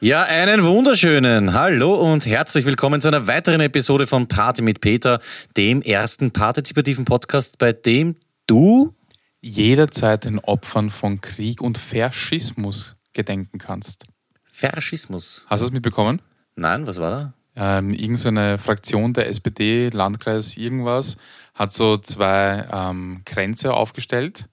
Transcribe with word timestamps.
Ja, 0.00 0.22
einen 0.22 0.62
wunderschönen 0.62 1.54
Hallo 1.54 1.96
und 1.96 2.24
herzlich 2.24 2.64
willkommen 2.64 3.00
zu 3.00 3.08
einer 3.08 3.26
weiteren 3.26 3.60
Episode 3.60 4.06
von 4.06 4.28
Party 4.28 4.62
mit 4.62 4.80
Peter, 4.80 5.18
dem 5.56 5.82
ersten 5.82 6.30
partizipativen 6.30 7.04
Podcast, 7.04 7.58
bei 7.58 7.72
dem 7.72 8.14
du 8.46 8.94
jederzeit 9.40 10.24
den 10.24 10.38
Opfern 10.38 10.90
von 10.90 11.20
Krieg 11.20 11.60
und 11.60 11.78
Faschismus 11.78 12.94
gedenken 13.12 13.58
kannst. 13.58 14.06
Faschismus. 14.44 15.44
Hast 15.48 15.62
du 15.62 15.66
es 15.66 15.72
mitbekommen? 15.72 16.22
Nein, 16.54 16.86
was 16.86 16.98
war 16.98 17.10
da? 17.10 17.32
Ähm, 17.56 17.92
irgendeine 17.92 18.58
Fraktion 18.58 19.14
der 19.14 19.26
SPD, 19.26 19.88
Landkreis 19.88 20.56
irgendwas, 20.56 21.16
hat 21.54 21.72
so 21.72 21.96
zwei 21.96 22.68
ähm, 22.72 23.22
Kränze 23.24 23.74
aufgestellt 23.74 24.48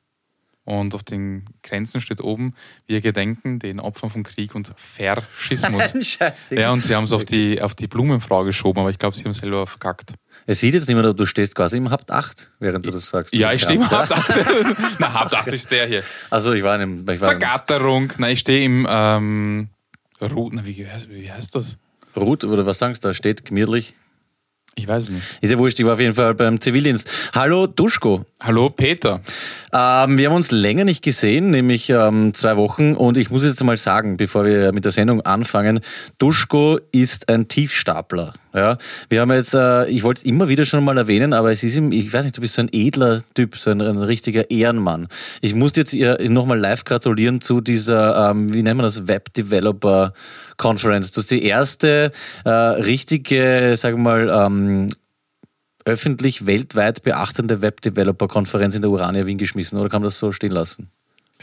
und 0.65 0.95
auf 0.95 1.03
den 1.03 1.45
Grenzen 1.63 2.01
steht 2.01 2.21
oben, 2.21 2.53
wir 2.87 2.99
gedenken 2.99 3.59
den 3.59 3.79
Opfern 3.79 4.09
von 4.09 4.23
Krieg 4.23 4.55
und 4.55 4.73
Faschismus. 4.75 5.93
Scheiße. 6.01 6.59
ja, 6.59 6.71
und 6.71 6.83
sie 6.83 6.95
haben 6.95 7.05
es 7.05 7.13
auf 7.13 7.23
die, 7.23 7.61
auf 7.61 7.75
die 7.75 7.87
Blumenfrau 7.87 8.43
geschoben, 8.43 8.81
aber 8.81 8.89
ich 8.89 8.97
glaube, 8.97 9.15
sie 9.15 9.23
haben 9.23 9.33
selber 9.33 9.67
verkackt. 9.67 10.13
Es 10.47 10.59
sieht 10.59 10.73
jetzt 10.73 10.87
nicht 10.87 10.97
mehr, 10.97 11.13
du 11.13 11.25
stehst 11.25 11.55
quasi 11.55 11.77
im 11.77 11.89
Habt 11.91 12.11
8, 12.11 12.51
während 12.59 12.85
du 12.85 12.91
das 12.91 13.09
sagst. 13.09 13.33
Ja, 13.33 13.53
ich 13.53 13.61
stehe 13.61 13.79
im 13.79 13.89
Habt 13.89 14.11
8. 14.11 14.45
Na, 14.99 15.13
Habt 15.13 15.33
8 15.33 15.47
ist 15.47 15.71
der 15.71 15.87
hier. 15.87 16.03
Also 16.29 16.53
ich 16.53 16.63
war 16.63 16.75
in 16.75 16.81
einem... 16.81 16.99
Ich 17.09 17.21
war 17.21 17.33
in 17.33 17.39
Vergatterung. 17.39 18.13
Nein, 18.17 18.33
ich 18.33 18.39
stehe 18.39 18.63
im 18.65 18.87
ähm, 18.89 19.69
Ru 20.19 20.49
na, 20.51 20.65
wie, 20.65 20.87
heißt, 20.87 21.09
wie 21.09 21.31
heißt 21.31 21.55
das? 21.55 21.77
einem 22.15 22.23
Rut, 22.23 22.43
oder 22.43 22.65
was 22.65 22.79
sagst 22.79 23.03
du, 23.03 23.09
da 23.09 23.13
steht 23.13 23.45
gemütlich. 23.45 23.95
Ich 24.77 24.89
weiß 24.89 25.05
es 25.05 25.09
nicht. 25.09 25.37
Ist 25.39 25.51
ja 25.51 25.57
wurscht, 25.57 25.79
ich 25.79 25.85
war 25.85 25.93
auf 25.93 26.01
jeden 26.01 26.15
Fall 26.15 26.35
beim 26.35 26.59
Zivildienst. 26.59 27.09
Hallo 27.33 27.65
Duschko. 27.65 28.25
Hallo 28.43 28.69
Peter. 28.69 29.21
Ähm, 29.73 30.17
wir 30.17 30.27
haben 30.27 30.35
uns 30.35 30.51
länger 30.51 30.83
nicht 30.83 31.01
gesehen, 31.01 31.49
nämlich 31.49 31.89
ähm, 31.89 32.33
zwei 32.33 32.57
Wochen. 32.57 32.93
Und 32.93 33.15
ich 33.15 33.29
muss 33.29 33.45
jetzt 33.45 33.63
mal 33.63 33.77
sagen, 33.77 34.17
bevor 34.17 34.43
wir 34.43 34.73
mit 34.73 34.83
der 34.83 34.91
Sendung 34.91 35.21
anfangen, 35.21 35.79
Duschko 36.17 36.77
ist 36.91 37.29
ein 37.29 37.47
Tiefstapler. 37.47 38.33
Ja, 38.55 38.77
wir 39.09 39.19
haben 39.19 39.33
jetzt, 39.33 39.53
äh, 39.53 39.85
ich 39.89 40.03
wollte 40.03 40.21
es 40.21 40.25
immer 40.25 40.47
wieder 40.47 40.63
schon 40.63 40.81
mal 40.81 40.97
erwähnen, 40.97 41.33
aber 41.33 41.51
es 41.51 41.61
ist 41.61 41.75
ihm, 41.75 41.91
ich 41.91 42.13
weiß 42.13 42.23
nicht, 42.23 42.37
du 42.37 42.41
bist 42.41 42.53
so 42.55 42.61
ein 42.61 42.69
edler 42.71 43.21
Typ, 43.33 43.57
so 43.57 43.69
ein, 43.69 43.81
ein 43.81 43.97
richtiger 43.97 44.49
Ehrenmann. 44.49 45.09
Ich 45.41 45.53
muss 45.53 45.73
jetzt 45.75 45.93
ihr 45.93 46.17
nochmal 46.29 46.57
live 46.57 46.85
gratulieren 46.85 47.41
zu 47.41 47.59
dieser, 47.59 48.29
ähm, 48.29 48.53
wie 48.53 48.63
nennt 48.63 48.77
man 48.77 48.85
das, 48.85 49.09
Web 49.09 49.33
Developer 49.33 50.13
Conference. 50.55 51.11
Das 51.11 51.25
ist 51.25 51.31
die 51.31 51.43
erste 51.43 52.11
äh, 52.45 52.49
richtige, 52.49 53.75
sagen 53.75 53.97
wir 53.97 54.03
mal, 54.03 54.45
ähm, 54.45 54.87
öffentlich 55.83 56.45
weltweit 56.45 57.03
beachtende 57.03 57.61
Web-Developer-Konferenz 57.61 58.75
in 58.75 58.81
der 58.81 58.89
Urania 58.89 59.25
Wien 59.25 59.37
geschmissen, 59.37 59.77
oder 59.77 59.89
kann 59.89 60.01
man 60.01 60.07
das 60.07 60.17
so 60.17 60.31
stehen 60.31 60.51
lassen? 60.51 60.89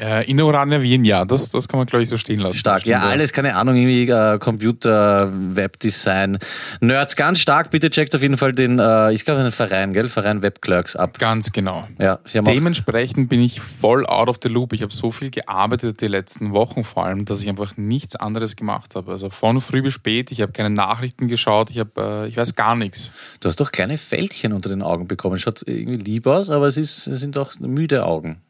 Äh, 0.01 0.31
in 0.31 0.41
Urania 0.41 0.81
Wien, 0.81 1.05
ja, 1.05 1.27
das, 1.27 1.51
das 1.51 1.69
kann 1.69 1.79
man, 1.79 1.87
glaube 1.87 2.03
ich, 2.03 2.09
so 2.09 2.17
stehen 2.17 2.41
lassen. 2.41 2.55
Stark, 2.55 2.87
ja, 2.87 3.01
alles, 3.01 3.31
keine 3.31 3.55
Ahnung, 3.55 3.77
irgendwie 3.77 4.09
äh, 4.09 4.39
Computer, 4.39 5.31
Webdesign, 5.31 6.39
Nerds, 6.81 7.15
ganz 7.15 7.41
stark. 7.41 7.71
Bitte 7.71 7.91
checkt 7.91 8.15
auf 8.15 8.23
jeden 8.23 8.39
Fall 8.39 8.55
den, 8.55 8.79
äh, 8.79 9.12
ich 9.12 9.27
glaube, 9.27 9.41
einen 9.41 9.53
Verein, 9.53 9.93
gell? 9.93 10.09
Verein 10.09 10.41
Webclerks 10.41 10.97
ab. 10.97 11.19
Ganz 11.19 11.53
genau. 11.53 11.84
Ja, 12.01 12.21
Dementsprechend 12.33 13.29
bin 13.29 13.43
ich 13.43 13.61
voll 13.61 14.07
out 14.07 14.31
of 14.31 14.39
the 14.43 14.49
loop. 14.49 14.73
Ich 14.73 14.81
habe 14.81 14.95
so 14.95 15.11
viel 15.11 15.29
gearbeitet 15.29 16.01
die 16.01 16.09
letzten 16.09 16.53
Wochen 16.53 16.84
vor 16.84 17.05
allem, 17.05 17.27
dass 17.27 17.43
ich 17.43 17.51
einfach 17.51 17.77
nichts 17.77 18.17
anderes 18.17 18.56
gemacht 18.56 18.95
habe. 18.95 19.11
Also 19.11 19.29
von 19.29 19.61
früh 19.61 19.83
bis 19.83 19.93
spät, 19.93 20.33
ich 20.33 20.41
habe 20.41 20.53
keine 20.53 20.71
Nachrichten 20.71 21.29
geschaut, 21.29 21.71
ich, 21.71 21.79
habe, 21.79 22.25
äh, 22.25 22.29
ich 22.29 22.39
weiß 22.39 22.55
gar 22.55 22.77
nichts. 22.77 23.12
du 23.41 23.49
hast 23.49 23.61
doch 23.61 23.71
kleine 23.71 23.99
Fältchen 23.99 24.55
unter 24.55 24.71
den 24.71 24.81
Augen 24.81 25.06
bekommen. 25.06 25.39
Schaut 25.39 25.61
irgendwie 25.67 25.99
lieb 25.99 26.27
aus, 26.27 26.49
aber 26.49 26.67
es, 26.67 26.79
ist, 26.79 27.06
es 27.09 27.21
sind 27.21 27.37
doch 27.37 27.53
müde 27.61 28.06
Augen. 28.06 28.41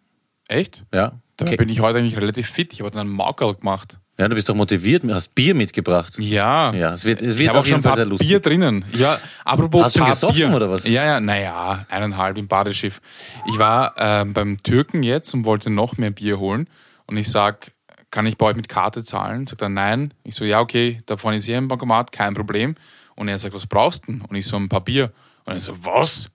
Echt? 0.49 0.84
Ja. 0.93 1.15
Dabei 1.43 1.51
Okay. 1.55 1.57
bin 1.57 1.69
ich 1.69 1.81
heute 1.81 1.98
eigentlich 1.98 2.17
relativ 2.17 2.48
fit. 2.48 2.73
Ich 2.73 2.81
habe 2.81 2.91
dann 2.91 3.01
einen 3.01 3.11
Maukerl 3.11 3.55
gemacht. 3.55 3.98
Ja, 4.19 4.29
du 4.29 4.35
bist 4.35 4.48
doch 4.48 4.55
motiviert, 4.55 5.03
hast 5.11 5.35
Bier 5.35 5.55
mitgebracht. 5.55 6.19
Ja. 6.19 6.72
Ja, 6.75 6.93
es 6.93 7.05
wird, 7.05 7.22
es 7.22 7.33
Ich 7.34 7.39
wird 7.39 7.50
auch 7.50 7.56
auf 7.56 7.66
schon 7.66 7.78
jeden 7.78 7.87
ein 7.87 7.91
Fall 7.91 7.97
sehr 7.97 8.05
lustig. 8.06 8.28
Bier 8.28 8.41
drinnen. 8.41 8.84
Ja, 8.93 9.19
apropos 9.44 9.84
Hast 9.84 9.97
du 9.97 10.00
schon 10.00 10.09
gesoffen 10.11 10.37
Bier. 10.37 10.55
oder 10.55 10.71
was? 10.71 10.87
Ja, 10.87 11.05
ja, 11.05 11.21
naja, 11.21 11.87
eineinhalb 11.89 12.37
im 12.37 12.47
Badeschiff. 12.47 13.00
Ich 13.47 13.59
war 13.59 13.94
ähm, 13.97 14.33
beim 14.34 14.59
Türken 14.62 15.03
jetzt 15.03 15.33
und 15.34 15.44
wollte 15.47 15.71
noch 15.71 15.97
mehr 15.97 16.11
Bier 16.11 16.39
holen. 16.39 16.69
Und 17.06 17.16
ich 17.16 17.31
sag, 17.31 17.72
kann 18.11 18.27
ich 18.27 18.37
bei 18.37 18.47
euch 18.47 18.56
mit 18.56 18.69
Karte 18.69 19.03
zahlen? 19.03 19.47
Sagt 19.47 19.62
er, 19.62 19.71
nein. 19.71 20.12
Ich 20.25 20.34
so, 20.34 20.45
ja, 20.45 20.61
okay, 20.61 21.00
da 21.06 21.16
vorne 21.16 21.39
ist 21.39 21.47
hier 21.47 21.56
ein 21.56 21.69
Bankomat, 21.69 22.12
kein 22.12 22.34
Problem. 22.34 22.75
Und 23.16 23.28
er 23.28 23.39
sagt, 23.39 23.55
was 23.55 23.66
brauchst 23.66 24.06
du 24.06 24.12
denn? 24.12 24.21
Und 24.21 24.37
ich 24.37 24.47
so, 24.47 24.56
ein 24.56 24.69
paar 24.69 24.83
Bier. 24.83 25.11
Und 25.47 25.55
er 25.55 25.61
so, 25.61 25.72
was? 25.84 26.28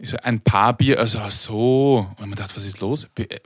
Ich 0.00 0.10
so, 0.10 0.16
ein 0.22 0.38
paar 0.40 0.76
Bier, 0.76 1.00
also 1.00 1.18
ach 1.20 1.30
so. 1.32 2.06
Und 2.18 2.28
mir 2.28 2.36
gedacht, 2.36 2.56
was 2.56 2.64
ist 2.64 2.80
los? 2.80 3.08
Äh, 3.18 3.40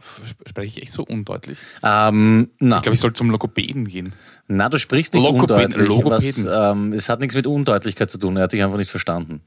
Spreche 0.46 0.68
ich 0.78 0.82
echt 0.82 0.92
so 0.92 1.02
undeutlich? 1.02 1.56
Ähm, 1.82 2.50
na, 2.58 2.76
Ich 2.76 2.82
glaube, 2.82 2.94
ich 2.94 3.00
soll 3.00 3.14
zum 3.14 3.30
Logopäden 3.30 3.88
gehen. 3.88 4.12
na, 4.48 4.68
du 4.68 4.78
sprichst 4.78 5.14
nicht 5.14 5.24
Logopäden- 5.24 5.74
undeutlich. 5.76 5.88
Logopäden. 5.88 6.44
Was, 6.44 6.72
ähm, 6.76 6.92
es 6.92 7.08
hat 7.08 7.20
nichts 7.20 7.34
mit 7.34 7.46
Undeutlichkeit 7.46 8.10
zu 8.10 8.18
tun, 8.18 8.36
er 8.36 8.42
hat 8.44 8.52
dich 8.52 8.62
einfach 8.62 8.76
nicht 8.76 8.90
verstanden. 8.90 9.40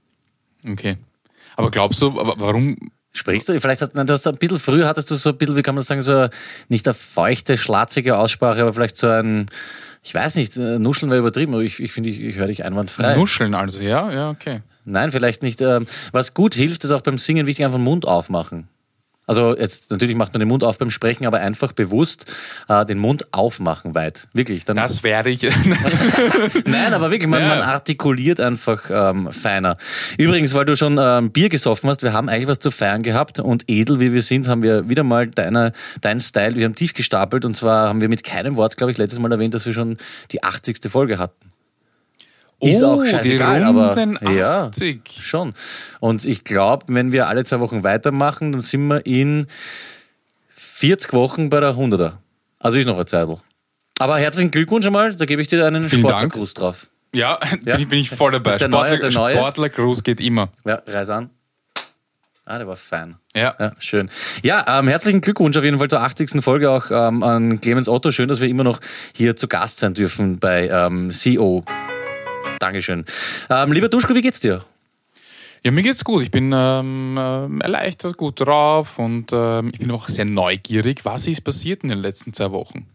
Okay. 0.68 0.98
Aber 1.56 1.70
glaubst 1.72 2.02
du, 2.02 2.16
warum 2.16 2.76
Sprichst 3.18 3.48
du? 3.48 3.58
Vielleicht 3.62 3.82
hast 3.82 3.96
nein, 3.96 4.08
du 4.08 4.14
hast 4.14 4.28
ein 4.28 4.36
bisschen 4.36 4.60
früher 4.60 4.88
hattest 4.90 5.10
du 5.10 5.16
so 5.16 5.30
ein 5.30 5.38
bisschen, 5.38 5.56
wie 5.56 5.62
kann 5.62 5.74
man 5.74 5.80
das 5.80 5.88
sagen, 5.88 6.02
so 6.02 6.28
nicht 6.68 6.86
eine 6.86 6.94
feuchte, 6.94 7.58
schlatzige 7.58 8.18
Aussprache, 8.18 8.62
aber 8.62 8.74
vielleicht 8.74 8.98
so 8.98 9.08
ein, 9.08 9.46
ich 10.04 10.14
weiß 10.14 10.36
nicht, 10.36 10.58
äh, 10.58 10.80
Nuscheln 10.80 11.10
wäre 11.10 11.20
übertrieben, 11.22 11.54
aber 11.54 11.64
ich, 11.64 11.80
ich 11.80 11.94
finde, 11.94 12.10
ich, 12.10 12.20
ich 12.20 12.36
höre 12.36 12.48
dich 12.48 12.66
einwandfrei. 12.66 13.16
Nuscheln 13.16 13.54
also? 13.54 13.80
Ja, 13.80 14.12
ja, 14.12 14.30
okay. 14.32 14.64
Nein, 14.86 15.12
vielleicht 15.12 15.44
nicht. 15.44 15.62
Ähm, 15.62 15.86
was 16.12 16.34
gut 16.34 16.56
hilft, 16.56 16.84
ist 16.84 16.92
auch 16.92 17.02
beim 17.02 17.18
Singen 17.18 17.48
wichtig, 17.48 17.66
einfach 17.66 17.80
den 17.80 17.84
Mund 17.84 18.08
aufmachen. 18.08 18.68
Also 19.28 19.58
jetzt 19.58 19.90
natürlich 19.90 20.16
macht 20.16 20.34
man 20.34 20.40
den 20.40 20.48
Mund 20.50 20.64
auf 20.64 20.78
beim 20.78 20.92
Sprechen, 20.92 21.26
aber 21.26 21.40
einfach 21.40 21.72
bewusst 21.72 22.32
äh, 22.70 22.86
den 22.86 23.00
Mund 23.00 23.34
aufmachen 23.34 23.96
weit. 23.96 24.28
Wirklich. 24.34 24.66
Dann, 24.66 24.78
Das 24.78 25.04
werde 25.04 25.32
ich. 25.32 25.42
Nein, 26.66 26.94
aber 26.94 27.10
wirklich, 27.10 27.28
man, 27.28 27.42
Ja. 27.42 27.48
man 27.48 27.62
artikuliert 27.64 28.40
einfach 28.40 28.84
ähm, 28.90 29.32
feiner. 29.32 29.78
Übrigens, 30.20 30.54
weil 30.54 30.66
du 30.66 30.76
schon 30.78 31.00
ähm, 31.02 31.32
Bier 31.32 31.50
gesoffen 31.50 31.90
hast, 31.90 32.04
wir 32.04 32.14
haben 32.14 32.30
eigentlich 32.30 32.48
was 32.48 32.60
zu 32.60 32.70
feiern 32.70 33.02
gehabt 33.02 33.40
und 33.40 33.64
edel 33.68 34.00
wie 34.00 34.14
wir 34.14 34.22
sind, 34.22 34.48
haben 34.48 34.62
wir 34.62 34.88
wieder 34.90 35.04
mal 35.04 35.28
deiner, 35.28 35.72
dein 36.02 36.20
Style, 36.20 36.56
wir 36.56 36.66
haben 36.66 36.76
tief 36.76 36.94
gestapelt 36.94 37.46
und 37.46 37.58
zwar 37.58 37.90
haben 37.90 38.02
wir 38.02 38.10
mit 38.10 38.24
keinem 38.24 38.58
Wort, 38.58 38.78
glaube 38.78 38.92
ich, 38.92 38.98
letztes 39.00 39.18
Mal 39.20 39.32
erwähnt, 39.32 39.56
dass 39.56 39.66
wir 39.66 39.74
schon 39.74 39.98
die 40.32 40.44
80. 40.44 40.78
Folge 40.88 41.18
hatten. 41.18 41.52
Ist 42.66 42.84
Oh, 42.84 43.02
auch 43.02 43.06
scheißegal, 43.06 43.64
aber 43.64 43.96
runden 43.96 44.36
ja, 44.36 44.68
80. 44.68 45.02
schon. 45.22 45.54
Und 46.00 46.26
ich 46.26 46.44
glaube, 46.44 46.86
wenn 46.90 47.12
wir 47.12 47.28
alle 47.28 47.44
zwei 47.44 47.60
Wochen 47.60 47.84
weitermachen, 47.84 48.52
dann 48.52 48.62
sind 48.62 48.88
wir 48.88 49.06
in 49.06 49.48
40 50.56 51.14
Wochen 51.14 51.50
bei 51.50 51.60
der 51.60 51.76
100er. 51.76 52.14
Also 52.60 52.78
ist 52.78 52.86
noch 52.86 52.96
eine 52.96 53.06
Zeit. 53.06 53.28
Aber 54.00 54.18
herzlichen 54.18 54.52
Glückwunsch 54.52 54.86
einmal, 54.86 55.16
da 55.16 55.26
gebe 55.26 55.42
ich 55.42 55.48
dir 55.48 55.66
einen. 55.66 55.90
Sportlergruß 55.90 56.54
drauf. 56.54 56.88
Ja, 57.14 57.40
Ja. 57.66 57.76
Bin, 57.76 57.82
ich, 57.82 57.88
bin 57.88 58.00
ich 58.00 58.10
voll 58.10 58.32
dabei. 58.32 58.58
Neue- 58.68 59.12
Sportler, 59.12 59.70
geht 60.04 60.20
immer. 60.20 60.50
Ja, 60.66 60.82
reiß 60.86 61.10
an. 61.12 61.30
Ah, 62.48 62.58
der 62.60 62.68
war 62.68 62.76
fein. 62.76 63.16
Ja. 63.36 63.56
Ja, 63.60 63.72
schön. 63.80 64.10
Ja, 64.44 64.80
ähm, 64.80 64.88
herzlichen 64.88 65.22
Glückwunsch 65.22 65.58
auf 65.58 65.64
jeden 65.64 65.80
Fall 65.80 65.88
zur 65.88 66.02
80. 66.02 66.44
Folge 66.44 66.70
auch 66.70 66.92
ähm, 66.92 67.24
an 67.24 67.60
Clemens 67.60 67.90
Otto. 67.90 68.12
Schön, 68.12 68.28
dass 68.28 68.40
wir 68.40 68.48
immer 68.48 68.64
noch 68.64 68.80
hier 69.16 69.36
zu 69.36 69.48
Gast 69.48 69.80
sein 69.80 69.96
dürfen 69.96 70.38
bei 70.38 70.68
ähm, 70.70 71.10
CO. 71.12 71.64
Dankeschön. 72.60 73.06
Ähm, 73.50 73.72
lieber 73.72 73.90
Duschko, 73.90 74.14
wie 74.16 74.22
geht's 74.22 74.40
dir? 74.40 74.64
Ja, 75.64 75.72
mir 75.72 75.82
geht's 75.82 76.04
gut. 76.04 76.22
Ich 76.22 76.30
bin 76.30 76.52
ähm, 76.54 77.18
ähm, 77.20 77.62
erleichtert, 77.62 78.18
gut 78.18 78.40
drauf 78.40 79.00
und 79.00 79.32
ähm, 79.34 79.72
ich 79.74 79.80
bin 79.80 79.90
auch 79.90 80.08
sehr 80.10 80.26
neugierig. 80.26 81.06
Was 81.06 81.26
ist 81.26 81.42
passiert 81.42 81.82
in 81.82 81.90
den 81.90 82.00
letzten 82.00 82.34
zwei 82.34 82.52
Wochen? 82.52 82.86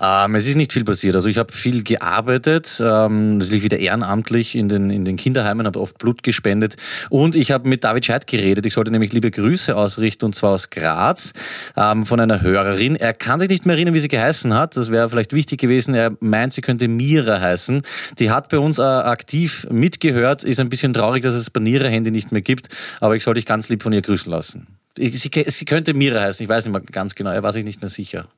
Ähm, 0.00 0.34
es 0.34 0.46
ist 0.46 0.56
nicht 0.56 0.72
viel 0.72 0.82
passiert. 0.82 1.14
Also 1.14 1.28
ich 1.28 1.38
habe 1.38 1.52
viel 1.52 1.84
gearbeitet, 1.84 2.82
ähm, 2.84 3.38
natürlich 3.38 3.62
wieder 3.62 3.78
ehrenamtlich 3.78 4.56
in 4.56 4.68
den, 4.68 4.90
in 4.90 5.04
den 5.04 5.16
Kinderheimen, 5.16 5.66
habe 5.66 5.80
oft 5.80 5.98
Blut 5.98 6.24
gespendet 6.24 6.74
und 7.10 7.36
ich 7.36 7.52
habe 7.52 7.68
mit 7.68 7.84
David 7.84 8.04
Scheidt 8.04 8.26
geredet. 8.26 8.66
Ich 8.66 8.74
sollte 8.74 8.90
nämlich 8.90 9.12
liebe 9.12 9.30
Grüße 9.30 9.76
ausrichten 9.76 10.24
und 10.24 10.34
zwar 10.34 10.50
aus 10.50 10.70
Graz 10.70 11.32
ähm, 11.76 12.06
von 12.06 12.18
einer 12.18 12.42
Hörerin. 12.42 12.96
Er 12.96 13.12
kann 13.12 13.38
sich 13.38 13.48
nicht 13.48 13.66
mehr 13.66 13.76
erinnern, 13.76 13.94
wie 13.94 14.00
sie 14.00 14.08
geheißen 14.08 14.52
hat. 14.52 14.76
Das 14.76 14.90
wäre 14.90 15.08
vielleicht 15.08 15.32
wichtig 15.32 15.60
gewesen. 15.60 15.94
Er 15.94 16.16
meint, 16.18 16.52
sie 16.52 16.60
könnte 16.60 16.88
Mira 16.88 17.40
heißen. 17.40 17.82
Die 18.18 18.30
hat 18.32 18.48
bei 18.48 18.58
uns 18.58 18.78
äh, 18.78 18.82
aktiv 18.82 19.68
mitgehört. 19.70 20.42
Ist 20.42 20.58
ein 20.58 20.70
bisschen 20.70 20.92
traurig, 20.92 21.22
dass 21.22 21.34
es 21.34 21.50
Banierer-Handy 21.50 22.10
nicht 22.10 22.32
mehr 22.32 22.42
gibt, 22.42 22.68
aber 23.00 23.14
ich 23.14 23.22
sollte 23.22 23.38
dich 23.38 23.46
ganz 23.46 23.68
lieb 23.68 23.84
von 23.84 23.92
ihr 23.92 24.02
grüßen 24.02 24.30
lassen. 24.30 24.66
Sie, 24.96 25.08
sie 25.08 25.64
könnte 25.64 25.94
Mira 25.94 26.20
heißen, 26.20 26.42
ich 26.42 26.48
weiß 26.48 26.66
nicht 26.66 26.72
mehr 26.72 26.82
ganz 26.82 27.14
genau, 27.14 27.30
er 27.30 27.42
war 27.42 27.52
sich 27.52 27.64
nicht 27.64 27.80
mehr 27.80 27.90
sicher. 27.90 28.28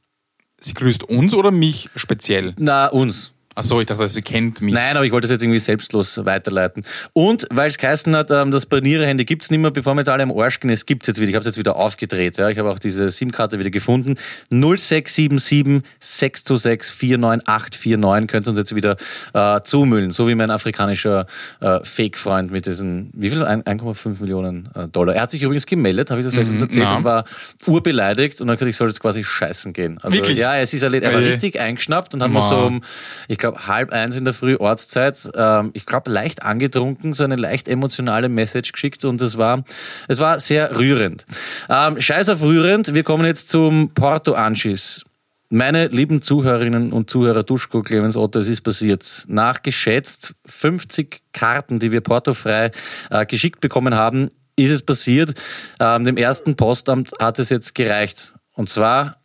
Sie 0.61 0.75
grüßt 0.75 1.05
uns 1.05 1.35
oder 1.35 1.51
mich 1.51 1.91
speziell? 1.95 2.55
Na, 2.59 2.87
uns. 2.87 3.33
Achso, 3.57 3.81
ich 3.81 3.87
dachte, 3.87 4.09
sie 4.11 4.23
kennt 4.23 4.61
mich. 4.61 4.73
Nein, 4.75 4.97
aber 4.97 5.05
ich 5.07 5.13
wollte 5.13 5.27
das 5.27 5.33
jetzt 5.33 5.43
irgendwie 5.43 5.59
selbstlos 5.59 6.25
weiterleiten. 6.25 6.85
Und 7.15 7.47
weil 7.51 7.69
es 7.71 7.79
geheißen 7.79 8.15
hat, 8.15 8.31
ähm, 8.31 8.51
das 8.51 8.67
Barniere-Handy 8.67 9.25
gibt 9.25 9.43
es 9.43 9.51
nicht 9.51 9.61
mehr, 9.61 9.71
bevor 9.71 9.95
wir 9.95 10.01
jetzt 10.03 10.09
alle 10.11 10.23
am 10.23 10.31
Arsch 10.39 10.61
gehen, 10.61 10.71
es 10.71 10.85
gibt 10.87 11.03
es 11.05 11.07
jetzt 11.09 11.21
wieder. 11.21 11.31
Ich 11.31 11.35
habe 11.35 11.41
es 11.41 11.47
jetzt 11.47 11.59
wieder 11.59 11.75
aufgedreht. 11.77 12.37
Ja. 12.37 12.51
Ich 12.51 12.59
habe 12.59 12.71
auch 12.71 12.79
diese 12.79 13.09
SIM-Karte 13.11 13.59
wieder 13.59 13.71
gefunden. 13.71 14.17
0677 14.51 15.83
626 16.01 16.93
49849 16.95 18.29
könnt 18.29 18.47
ihr 18.47 18.51
uns 18.51 18.59
jetzt 18.59 18.75
wieder 18.75 18.97
äh, 19.33 19.61
zumüllen. 19.63 20.11
So 20.11 20.29
wie 20.29 20.35
mein 20.35 20.51
afrikanischer 20.51 21.27
äh, 21.61 21.81
Fake-Freund 21.83 22.51
mit 22.51 22.67
diesen, 22.67 23.11
wie 23.15 23.31
viel? 23.31 23.43
1,5 23.43 24.21
Millionen 24.21 24.69
äh, 24.75 24.89
Dollar. 24.89 25.15
Er 25.15 25.23
hat 25.23 25.31
sich 25.31 25.43
übrigens 25.43 25.65
gemeldet, 25.67 26.11
habe 26.11 26.21
ich 26.21 26.27
das 26.27 26.35
letztens 26.35 26.61
erzählt, 26.63 26.85
na. 26.85 26.97
und 26.97 27.05
war 27.05 27.25
urbeleidigt 27.67 28.41
und 28.41 28.49
dann 28.49 28.57
gesagt, 28.57 28.69
ich 28.69 28.77
soll 28.77 28.89
jetzt 28.89 29.01
quasi 29.01 29.25
scheißen 29.25 29.73
gehen. 29.73 29.99
Also, 30.03 30.15
Wirklich? 30.15 30.39
Ja, 30.41 30.57
es 30.59 30.75
ist 30.75 30.83
erledigt. 30.83 31.11
Er 31.11 31.15
war 31.17 31.23
Äh. 31.23 31.29
richtig 31.29 31.59
eingeschnappt 31.61 32.13
und 32.15 32.23
hat 32.23 32.31
mir 32.31 32.43
so 32.43 32.57
um, 32.67 32.83
ich 33.29 33.39
glaube, 33.39 33.46
halb 33.55 33.93
eins 33.93 34.17
in 34.17 34.25
der 34.25 34.35
Früh 34.35 34.57
Ortszeit, 34.57 35.31
ähm, 35.35 35.71
ich 35.75 35.87
glaube, 35.87 36.11
leicht 36.11 36.43
angetrunken, 36.43 37.13
so 37.15 37.25
eine 37.25 37.37
leicht 37.37 37.69
emotionale 37.69 38.29
Message 38.29 38.73
geschickt 38.73 39.05
und 39.05 39.21
es 39.21 39.39
war, 39.39 39.65
es 40.09 40.19
war 40.19 40.41
sehr 40.41 40.77
rührend. 40.77 41.27
Ähm, 41.69 42.01
Scheiß 42.01 42.29
auf 42.29 42.43
rührend, 42.43 42.95
wir 42.95 43.03
kommen 43.03 43.27
jetzt 43.27 43.49
zum 43.49 43.91
Porto-Anschiss. 43.95 45.05
Meine 45.49 45.87
lieben 45.87 46.23
Zuhörerinnen 46.23 46.93
und 46.93 47.09
Zuhörer, 47.09 47.45
Duschko, 47.45 47.83
Clemens 47.83 48.17
Otto, 48.17 48.41
es 48.41 48.49
ist 48.49 48.63
passiert. 48.63 49.25
Nach 49.29 49.63
geschätzt 49.63 50.35
50 50.47 51.23
Karten, 51.33 51.79
die 51.79 51.93
wir 51.93 52.01
portofrei 52.01 52.73
äh, 53.11 53.27
geschickt 53.27 53.61
bekommen 53.61 53.95
haben, 53.95 54.29
ist 54.57 54.71
es 54.71 54.83
passiert. 54.83 55.35
Ähm, 55.79 56.05
dem 56.05 56.17
ersten 56.17 56.57
Postamt 56.57 57.13
hat 57.21 57.39
es 57.39 57.51
jetzt 57.51 57.77
gereicht. 57.77 58.35
Und 58.55 58.69
zwar, 58.69 59.21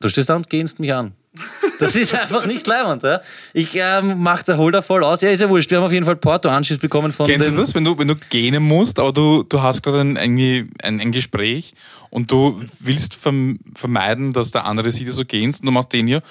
du 0.00 0.08
stehst 0.08 0.28
da 0.28 0.36
und 0.36 0.48
gehst 0.48 0.78
mich 0.78 0.94
an. 0.94 1.14
Das 1.78 1.96
ist 1.96 2.14
einfach 2.14 2.46
nicht 2.46 2.66
leibend. 2.66 3.02
Ja? 3.02 3.20
Ich 3.54 3.74
ähm, 3.74 4.16
mach 4.18 4.42
da, 4.42 4.56
hol 4.56 4.70
da 4.70 4.82
voll 4.82 5.02
aus. 5.02 5.22
Ja, 5.22 5.30
ist 5.30 5.40
ja 5.40 5.48
wurscht. 5.48 5.70
Wir 5.70 5.78
haben 5.78 5.84
auf 5.84 5.92
jeden 5.92 6.04
Fall 6.04 6.16
Porto-Anschiss 6.16 6.78
bekommen 6.78 7.12
von 7.12 7.26
Kennst 7.26 7.50
du 7.50 7.56
das, 7.56 7.74
wenn 7.74 7.84
du, 7.84 7.98
wenn 7.98 8.08
du 8.08 8.16
gähnen 8.30 8.62
musst, 8.62 8.98
aber 8.98 9.12
du, 9.12 9.42
du 9.42 9.62
hast 9.62 9.82
gerade 9.82 10.00
ein, 10.00 10.16
ein, 10.16 10.70
ein 10.82 11.12
Gespräch 11.12 11.74
und 12.10 12.30
du 12.30 12.60
willst 12.78 13.14
verm 13.14 13.58
vermeiden, 13.74 14.32
dass 14.32 14.50
der 14.50 14.66
andere 14.66 14.92
sieht, 14.92 15.08
dass 15.08 15.16
du 15.16 15.24
gähnst 15.24 15.62
und 15.62 15.66
du 15.66 15.72
machst 15.72 15.92
den 15.92 16.06
hier. 16.06 16.22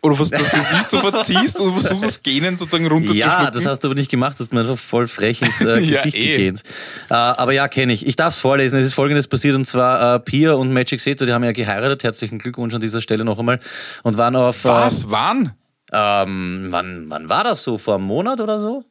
Oder 0.00 0.16
du 0.16 0.24
das 0.24 0.30
Gesicht 0.30 0.90
so 0.90 1.00
verziehst 1.00 1.58
und 1.60 1.72
versuchst 1.72 2.04
das 2.06 2.22
Gähnen 2.22 2.56
sozusagen 2.56 2.86
runterzuschlucken. 2.86 3.44
Ja, 3.44 3.50
das 3.50 3.66
hast 3.66 3.80
du 3.80 3.88
aber 3.88 3.94
nicht 3.96 4.10
gemacht, 4.10 4.38
du 4.38 4.44
hast 4.44 4.52
mir 4.52 4.60
einfach 4.60 4.78
voll 4.78 5.06
frech 5.08 5.42
ins 5.42 5.60
äh, 5.60 5.78
Ja, 5.80 5.96
Gesicht 5.96 6.16
eh. 6.16 6.36
gegähnt. 6.36 6.62
Äh, 7.10 7.14
aber 7.14 7.52
ja, 7.52 7.66
kenne 7.68 7.92
ich. 7.92 8.06
Ich 8.06 8.16
darf 8.16 8.34
es 8.34 8.40
vorlesen. 8.40 8.78
Es 8.78 8.84
ist 8.84 8.94
folgendes 8.94 9.26
passiert 9.28 9.56
und 9.56 9.66
zwar 9.66 10.14
äh, 10.16 10.20
Pia 10.20 10.52
und 10.52 10.72
Magic 10.72 11.00
Seto, 11.00 11.26
die 11.26 11.32
haben 11.32 11.44
ja 11.44 11.52
geheiratet. 11.52 12.04
Herzlichen 12.04 12.38
Glückwunsch 12.38 12.74
an 12.74 12.80
dieser 12.80 13.00
Stelle 13.02 13.24
noch 13.24 13.38
einmal. 13.38 13.58
Und 14.02 14.16
waren 14.16 14.36
auf. 14.36 14.64
äh, 14.64 14.68
Was? 14.68 15.10
Wann? 15.10 15.52
Ähm, 15.92 16.68
wann, 16.70 17.06
wann 17.08 17.28
war 17.28 17.44
das 17.44 17.64
so? 17.64 17.78
Vor 17.78 17.94
einem 17.96 18.04
Monat 18.04 18.40
oder 18.40 18.58
so? 18.58 18.84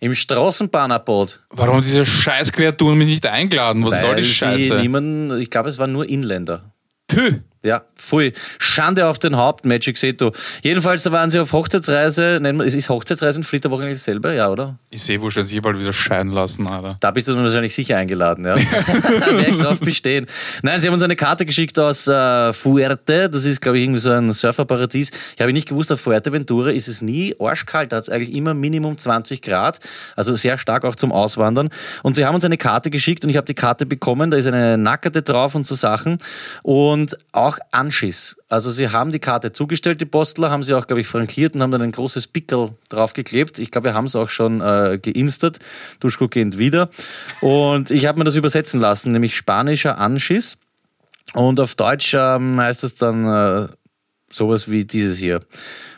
Im 0.00 0.14
Straßenbahnabbot. 0.16 1.44
Warum 1.50 1.80
diese 1.80 2.04
Scheißkreaturen 2.04 2.98
mich 2.98 3.06
nicht 3.06 3.24
eingeladen? 3.26 3.86
Was 3.86 4.00
soll 4.00 4.10
Weil 4.10 4.16
die 4.16 4.22
sie 4.24 4.34
Scheiße? 4.34 4.74
Niemanden, 4.80 5.40
ich 5.40 5.48
glaube, 5.48 5.68
es 5.68 5.78
waren 5.78 5.92
nur 5.92 6.08
Inländer. 6.08 6.72
Tü. 7.06 7.34
Ja, 7.64 7.82
pfui. 7.96 8.32
Schande 8.58 9.06
auf 9.06 9.20
den 9.20 9.36
Haupt, 9.36 9.64
Magic 9.64 9.96
Seto. 9.96 10.32
Jedenfalls, 10.62 11.04
da 11.04 11.12
waren 11.12 11.30
sie 11.30 11.38
auf 11.38 11.52
Hochzeitsreise. 11.52 12.38
Nennen 12.40 12.58
wir, 12.58 12.66
es 12.66 12.74
ist 12.74 12.88
Hochzeitsreise 12.88 13.38
in 13.38 13.44
Flitterwoche 13.44 13.84
eigentlich 13.84 13.98
dasselbe, 13.98 14.34
ja, 14.34 14.50
oder? 14.50 14.78
Ich 14.90 15.02
sehe, 15.02 15.22
wo 15.22 15.30
stellen 15.30 15.46
sich 15.46 15.62
bald 15.62 15.78
wieder 15.78 15.92
scheiden 15.92 16.32
lassen, 16.32 16.68
Alter. 16.68 16.96
Da 16.98 17.12
bist 17.12 17.28
du 17.28 17.34
dann 17.34 17.44
wahrscheinlich 17.44 17.72
sicher 17.72 17.96
eingeladen, 17.96 18.44
ja. 18.44 18.54
da 19.20 19.36
werde 19.36 19.50
ich 19.50 19.56
drauf 19.56 19.78
bestehen. 19.78 20.26
Nein, 20.62 20.80
sie 20.80 20.88
haben 20.88 20.94
uns 20.94 21.04
eine 21.04 21.14
Karte 21.14 21.46
geschickt 21.46 21.78
aus 21.78 22.08
äh, 22.08 22.52
Fuerte. 22.52 23.30
Das 23.30 23.44
ist, 23.44 23.60
glaube 23.60 23.78
ich, 23.78 23.84
irgendwie 23.84 24.00
so 24.00 24.10
ein 24.10 24.32
Surferparadies. 24.32 25.10
Ich 25.36 25.40
habe 25.40 25.52
nicht 25.52 25.68
gewusst, 25.68 25.92
auf 25.92 26.00
Fuerteventura 26.00 26.70
ist 26.70 26.88
es 26.88 27.00
nie 27.00 27.34
arschkalt. 27.38 27.92
Da 27.92 27.98
hat 27.98 28.02
es 28.02 28.08
eigentlich 28.08 28.34
immer 28.34 28.54
Minimum 28.54 28.98
20 28.98 29.40
Grad. 29.40 29.78
Also 30.16 30.34
sehr 30.34 30.58
stark 30.58 30.84
auch 30.84 30.96
zum 30.96 31.12
Auswandern. 31.12 31.68
Und 32.02 32.16
sie 32.16 32.26
haben 32.26 32.34
uns 32.34 32.44
eine 32.44 32.58
Karte 32.58 32.90
geschickt 32.90 33.22
und 33.22 33.30
ich 33.30 33.36
habe 33.36 33.46
die 33.46 33.54
Karte 33.54 33.86
bekommen. 33.86 34.32
Da 34.32 34.36
ist 34.36 34.46
eine 34.46 34.76
Nackerte 34.78 35.22
drauf 35.22 35.54
und 35.54 35.64
so 35.64 35.76
Sachen. 35.76 36.18
Und 36.62 37.16
auch 37.30 37.51
Anschiss. 37.70 38.36
Also 38.48 38.70
sie 38.70 38.90
haben 38.90 39.12
die 39.12 39.18
Karte 39.18 39.52
zugestellt, 39.52 40.00
die 40.00 40.06
Postler, 40.06 40.50
haben 40.50 40.62
sie 40.62 40.74
auch, 40.74 40.86
glaube 40.86 41.00
ich, 41.00 41.06
frankiert 41.06 41.54
und 41.54 41.62
haben 41.62 41.70
dann 41.70 41.82
ein 41.82 41.92
großes 41.92 42.26
Pickel 42.28 42.70
draufgeklebt. 42.88 43.58
Ich 43.58 43.70
glaube, 43.70 43.88
wir 43.88 43.94
haben 43.94 44.06
es 44.06 44.16
auch 44.16 44.28
schon 44.28 44.60
äh, 44.60 44.98
geinstert. 45.00 45.58
Duschko 46.00 46.28
geht 46.28 46.58
wieder. 46.58 46.90
Und 47.40 47.90
ich 47.90 48.06
habe 48.06 48.18
mir 48.18 48.24
das 48.24 48.34
übersetzen 48.34 48.80
lassen, 48.80 49.12
nämlich 49.12 49.36
spanischer 49.36 49.98
Anschiss. 49.98 50.58
Und 51.34 51.60
auf 51.60 51.74
Deutsch 51.74 52.14
ähm, 52.14 52.60
heißt 52.60 52.84
es 52.84 52.94
dann 52.94 53.26
äh, 53.26 53.68
sowas 54.32 54.70
wie 54.70 54.84
dieses 54.84 55.18
hier. 55.18 55.40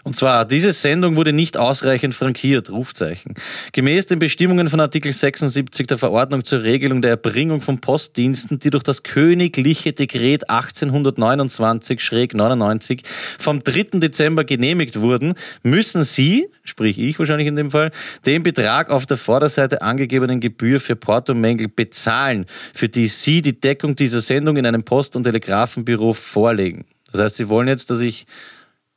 Und 0.03 0.17
zwar, 0.17 0.45
diese 0.45 0.73
Sendung 0.73 1.15
wurde 1.17 1.33
nicht 1.33 1.57
ausreichend 1.57 2.15
frankiert, 2.15 2.71
Rufzeichen. 2.71 3.35
Gemäß 3.73 4.07
den 4.07 4.19
Bestimmungen 4.19 4.69
von 4.69 4.81
Artikel 4.81 5.13
76 5.13 5.87
der 5.87 5.97
Verordnung 5.97 6.45
zur 6.45 6.63
Regelung 6.63 7.01
der 7.01 7.13
Erbringung 7.13 7.63
von 7.63 7.81
Postdiensten, 7.81 8.59
die 8.59 8.69
durch 8.69 8.83
das 8.83 9.03
königliche 9.03 9.95
Dekret 9.95 10.51
1829-99 10.51 13.01
vom 13.39 13.63
3. 13.63 14.01
Dezember 14.01 14.45
genehmigt 14.45 15.01
wurden, 15.01 15.33
müssen 15.63 16.05
Sie, 16.05 16.49
sprich 16.65 16.99
ich 16.99 17.19
wahrscheinlich 17.19 17.49
in 17.49 17.57
dem 17.57 17.71
Fall, 17.71 17.91
den 18.27 18.43
Betrag 18.43 18.91
auf 18.91 19.07
der 19.07 19.17
Vorderseite 19.17 19.81
angegebenen 19.81 20.41
Gebühr 20.41 20.81
für 20.81 20.97
Portomängel 20.97 21.69
bezahlen, 21.69 22.45
für 22.75 22.91
die 22.91 23.07
Sie 23.07 23.41
die 23.41 23.59
Deckung 23.59 23.97
dieser 23.97 24.21
Sendung 24.21 24.59
in 24.59 24.67
einem 24.67 24.83
Post- 24.83 25.17
und 25.17 25.25
Telegrafenbüro 25.25 26.13
vorlegen. 26.13 26.85
Das 27.15 27.23
heißt, 27.23 27.37
Sie 27.37 27.49
wollen 27.49 27.69
jetzt, 27.69 27.91
dass 27.91 28.01
ich, 28.01 28.27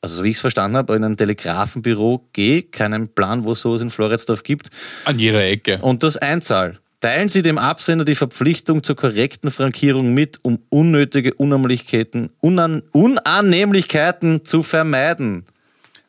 also 0.01 0.15
so 0.15 0.23
wie 0.23 0.29
ich 0.31 0.37
es 0.37 0.41
verstanden 0.41 0.75
habe, 0.75 0.95
in 0.95 1.03
ein 1.03 1.17
Telegrafenbüro 1.17 2.27
gehe, 2.33 2.63
keinen 2.63 3.09
Plan, 3.09 3.43
wo 3.43 3.51
es 3.51 3.61
sowas 3.61 3.79
in 3.81 3.91
Floridsdorf 3.91 4.41
gibt, 4.41 4.71
An 5.05 5.19
jeder 5.19 5.45
Ecke. 5.45 5.77
und 5.81 6.01
das 6.01 6.17
einzahl. 6.17 6.79
Teilen 6.99 7.29
Sie 7.29 7.43
dem 7.43 7.59
Absender 7.59 8.05
die 8.05 8.15
Verpflichtung 8.15 8.81
zur 8.81 8.95
korrekten 8.95 9.51
Frankierung 9.51 10.15
mit, 10.15 10.39
um 10.41 10.57
unnötige 10.69 11.35
Unannehmlichkeiten, 11.35 12.31
Unan 12.39 12.81
Unannehmlichkeiten 12.91 14.43
zu 14.43 14.63
vermeiden. 14.63 15.45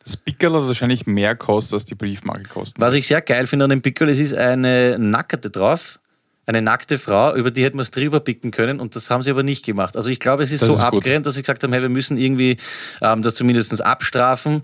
Das 0.02 0.16
Pickel 0.16 0.50
hat 0.54 0.66
wahrscheinlich 0.66 1.06
mehr 1.06 1.36
kostet, 1.36 1.74
als 1.74 1.84
die 1.84 1.94
Briefmarke 1.94 2.44
kostet. 2.44 2.80
Was 2.80 2.94
ich 2.94 3.06
sehr 3.06 3.20
geil 3.20 3.46
finde 3.46 3.64
an 3.66 3.70
dem 3.70 3.82
Pickel, 3.82 4.08
es 4.08 4.18
ist 4.18 4.32
eine 4.32 4.98
Nackerte 4.98 5.50
drauf, 5.50 6.00
eine 6.48 6.62
nackte 6.62 6.98
Frau, 6.98 7.34
über 7.36 7.50
die 7.50 7.62
hätten 7.62 7.76
wir 7.76 7.82
es 7.82 7.90
drüber 7.90 8.20
picken 8.20 8.50
können 8.50 8.80
und 8.80 8.96
das 8.96 9.10
haben 9.10 9.22
sie 9.22 9.30
aber 9.30 9.42
nicht 9.42 9.64
gemacht. 9.66 9.96
Also 9.96 10.08
ich 10.08 10.18
glaube, 10.18 10.42
es 10.42 10.50
ist 10.50 10.62
Das 10.62 10.68
so 10.70 10.74
ist 10.76 10.80
gut. 10.84 10.98
abgrenzt, 10.98 11.26
dass 11.26 11.34
sie 11.34 11.42
gesagt 11.42 11.62
haben, 11.62 11.72
hey, 11.72 11.82
wir 11.82 11.90
müssen 11.90 12.16
irgendwie 12.16 12.56
ähm, 13.02 13.22
das 13.22 13.34
zumindest 13.34 13.84
abstrafen, 13.84 14.62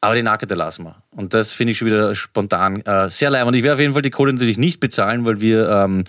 aber 0.00 0.14
die 0.14 0.22
Nackerte 0.22 0.54
lassen 0.54 0.84
wir. 0.84 1.02
Und 1.10 1.34
das 1.34 1.52
finde 1.52 1.72
ich 1.72 1.78
schon 1.78 1.86
wieder 1.86 2.14
spontan 2.14 2.80
äh, 2.86 3.10
sehr 3.10 3.28
leid. 3.30 3.44
Und 3.44 3.54
ich 3.54 3.62
werde 3.62 3.74
auf 3.74 3.80
jeden 3.80 3.92
Fall 3.92 4.02
die 4.02 4.10
Kohle 4.10 4.32
natürlich 4.32 4.56
nicht 4.56 4.80
bezahlen, 4.80 5.26
weil 5.26 5.40
wir 5.40 5.68
ähm, 5.68 6.04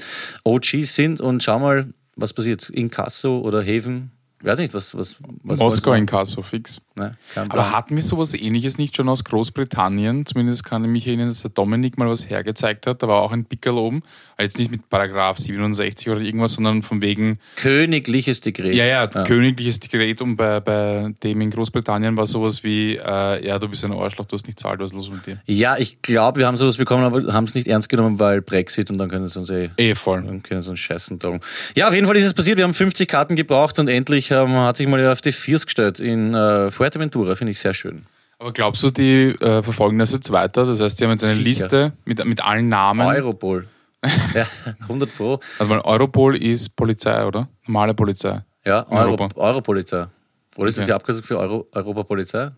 OGs 0.45 0.95
sind 0.95 1.19
und 1.19 1.43
schau 1.43 1.59
mal, 1.59 1.87
was 2.15 2.31
passiert. 2.33 2.69
Inkasso 2.69 3.39
oder 3.39 3.61
Häfen, 3.61 4.11
weiß 4.41 4.59
nicht, 4.59 4.73
was... 4.73 4.95
was, 4.95 5.17
was 5.43 5.59
Moskau 5.59 5.93
in 5.93 6.05
Kasso, 6.05 6.41
fix. 6.41 6.81
Ne, 6.95 7.13
Aber 7.35 7.71
hatten 7.71 7.95
wir 7.95 8.03
sowas 8.03 8.33
ähnliches 8.33 8.77
nicht 8.77 8.95
schon 8.95 9.07
aus 9.09 9.23
Großbritannien? 9.23 10.25
Zumindest 10.25 10.65
kann 10.65 10.83
ich 10.83 10.89
mich 10.89 11.07
erinnern, 11.07 11.29
dass 11.29 11.41
der 11.41 11.51
Dominik 11.51 11.97
mal 11.97 12.09
was 12.09 12.29
hergezeigt 12.29 12.87
hat. 12.87 13.01
Da 13.01 13.07
war 13.07 13.21
auch 13.21 13.31
ein 13.31 13.45
Pickel 13.45 13.73
oben. 13.73 14.01
Also 14.37 14.45
Jetzt 14.45 14.59
nicht 14.59 14.71
mit 14.71 14.89
Paragraph 14.89 15.37
67 15.37 16.09
oder 16.09 16.21
irgendwas, 16.21 16.53
sondern 16.53 16.83
von 16.83 17.01
wegen, 17.01 17.39
Königliches 17.55 18.41
Dekret. 18.41 18.73
ja, 18.73 18.85
ja, 18.85 19.07
königliches 19.07 19.79
Dekret. 19.79 20.21
Und 20.21 20.35
bei, 20.35 20.59
bei 20.59 21.13
dem 21.23 21.41
in 21.41 21.51
Großbritannien 21.51 22.15
war 22.17 22.25
sowas 22.25 22.63
wie, 22.63 22.95
äh, 22.95 23.45
ja, 23.45 23.59
du 23.59 23.67
bist 23.67 23.83
ein 23.85 23.93
Arschloch, 23.93 24.25
du 24.25 24.35
hast 24.35 24.47
nicht 24.47 24.59
zahlt, 24.59 24.79
was 24.79 24.91
ist 24.91 24.95
los 24.95 25.11
mit 25.11 25.25
dir? 25.25 25.41
Ja, 25.45 25.77
ich 25.77 26.01
glaube, 26.01 26.39
wir 26.39 26.47
haben 26.47 26.57
sowas 26.57 26.77
bekommen, 26.77 27.03
aber 27.03 27.33
haben 27.33 27.45
es 27.45 27.55
nicht 27.55 27.67
ernst 27.67 27.89
genommen, 27.89 28.19
weil 28.19 28.41
Brexit 28.41 28.89
und 28.89 28.97
dann 28.97 29.09
können 29.09 29.27
sie 29.27 29.39
uns 29.39 29.49
eh 29.49 29.69
Eh, 29.77 29.95
voll. 29.95 30.23
Dann 30.23 30.43
können 30.43 30.61
sie 30.61 30.69
uns 30.69 30.79
scheißen 30.79 31.19
drum. 31.19 31.39
Ja, 31.75 31.87
auf 31.87 31.95
jeden 31.95 32.07
Fall 32.07 32.15
ist 32.17 32.25
es 32.25 32.33
passiert. 32.33 32.57
Wir 32.57 32.63
haben 32.63 32.73
50 32.73 33.07
Karten 33.07 33.35
gebraucht 33.35 33.77
und 33.79 33.87
endlich 33.87 34.28
ähm, 34.31 34.53
hat 34.55 34.77
sich 34.77 34.87
mal 34.87 35.05
auf 35.11 35.21
die 35.21 35.31
Viers 35.31 35.65
gestellt 35.65 35.99
in 35.99 36.33
äh, 36.33 36.71
Fuerteventura. 36.71 37.35
Finde 37.35 37.51
ich 37.51 37.59
sehr 37.59 37.73
schön. 37.73 38.05
Aber 38.37 38.53
glaubst 38.53 38.83
du, 38.83 38.89
die 38.89 39.35
äh, 39.41 39.61
verfolgen 39.61 39.99
das 39.99 40.13
jetzt 40.13 40.31
weiter? 40.31 40.65
Das 40.65 40.79
heißt, 40.79 40.99
die 40.99 41.03
haben 41.05 41.11
jetzt 41.11 41.23
eine 41.23 41.33
Sicher. 41.33 41.49
Liste 41.49 41.93
mit, 42.05 42.23
mit 42.25 42.41
allen 42.43 42.69
Namen. 42.69 43.05
Europol. 43.05 43.67
ja, 44.33 44.45
100 44.83 45.13
Pro. 45.15 45.39
Also, 45.59 45.69
weil 45.69 45.79
Europol 45.81 46.37
ist 46.37 46.73
Polizei, 46.75 47.25
oder? 47.25 47.49
Normale 47.67 47.93
Polizei. 47.93 48.41
Ja, 48.65 48.85
Euro, 48.89 49.11
Europa. 49.11 49.29
Europolizei. 49.35 50.07
Oder 50.55 50.67
ist 50.69 50.77
das 50.77 50.83
Okay. 50.83 50.85
die 50.91 50.93
Abkürzung 50.93 51.23
für 51.23 51.37
Euro, 51.37 51.67
Europapolizei? 51.73 52.51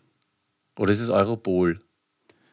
Oder 0.78 0.92
ist 0.92 1.00
es 1.00 1.10
Europol? 1.10 1.82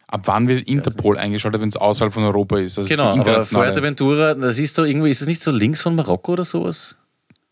Ab 0.06 0.22
wann 0.24 0.48
wird 0.48 0.66
Interpol 0.68 1.18
eingeschaltet, 1.18 1.60
wenn 1.60 1.68
es 1.68 1.76
außerhalb 1.76 2.14
von 2.14 2.24
Europa 2.24 2.58
ist? 2.58 2.78
Also 2.78 2.88
Genau, 2.88 3.14
für 3.14 3.30
aber 3.30 3.44
Fuerteventura, 3.44 4.34
das 4.34 4.58
ist 4.58 4.74
so 4.74 4.84
irgendwie, 4.84 5.10
ist 5.10 5.20
es 5.20 5.28
nicht 5.28 5.42
so 5.42 5.50
links 5.50 5.82
von 5.82 5.94
Marokko 5.94 6.32
oder 6.32 6.44
sowas? 6.46 6.96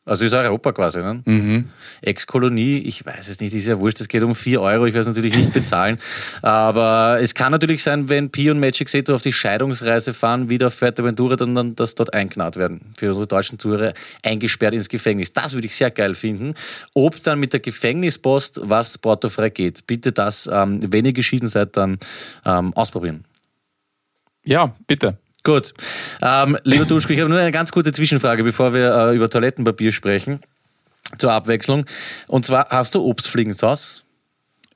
Also 0.06 0.24
ist 0.24 0.32
Europa 0.32 0.72
quasi, 0.72 1.00
ne? 1.00 1.20
Mhm. 1.24 1.64
Ex-Kolonie, 2.00 2.78
ich 2.78 3.04
weiß 3.04 3.26
es 3.26 3.40
nicht, 3.40 3.52
ist 3.52 3.66
ja 3.66 3.80
wurscht, 3.80 4.00
es 4.00 4.06
geht 4.06 4.22
um 4.22 4.36
4 4.36 4.62
Euro, 4.62 4.86
ich 4.86 4.94
werde 4.94 5.00
es 5.00 5.06
natürlich 5.08 5.36
nicht 5.36 5.52
bezahlen. 5.52 5.98
Aber 6.42 7.18
es 7.20 7.34
kann 7.34 7.50
natürlich 7.50 7.82
sein, 7.82 8.08
wenn 8.08 8.30
Pi 8.30 8.48
und 8.48 8.60
Magic 8.60 8.88
Seto 8.88 9.16
auf 9.16 9.22
die 9.22 9.32
Scheidungsreise 9.32 10.14
fahren, 10.14 10.48
wieder 10.48 10.68
auf 10.68 10.74
Fuerteventura, 10.74 11.34
dann, 11.34 11.56
dann 11.56 11.74
dass 11.74 11.96
dort 11.96 12.14
einknarrt 12.14 12.56
werden. 12.56 12.92
Für 12.96 13.08
unsere 13.08 13.26
deutschen 13.26 13.58
Zuhörer 13.58 13.94
eingesperrt 14.22 14.74
ins 14.74 14.88
Gefängnis. 14.88 15.32
Das 15.32 15.54
würde 15.54 15.66
ich 15.66 15.74
sehr 15.74 15.90
geil 15.90 16.14
finden. 16.14 16.54
Ob 16.94 17.20
dann 17.24 17.40
mit 17.40 17.52
der 17.52 17.60
Gefängnispost 17.60 18.60
was 18.62 18.98
portofrei 18.98 19.50
geht, 19.50 19.88
bitte 19.88 20.12
das, 20.12 20.48
ähm, 20.50 20.78
wenn 20.92 21.04
ihr 21.04 21.14
geschieden 21.14 21.48
seid, 21.48 21.76
dann 21.76 21.98
ähm, 22.44 22.72
ausprobieren. 22.74 23.24
Ja, 24.44 24.72
bitte. 24.86 25.18
Gut. 25.46 25.74
Ähm, 26.22 26.58
lieber 26.64 26.84
Duschko, 26.86 27.12
ich 27.12 27.20
habe 27.20 27.30
nur 27.30 27.38
eine 27.38 27.52
ganz 27.52 27.70
kurze 27.70 27.92
Zwischenfrage, 27.92 28.42
bevor 28.42 28.74
wir 28.74 28.92
äh, 28.92 29.14
über 29.14 29.30
Toilettenpapier 29.30 29.92
sprechen. 29.92 30.40
Zur 31.18 31.30
Abwechslung. 31.30 31.86
Und 32.26 32.44
zwar, 32.44 32.68
hast 32.70 32.96
du 32.96 33.04
Obstfliegen 33.04 33.54
zu 33.54 33.68
Hause? 33.68 34.02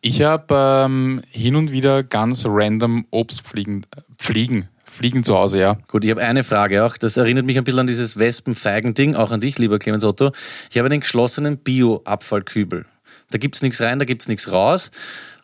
Ich 0.00 0.22
habe 0.22 0.84
ähm, 0.84 1.22
hin 1.28 1.56
und 1.56 1.72
wieder 1.72 2.04
ganz 2.04 2.44
random 2.46 3.04
Obstfliegen, 3.10 3.84
Fliegen, 4.16 4.68
Fliegen 4.84 5.24
zu 5.24 5.36
Hause, 5.36 5.58
ja. 5.58 5.76
Gut, 5.88 6.04
ich 6.04 6.10
habe 6.12 6.22
eine 6.22 6.44
Frage 6.44 6.84
auch. 6.84 6.96
Das 6.96 7.16
erinnert 7.16 7.46
mich 7.46 7.58
ein 7.58 7.64
bisschen 7.64 7.80
an 7.80 7.88
dieses 7.88 8.16
Wespenfeigen-Ding, 8.16 9.16
auch 9.16 9.32
an 9.32 9.40
dich, 9.40 9.58
lieber 9.58 9.80
Clemens 9.80 10.04
Otto. 10.04 10.30
Ich 10.70 10.78
habe 10.78 10.86
einen 10.86 11.00
geschlossenen 11.00 11.58
Bio-Abfallkübel. 11.58 12.86
Da 13.30 13.38
gibt's 13.38 13.60
nichts 13.60 13.80
rein, 13.80 13.98
da 13.98 14.04
gibt's 14.04 14.28
nichts 14.28 14.52
raus. 14.52 14.92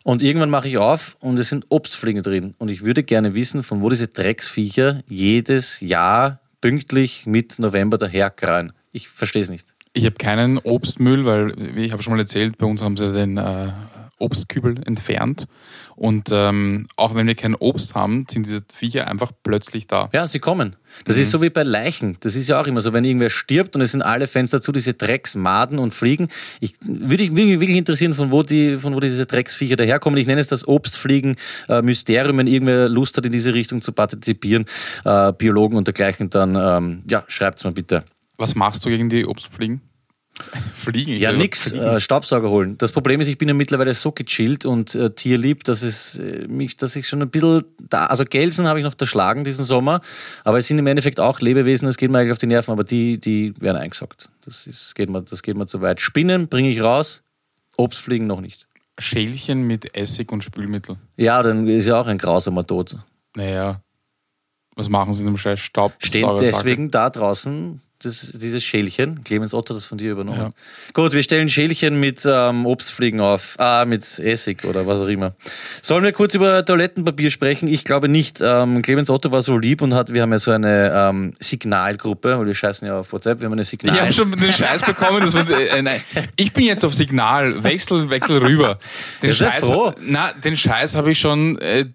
Und 0.07 0.23
irgendwann 0.23 0.49
mache 0.49 0.69
ich 0.69 0.77
auf 0.77 1.17
und 1.19 1.37
es 1.37 1.49
sind 1.49 1.65
Obstfliegen 1.67 2.23
drin. 2.23 2.55
Und 2.59 2.69
ich 2.69 2.85
würde 2.85 3.03
gerne 3.03 3.35
wissen, 3.35 3.61
von 3.61 3.81
wo 3.81 3.89
diese 3.89 4.07
Drecksviecher 4.07 5.01
jedes 5.09 5.81
Jahr 5.81 6.39
pünktlich 6.61 7.25
mit 7.25 7.59
November 7.59 7.97
daherkreien. 7.97 8.71
Ich 8.93 9.09
verstehe 9.09 9.41
es 9.41 9.49
nicht. 9.49 9.67
Ich 9.91 10.05
habe 10.05 10.15
keinen 10.15 10.59
Obstmüll, 10.59 11.25
weil 11.25 11.53
wie 11.75 11.83
ich 11.83 11.91
habe 11.91 12.01
schon 12.03 12.13
mal 12.13 12.21
erzählt, 12.21 12.57
bei 12.57 12.65
uns 12.65 12.81
haben 12.81 12.95
sie 12.95 13.11
den 13.11 13.35
äh, 13.35 13.73
Obstkübel 14.19 14.81
entfernt. 14.85 15.47
Und 15.95 16.29
ähm, 16.31 16.87
auch 16.95 17.15
wenn 17.15 17.25
wir 17.27 17.35
kein 17.35 17.55
Obst 17.55 17.95
haben, 17.95 18.25
sind 18.29 18.45
diese 18.45 18.63
Viecher 18.71 19.07
einfach 19.07 19.31
plötzlich 19.43 19.87
da. 19.87 20.09
Ja, 20.13 20.27
sie 20.27 20.39
kommen. 20.39 20.75
Das 21.05 21.17
ist 21.17 21.31
so 21.31 21.41
wie 21.41 21.49
bei 21.49 21.63
Leichen. 21.63 22.17
Das 22.19 22.35
ist 22.35 22.47
ja 22.47 22.61
auch 22.61 22.67
immer 22.67 22.81
so, 22.81 22.93
wenn 22.93 23.03
irgendwer 23.03 23.29
stirbt 23.29 23.75
und 23.75 23.81
es 23.81 23.91
sind 23.91 24.01
alle 24.01 24.27
Fenster 24.27 24.61
zu, 24.61 24.71
diese 24.71 24.93
Drecksmaden 24.93 25.79
und 25.79 25.93
Fliegen. 25.93 26.27
Ich 26.59 26.75
würde 26.85 27.29
mich 27.29 27.59
wirklich 27.59 27.77
interessieren, 27.77 28.13
von 28.13 28.31
wo, 28.31 28.43
die, 28.43 28.77
von 28.77 28.93
wo 28.95 28.99
diese 28.99 29.25
Drecksviecher 29.25 29.75
daherkommen. 29.75 30.19
Ich 30.19 30.27
nenne 30.27 30.41
es 30.41 30.47
das 30.47 30.67
Obstfliegen-Mysterium, 30.67 32.37
wenn 32.37 32.47
irgendwer 32.47 32.89
Lust 32.89 33.17
hat, 33.17 33.25
in 33.25 33.31
diese 33.31 33.53
Richtung 33.53 33.81
zu 33.81 33.91
partizipieren. 33.91 34.65
Äh, 35.03 35.33
Biologen 35.33 35.77
und 35.77 35.87
dergleichen, 35.87 36.29
dann 36.29 36.55
ähm, 36.55 37.03
ja, 37.09 37.23
schreibt's 37.27 37.63
mal 37.63 37.73
bitte. 37.73 38.03
Was 38.37 38.55
machst 38.55 38.85
du 38.85 38.89
gegen 38.89 39.09
die 39.09 39.25
Obstfliegen? 39.25 39.81
Fliegen? 40.73 41.13
Ich 41.13 41.21
Ja, 41.21 41.31
nix, 41.31 41.69
Fliegen. 41.69 41.83
äh, 41.83 41.99
Staubsauger 41.99 42.49
holen. 42.49 42.77
Das 42.77 42.91
Problem 42.91 43.21
ist, 43.21 43.27
ich 43.27 43.37
bin 43.37 43.47
ja 43.47 43.53
mittlerweile 43.53 43.93
so 43.93 44.11
gechillt 44.11 44.65
und 44.65 44.95
äh, 44.95 45.09
tierlieb, 45.09 45.63
dass 45.63 45.81
es 45.81 46.19
äh, 46.19 46.47
mich, 46.47 46.77
dass 46.77 46.95
ich 46.95 47.07
schon 47.07 47.21
ein 47.21 47.29
bisschen 47.29 47.63
da, 47.89 48.05
also 48.07 48.23
Gelsen 48.25 48.67
habe 48.67 48.79
ich 48.79 48.85
noch 48.85 48.95
erschlagen 48.99 49.43
diesen 49.43 49.65
Sommer, 49.65 50.01
aber 50.43 50.57
es 50.59 50.67
sind 50.67 50.77
im 50.79 50.87
Endeffekt 50.87 51.19
auch 51.19 51.39
Lebewesen, 51.39 51.85
das 51.87 51.97
geht 51.97 52.11
mir 52.11 52.19
eigentlich 52.19 52.31
auf 52.31 52.37
die 52.37 52.47
Nerven, 52.47 52.71
aber 52.71 52.83
die, 52.83 53.19
die 53.19 53.53
werden 53.59 53.77
eingesaugt. 53.77 54.29
Das 54.45 54.67
ist, 54.67 54.95
geht 54.95 55.09
mir, 55.09 55.21
das 55.21 55.43
geht 55.43 55.57
mir 55.57 55.65
zu 55.65 55.81
weit. 55.81 55.99
Spinnen 55.99 56.47
bringe 56.47 56.69
ich 56.69 56.81
raus, 56.81 57.23
Obstfliegen 57.75 58.27
noch 58.27 58.41
nicht. 58.41 58.67
Schälchen 58.99 59.67
mit 59.67 59.95
Essig 59.95 60.31
und 60.31 60.43
Spülmittel. 60.43 60.97
Ja, 61.17 61.43
dann 61.43 61.67
ist 61.67 61.87
ja 61.87 62.01
auch 62.01 62.07
ein 62.07 62.17
grausamer 62.17 62.65
Tod. 62.65 62.97
Naja, 63.35 63.81
was 64.75 64.89
machen 64.89 65.13
sie 65.13 65.21
in 65.21 65.27
dem 65.27 65.37
scheiß 65.37 65.59
Staub? 65.59 65.93
Stehen 65.99 66.29
deswegen 66.39 66.91
da 66.91 67.09
draußen 67.09 67.81
das, 68.03 68.31
dieses 68.33 68.63
Schälchen. 68.63 69.23
Clemens 69.23 69.53
Otto 69.53 69.73
hat 69.73 69.77
das 69.77 69.85
von 69.85 69.97
dir 69.97 70.11
übernommen. 70.11 70.37
Ja. 70.37 70.51
Gut, 70.93 71.13
wir 71.13 71.23
stellen 71.23 71.49
Schälchen 71.49 71.99
mit 71.99 72.21
ähm, 72.25 72.65
Obstfliegen 72.65 73.19
auf. 73.19 73.55
Ah, 73.57 73.85
mit 73.85 74.19
Essig 74.19 74.63
oder 74.65 74.85
was 74.85 74.99
auch 74.99 75.07
immer. 75.07 75.33
Sollen 75.81 76.03
wir 76.03 76.11
kurz 76.11 76.35
über 76.35 76.63
Toilettenpapier 76.63 77.31
sprechen? 77.31 77.67
Ich 77.67 77.83
glaube 77.83 78.07
nicht. 78.07 78.39
Ähm, 78.41 78.81
Clemens 78.81 79.09
Otto 79.09 79.31
war 79.31 79.41
so 79.41 79.57
lieb 79.57 79.81
und 79.81 79.93
hat, 79.93 80.13
wir 80.13 80.21
haben 80.21 80.31
ja 80.31 80.39
so 80.39 80.51
eine 80.51 80.91
ähm, 80.95 81.33
Signalgruppe, 81.39 82.37
weil 82.37 82.45
wir 82.45 82.53
scheißen 82.53 82.87
ja 82.87 82.99
auf 82.99 83.11
WhatsApp, 83.11 83.39
wir 83.39 83.45
haben 83.45 83.53
eine 83.53 83.63
Signal. 83.63 83.95
Ich 83.95 84.01
habe 84.01 84.13
schon 84.13 84.31
den 84.31 84.51
Scheiß 84.51 84.83
bekommen. 84.83 85.21
Das 85.21 85.33
wird, 85.33 85.49
äh, 85.49 85.81
nein. 85.81 86.01
Ich 86.35 86.53
bin 86.53 86.65
jetzt 86.65 86.85
auf 86.85 86.93
Signal. 86.93 87.63
Wechsel, 87.63 88.09
wechsel 88.09 88.37
rüber. 88.37 88.79
Den 89.23 89.33
Scheiß, 89.33 89.63
na, 90.01 90.31
den 90.33 90.55
Scheiß 90.55 90.95
habe 90.95 91.11
ich 91.11 91.19
schon 91.19 91.57
äh, 91.59 91.85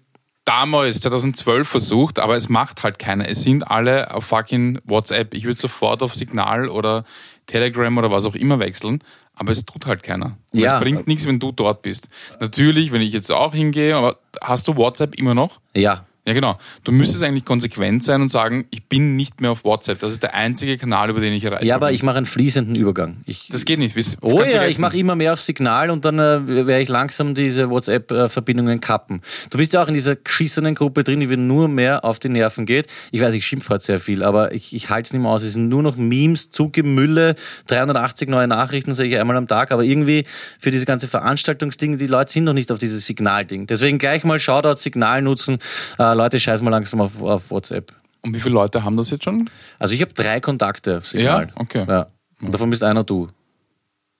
damals, 0.45 0.99
2012 1.01 1.67
versucht, 1.67 2.19
aber 2.19 2.35
es 2.35 2.49
macht 2.49 2.83
halt 2.83 2.99
keiner. 2.99 3.27
Es 3.27 3.43
sind 3.43 3.63
alle 3.63 4.13
auf 4.13 4.25
fucking 4.25 4.79
WhatsApp. 4.85 5.33
Ich 5.33 5.45
würde 5.45 5.59
sofort 5.59 6.01
auf 6.03 6.15
Signal 6.15 6.69
oder 6.69 7.05
Telegram 7.47 7.97
oder 7.97 8.11
was 8.11 8.25
auch 8.25 8.35
immer 8.35 8.59
wechseln, 8.59 8.99
aber 9.35 9.51
es 9.51 9.65
tut 9.65 9.85
halt 9.85 10.03
keiner. 10.03 10.37
Und 10.53 10.59
Ja. 10.59 10.75
Es 10.75 10.81
bringt 10.81 11.07
nichts, 11.07 11.25
wenn 11.25 11.39
du 11.39 11.51
dort 11.51 11.81
bist. 11.81 12.07
Natürlich, 12.39 12.91
wenn 12.91 13.01
ich 13.01 13.13
jetzt 13.13 13.31
auch 13.31 13.53
hingehe, 13.53 13.95
aber 13.95 14.17
hast 14.41 14.67
du 14.67 14.75
WhatsApp 14.75 15.15
immer 15.15 15.33
noch? 15.33 15.59
ja. 15.73 16.05
Ja, 16.25 16.31
genau. 16.31 16.57
Du 16.85 16.93
müsstest 16.93 17.21
eigentlich 17.21 17.43
konsequent 17.43 18.01
sein 18.01 18.21
und 18.21 18.29
sagen, 18.29 18.63
ich 18.69 18.85
bin 18.85 19.17
nicht 19.17 19.41
mehr 19.41 19.51
auf 19.51 19.65
WhatsApp. 19.65 19.99
Das 19.99 20.13
ist 20.13 20.23
der 20.23 20.33
einzige 20.33 20.77
Kanal, 20.77 21.09
über 21.09 21.19
den 21.19 21.33
ich 21.33 21.43
erreiche. 21.43 21.65
Ja, 21.65 21.75
aber 21.75 21.91
ich 21.91 22.01
mache 22.01 22.15
einen 22.15 22.25
fließenden 22.25 22.75
Übergang. 22.75 23.17
Ich, 23.25 23.49
Das 23.51 23.65
geht 23.65 23.79
nicht. 23.79 23.93
Oh 24.21 24.37
kannst 24.37 24.53
ja, 24.53 24.59
vergessen. 24.59 24.69
ich 24.69 24.79
mache 24.79 24.97
immer 24.97 25.17
mehr 25.17 25.33
auf 25.33 25.41
Signal 25.41 25.89
und 25.89 26.05
dann 26.05 26.19
äh, 26.19 26.65
werde 26.65 26.81
ich 26.81 26.87
langsam 26.87 27.35
diese 27.35 27.69
WhatsApp-Verbindungen 27.69 28.79
kappen. 28.79 29.21
Du 29.49 29.57
bist 29.57 29.73
ja 29.73 29.83
auch 29.83 29.89
in 29.89 29.95
dieser 29.95 30.15
geschissenen 30.15 30.75
Gruppe 30.75 31.03
drin, 31.03 31.19
die 31.19 31.27
mir 31.27 31.35
nur 31.35 31.67
mehr 31.67 32.05
auf 32.05 32.19
die 32.19 32.29
Nerven 32.29 32.65
geht. 32.65 32.87
Ich 33.11 33.19
weiß, 33.19 33.33
ich 33.33 33.45
schimpfe 33.45 33.73
heute 33.73 33.83
sehr 33.83 33.99
viel, 33.99 34.23
aber 34.23 34.53
ich, 34.53 34.73
ich 34.73 34.89
halte 34.89 35.07
es 35.07 35.13
nicht 35.13 35.21
mehr 35.21 35.31
aus. 35.31 35.43
Es 35.43 35.53
sind 35.53 35.67
nur 35.67 35.83
noch 35.83 35.97
Memes, 35.97 36.51
Zugemülle, 36.51 37.35
380 37.67 38.29
neue 38.29 38.47
Nachrichten 38.47 38.95
sehe 38.95 39.07
ich 39.07 39.19
einmal 39.19 39.35
am 39.35 39.49
Tag, 39.49 39.73
aber 39.73 39.83
irgendwie 39.83 40.23
für 40.57 40.71
diese 40.71 40.85
ganze 40.85 41.09
Veranstaltungsdinge, 41.09 41.97
die 41.97 42.07
Leute 42.07 42.31
sind 42.31 42.45
noch 42.45 42.53
nicht 42.53 42.71
auf 42.71 42.79
dieses 42.79 43.05
Signal-Ding. 43.05 43.67
Deswegen 43.67 43.97
gleich 43.97 44.23
mal 44.23 44.39
Shoutout, 44.39 44.77
Signal 44.77 45.21
nutzen. 45.21 45.57
Äh, 45.99 46.12
Leute, 46.15 46.39
scheiß 46.39 46.61
mal 46.61 46.69
langsam 46.71 47.01
auf, 47.01 47.21
auf 47.21 47.51
WhatsApp. 47.51 47.93
Und 48.21 48.33
wie 48.35 48.39
viele 48.39 48.53
Leute 48.53 48.83
haben 48.83 48.95
das 48.97 49.09
jetzt 49.09 49.23
schon? 49.25 49.49
Also 49.79 49.93
ich 49.93 50.01
habe 50.01 50.13
drei 50.13 50.39
Kontakte 50.39 50.97
auf 50.97 51.07
Signal. 51.07 51.47
Ja? 51.47 51.53
Okay. 51.55 51.85
Ja. 51.87 52.07
Und 52.41 52.53
davon 52.53 52.69
bist 52.69 52.83
einer 52.83 53.03
du. 53.03 53.27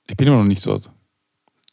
Ich 0.07 0.17
bin 0.17 0.27
immer 0.27 0.37
noch 0.37 0.43
nicht 0.43 0.65
dort. 0.65 0.91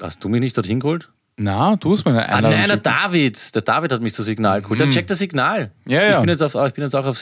Hast 0.00 0.22
du 0.22 0.28
mich 0.28 0.40
nicht 0.40 0.56
dorthin 0.56 0.80
geholt? 0.80 1.10
Na, 1.36 1.74
du 1.76 1.92
hast 1.92 2.04
meine 2.04 2.28
Ah, 2.28 2.36
Einladung 2.36 2.58
nein, 2.58 2.68
der. 2.68 2.76
David. 2.78 3.54
Der 3.54 3.62
David 3.62 3.92
hat 3.92 4.02
mich 4.02 4.14
zu 4.14 4.22
Signal 4.22 4.62
geholt. 4.62 4.80
Dann 4.80 4.90
checkt 4.90 5.10
das 5.10 5.18
Signal. 5.18 5.72
Ja, 5.86 6.02
ja. 6.02 6.10
Ich 6.14 6.20
bin 6.20 6.28
jetzt, 6.28 6.42
auf, 6.42 6.54
ich 6.54 6.74
bin 6.74 6.84
jetzt 6.84 6.94
auch 6.94 7.06
auf 7.06 7.18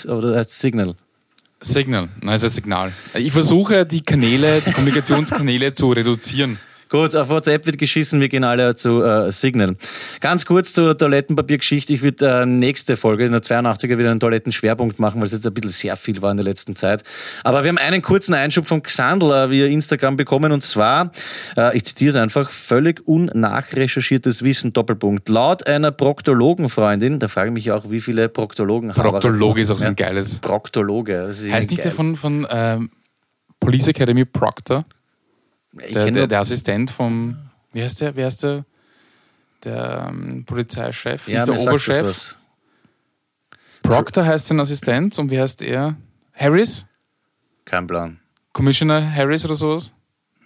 Signal. 0.48 0.94
Signal. 1.60 2.08
Nein, 2.20 2.34
es 2.34 2.42
ist 2.42 2.54
Signal. 2.54 2.92
Ich 3.14 3.32
versuche, 3.32 3.84
die 3.86 4.02
Kanäle, 4.02 4.60
die 4.60 4.72
Kommunikationskanäle 4.72 5.72
zu 5.72 5.90
reduzieren. 5.90 6.58
Gut, 6.88 7.14
auf 7.14 7.28
WhatsApp 7.28 7.66
wird 7.66 7.76
geschissen, 7.76 8.18
wir 8.20 8.30
gehen 8.30 8.44
alle 8.44 8.74
zu 8.74 9.02
äh, 9.02 9.30
Signal. 9.30 9.76
Ganz 10.20 10.46
kurz 10.46 10.72
zur 10.72 10.96
Toilettenpapiergeschichte. 10.96 11.92
Ich 11.92 12.00
würde 12.00 12.42
äh, 12.42 12.46
nächste 12.46 12.96
Folge, 12.96 13.26
in 13.26 13.32
der 13.32 13.42
82er, 13.42 13.98
wieder 13.98 14.10
einen 14.10 14.20
Toilettenschwerpunkt 14.20 14.98
machen, 14.98 15.20
weil 15.20 15.26
es 15.26 15.32
jetzt 15.32 15.46
ein 15.46 15.52
bisschen 15.52 15.70
sehr 15.70 15.96
viel 15.96 16.22
war 16.22 16.30
in 16.30 16.38
der 16.38 16.44
letzten 16.44 16.76
Zeit. 16.76 17.04
Aber 17.44 17.62
wir 17.62 17.68
haben 17.68 17.76
einen 17.76 18.00
kurzen 18.00 18.32
Einschub 18.32 18.66
vom 18.66 18.82
Xandl 18.82 19.30
äh, 19.30 19.50
via 19.50 19.66
Instagram 19.66 20.16
bekommen 20.16 20.50
und 20.50 20.62
zwar, 20.62 21.12
äh, 21.58 21.76
ich 21.76 21.84
zitiere 21.84 22.10
es 22.10 22.16
einfach, 22.16 22.50
völlig 22.50 23.06
unnachrecherchiertes 23.06 24.42
Wissen, 24.42 24.72
Doppelpunkt. 24.72 25.28
Laut 25.28 25.66
einer 25.66 25.90
Proktologenfreundin, 25.90 27.18
da 27.18 27.28
frage 27.28 27.50
ich 27.50 27.54
mich 27.54 27.70
auch, 27.70 27.90
wie 27.90 28.00
viele 28.00 28.30
Proktologen 28.30 28.96
haben. 28.96 29.02
Proktologe 29.02 29.60
ist 29.60 29.70
auch 29.70 29.78
so 29.78 29.88
ein 29.88 29.96
geiles. 29.96 30.38
Proktologe. 30.38 31.28
Heißt 31.28 31.70
nicht 31.70 31.84
der 31.84 31.92
von, 31.92 32.16
von 32.16 32.46
ähm, 32.50 32.90
Police 33.60 33.88
Academy 33.88 34.24
Proctor? 34.24 34.84
Ich 35.80 35.94
Der, 35.94 36.10
der, 36.10 36.26
der 36.26 36.40
Assistent 36.40 36.90
vom, 36.90 37.36
wie 37.72 37.82
heißt 37.82 38.00
der, 38.00 38.16
wer 38.16 38.26
heißt 38.26 38.42
der? 38.42 38.64
Der 39.64 40.06
ähm, 40.08 40.44
Polizeichef, 40.46 41.28
ja, 41.28 41.44
nicht 41.44 41.58
der 41.58 41.68
Oberchef. 41.68 42.38
Proctor 43.82 44.24
heißt 44.24 44.46
sein 44.46 44.60
Assistent 44.60 45.18
und 45.18 45.30
wie 45.30 45.40
heißt 45.40 45.62
er? 45.62 45.96
Harris? 46.34 46.86
Kein 47.64 47.86
Plan. 47.86 48.20
Commissioner 48.52 49.14
Harris 49.14 49.44
oder 49.44 49.54
sowas? 49.54 49.92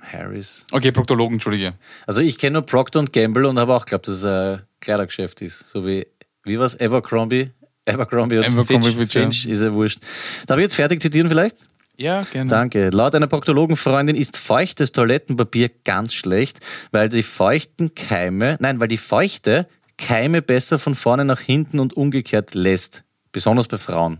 Harris. 0.00 0.64
Okay, 0.72 0.92
Proktologen, 0.92 1.34
entschuldige. 1.34 1.74
Also 2.06 2.20
ich 2.20 2.38
kenne 2.38 2.54
nur 2.54 2.62
Procter 2.62 2.98
und 3.00 3.12
Gamble 3.12 3.46
und 3.46 3.58
habe 3.58 3.74
auch 3.74 3.84
geglaubt, 3.84 4.08
dass 4.08 4.16
es 4.16 4.24
ein 4.24 4.62
Kleidergeschäft 4.80 5.42
ist. 5.42 5.68
So 5.68 5.86
wie, 5.86 6.06
wie 6.44 6.58
was? 6.58 6.78
Abercrombie? 6.80 7.50
Abercrombie 7.88 8.38
und 8.38 8.44
Abercrombie 8.44 8.88
Fitch, 8.88 8.96
Fitch, 8.98 9.14
ja. 9.14 9.22
Finch, 9.22 9.46
ist 9.46 9.62
ja 9.62 9.72
wurscht. 9.72 9.98
Darf 10.46 10.58
ich 10.58 10.62
jetzt 10.62 10.74
fertig 10.74 11.00
zitieren 11.00 11.28
vielleicht? 11.28 11.56
Ja, 11.96 12.22
gerne. 12.22 12.50
Danke. 12.50 12.90
Laut 12.90 13.14
einer 13.14 13.26
Proktologenfreundin 13.26 14.16
ist 14.16 14.36
feuchtes 14.36 14.92
Toilettenpapier 14.92 15.70
ganz 15.84 16.14
schlecht, 16.14 16.60
weil 16.90 17.08
die 17.08 17.22
feuchten 17.22 17.94
Keime, 17.94 18.56
nein, 18.60 18.80
weil 18.80 18.88
die 18.88 18.96
feuchte 18.96 19.68
Keime 19.98 20.42
besser 20.42 20.78
von 20.78 20.94
vorne 20.94 21.24
nach 21.24 21.40
hinten 21.40 21.78
und 21.78 21.96
umgekehrt 21.96 22.54
lässt. 22.54 23.04
Besonders 23.30 23.68
bei 23.68 23.78
Frauen. 23.78 24.18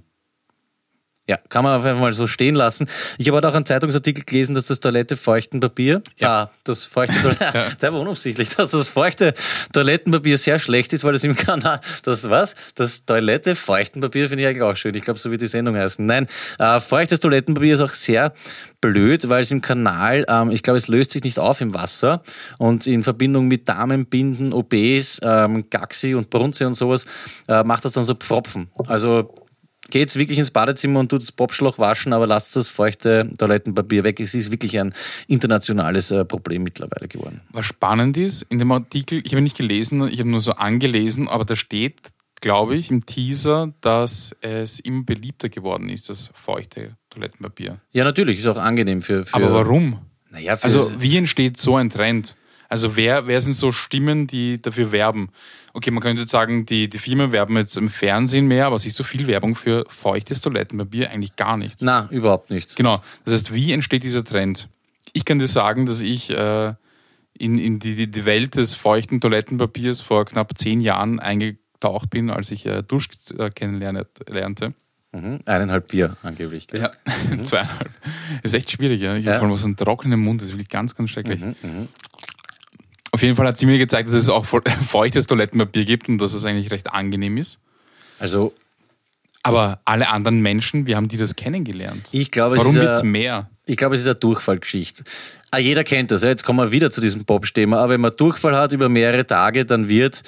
Ja, 1.29 1.37
kann 1.49 1.63
man 1.63 1.79
auf 1.79 1.87
jeden 1.87 2.01
Fall 2.01 2.13
so 2.13 2.27
stehen 2.27 2.57
lassen. 2.57 2.89
Ich 3.17 3.29
habe 3.29 3.47
auch 3.49 3.55
einen 3.55 3.65
Zeitungsartikel 3.65 4.25
gelesen, 4.25 4.57
dass 4.57 4.67
das 4.67 4.81
Toilette 4.81 5.17
feuchten 5.17 5.61
Papier, 5.61 6.03
Ja. 6.19 6.43
ah, 6.43 6.51
das 6.65 6.83
feuchte 6.83 7.15
Toilette, 7.23 7.77
der 7.81 7.93
war 7.93 8.01
unabsichtlich, 8.01 8.49
dass 8.49 8.73
das 8.73 8.89
feuchte 8.89 9.33
Toilettenpapier 9.73 10.37
sehr 10.37 10.59
schlecht 10.59 10.93
ist, 10.93 11.05
weil 11.05 11.13
das 11.13 11.23
im 11.23 11.37
Kanal, 11.37 11.81
das 12.03 12.29
was? 12.29 12.55
Das 12.75 13.05
Toilette 13.05 13.55
feuchten 13.55 14.01
Papier 14.01 14.29
finde 14.29 14.43
ich 14.43 14.49
eigentlich 14.49 14.63
auch 14.63 14.75
schön. 14.75 14.95
Ich 14.97 15.03
glaube, 15.03 15.21
so 15.21 15.31
wird 15.31 15.41
die 15.43 15.47
Sendung 15.47 15.77
heißen. 15.77 16.05
Nein, 16.05 16.27
äh, 16.59 16.81
feuchtes 16.81 17.21
Toilettenpapier 17.21 17.75
ist 17.75 17.81
auch 17.81 17.93
sehr 17.93 18.33
blöd, 18.81 19.29
weil 19.29 19.43
es 19.43 19.53
im 19.53 19.61
Kanal, 19.61 20.25
ähm, 20.29 20.51
ich 20.51 20.65
glaube, 20.65 20.79
es 20.79 20.89
löst 20.89 21.13
sich 21.13 21.23
nicht 21.23 21.39
auf 21.39 21.61
im 21.61 21.73
Wasser 21.73 22.23
und 22.59 22.89
in 22.89 23.05
Verbindung 23.05 23.47
mit 23.47 23.69
Damenbinden, 23.69 24.53
OBs, 24.53 25.21
ähm, 25.23 25.71
Gaxi 25.71 26.17
und 26.17 26.31
Brunze 26.31 26.67
und 26.67 26.75
sowas 26.75 27.07
äh, 27.47 27.63
macht 27.63 27.85
das 27.85 27.93
dann 27.93 28.03
so 28.03 28.15
Pfropfen. 28.15 28.71
Also 28.89 29.33
geht's 29.93 30.17
wirklich 30.17 30.39
ins 30.39 30.51
Badezimmer 30.51 30.99
und 31.01 31.11
tut 31.11 31.21
das 31.21 31.31
Popschloch 31.31 31.79
waschen, 31.79 32.13
aber 32.13 32.27
lasst 32.27 32.57
das 32.57 32.69
feuchte 32.69 33.31
Toilettenpapier 33.39 34.03
weg. 34.03 34.19
Es 34.19 34.35
ist 34.35 34.51
wirklich 34.51 34.81
ein 34.81 34.95
internationales 35.29 36.11
äh, 36.11 36.25
Problem 36.25 36.65
mittlerweile 36.65 37.07
geworden. 37.07 37.43
Was 37.51 37.67
spannend 37.67 38.17
ist, 38.17 38.43
in 38.49 38.59
dem 38.59 38.73
Artikel, 38.73 39.23
ich 39.25 39.33
habe 39.33 39.43
nicht 39.43 39.57
gelesen, 39.57 40.09
ich 40.09 40.19
habe 40.19 40.31
nur 40.31 40.41
so 40.41 40.53
angelesen, 40.53 41.29
aber 41.29 41.45
da 41.45 41.55
steht, 41.55 42.01
glaube 42.41 42.75
ich, 42.75 42.91
im 42.91 43.05
Teaser, 43.05 43.75
dass 43.83 44.35
es 44.41 44.81
immer 44.81 45.05
beliebter 45.05 45.51
geworden 45.51 45.91
ist, 45.91 46.09
das 46.09 46.31
feuchte 46.33 46.97
Toilettenpapier. 47.11 47.79
Ja, 47.93 48.05
natürlich, 48.05 48.39
ist 48.39 48.47
auch 48.47 48.57
angenehm 48.57 49.03
für. 49.03 49.27
für 49.27 49.35
Aber 49.35 49.53
warum? 49.53 49.99
Naja, 50.31 50.57
für, 50.57 50.65
Also 50.65 50.91
wie 50.99 51.19
entsteht 51.19 51.59
so 51.59 51.77
ein 51.77 51.91
Trend? 51.91 52.37
Also 52.71 52.97
wer, 52.97 53.27
wer 53.27 53.39
sind 53.43 53.53
so 53.53 53.71
Stimmen, 53.71 54.27
die 54.27 54.63
dafür 54.63 54.91
werben? 54.91 55.29
Okay, 55.75 55.91
man 55.91 56.03
könnte 56.03 56.23
jetzt 56.23 56.31
sagen, 56.33 56.67
die, 56.67 56.89
die 56.89 56.99
Firmen 56.99 57.33
werben 57.33 57.57
jetzt 57.57 57.77
im 57.79 57.89
Fernsehen 57.89 58.47
mehr, 58.47 58.67
aber 58.67 58.79
siehst 58.79 58.99
du 58.99 59.05
viel 59.05 59.27
Werbung 59.27 59.55
für 59.55 59.85
feuchtes 59.89 60.41
Toilettenpapier? 60.43 61.11
Eigentlich 61.11 61.37
gar 61.37 61.57
nicht. 61.57 61.81
na, 61.81 62.09
überhaupt 62.11 62.51
nicht. 62.51 62.77
Genau. 62.77 63.01
Das 63.25 63.33
heißt, 63.35 63.55
wie 63.55 63.73
entsteht 63.73 64.03
dieser 64.05 64.25
Trend? 64.25 64.69
Ich 65.15 65.25
kann 65.25 65.39
dir 65.39 65.47
sagen, 65.47 65.87
dass 65.87 66.01
ich 66.01 66.31
äh, 66.31 66.75
in, 67.39 67.59
in 67.59 67.79
die, 67.79 68.11
die 68.11 68.25
Welt 68.27 68.57
des 68.57 68.75
feuchten 68.75 69.21
Toilettenpapiers 69.21 70.01
vor 70.03 70.25
knapp 70.27 70.57
zehn 70.59 70.81
Jahren 70.81 71.21
eingetaucht 71.21 72.11
bin, 72.11 72.29
als 72.31 72.51
ich 72.51 72.67
äh, 72.67 72.83
Dusch 72.83 73.09
äh, 73.39 73.49
kennenlernte. 73.51 74.75
Mhm. 75.15 75.41
Eineinhalb 75.45 75.89
Bier 75.89 76.17
angeblich. 76.23 76.69
Gell? 76.69 76.81
Ja, 76.81 76.91
zweieinhalb. 77.45 77.91
Ist 78.43 78.55
echt 78.55 78.71
schwierig, 78.71 79.01
ja. 79.01 79.15
Ich 79.17 79.25
Ja. 79.27 79.33
habe 79.33 79.41
vor 79.41 79.49
allem 79.49 79.59
so 79.59 79.67
einen 79.67 79.77
trockenen 79.77 80.21
Mund, 80.21 80.41
das 80.41 80.49
ist 80.49 80.55
wirklich 80.55 80.71
ganz, 80.71 80.95
ganz 80.95 81.11
schrecklich. 81.11 81.41
Mhm, 81.41 81.55
mhm. 81.63 81.89
Auf 83.13 83.23
jeden 83.23 83.37
Fall 83.37 83.47
hat 83.47 83.59
sie 83.59 83.67
mir 83.67 83.79
gezeigt, 83.79 84.09
dass 84.09 84.15
es 84.15 84.29
auch 84.29 84.45
feuchtes 84.85 85.27
Toilettenpapier 85.27 85.85
gibt 85.85 86.09
und 86.09 86.19
dass 86.19 86.33
es 86.33 86.45
eigentlich 86.45 86.71
recht 86.71 86.93
angenehm 86.93 87.37
ist. 87.37 87.61
Also 88.19 88.53
Aber 89.43 89.81
alle 89.85 90.09
anderen 90.09 90.41
Menschen, 90.41 90.87
wie 90.87 90.97
haben 90.97 91.09
die 91.09 91.19
das 91.19 91.37
kennengelernt? 91.37 92.09
ich 92.13 92.31
glaube, 92.31 92.57
es 92.57 92.61
Warum 92.61 92.75
ist 92.75 92.81
wird 92.81 92.95
es 92.95 93.03
mehr? 93.03 93.49
Ich 93.65 93.77
glaube, 93.77 93.95
es 93.95 94.01
ist 94.01 94.07
eine 94.09 94.17
Durchfallgeschichte. 94.17 95.05
Ah, 95.53 95.59
jeder 95.59 95.85
kennt 95.85 96.11
das. 96.11 96.23
Ja. 96.23 96.31
Jetzt 96.31 96.43
kommen 96.45 96.59
wir 96.59 96.73
wieder 96.73 96.91
zu 96.91 97.01
diesem 97.01 97.25
Popsthema. 97.25 97.79
Aber 97.79 97.93
wenn 97.93 98.01
man 98.01 98.13
Durchfall 98.17 98.57
hat 98.57 98.73
über 98.73 98.89
mehrere 98.89 99.25
Tage, 99.27 99.65
dann 99.65 99.89
wird, 99.89 100.23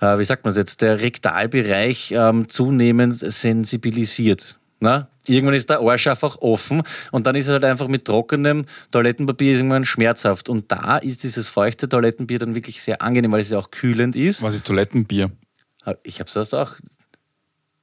äh, 0.00 0.18
wie 0.18 0.24
sagt 0.24 0.44
man 0.44 0.52
es 0.52 0.56
jetzt, 0.56 0.80
der 0.80 1.02
Rektalbereich 1.02 2.12
ähm, 2.16 2.48
zunehmend 2.48 3.14
sensibilisiert. 3.18 4.58
Na? 4.80 5.08
Irgendwann 5.28 5.54
ist 5.54 5.70
der 5.70 5.80
Arsch 5.80 6.06
einfach 6.06 6.38
offen 6.40 6.82
und 7.12 7.26
dann 7.26 7.36
ist 7.36 7.46
es 7.46 7.52
halt 7.52 7.64
einfach 7.64 7.88
mit 7.88 8.04
trockenem 8.04 8.64
Toilettenpapier 8.90 9.54
irgendwann 9.54 9.84
schmerzhaft. 9.84 10.48
Und 10.48 10.70
da 10.72 10.98
ist 10.98 11.22
dieses 11.22 11.48
feuchte 11.48 11.88
Toilettenbier 11.88 12.38
dann 12.38 12.54
wirklich 12.54 12.82
sehr 12.82 13.02
angenehm, 13.02 13.32
weil 13.32 13.40
es 13.40 13.50
ja 13.50 13.58
auch 13.58 13.70
kühlend 13.70 14.16
ist. 14.16 14.42
Was 14.42 14.54
ist 14.54 14.66
Toilettenbier? 14.66 15.30
Ich 16.02 16.20
habe 16.20 16.30
sonst 16.30 16.54
auch. 16.54 16.74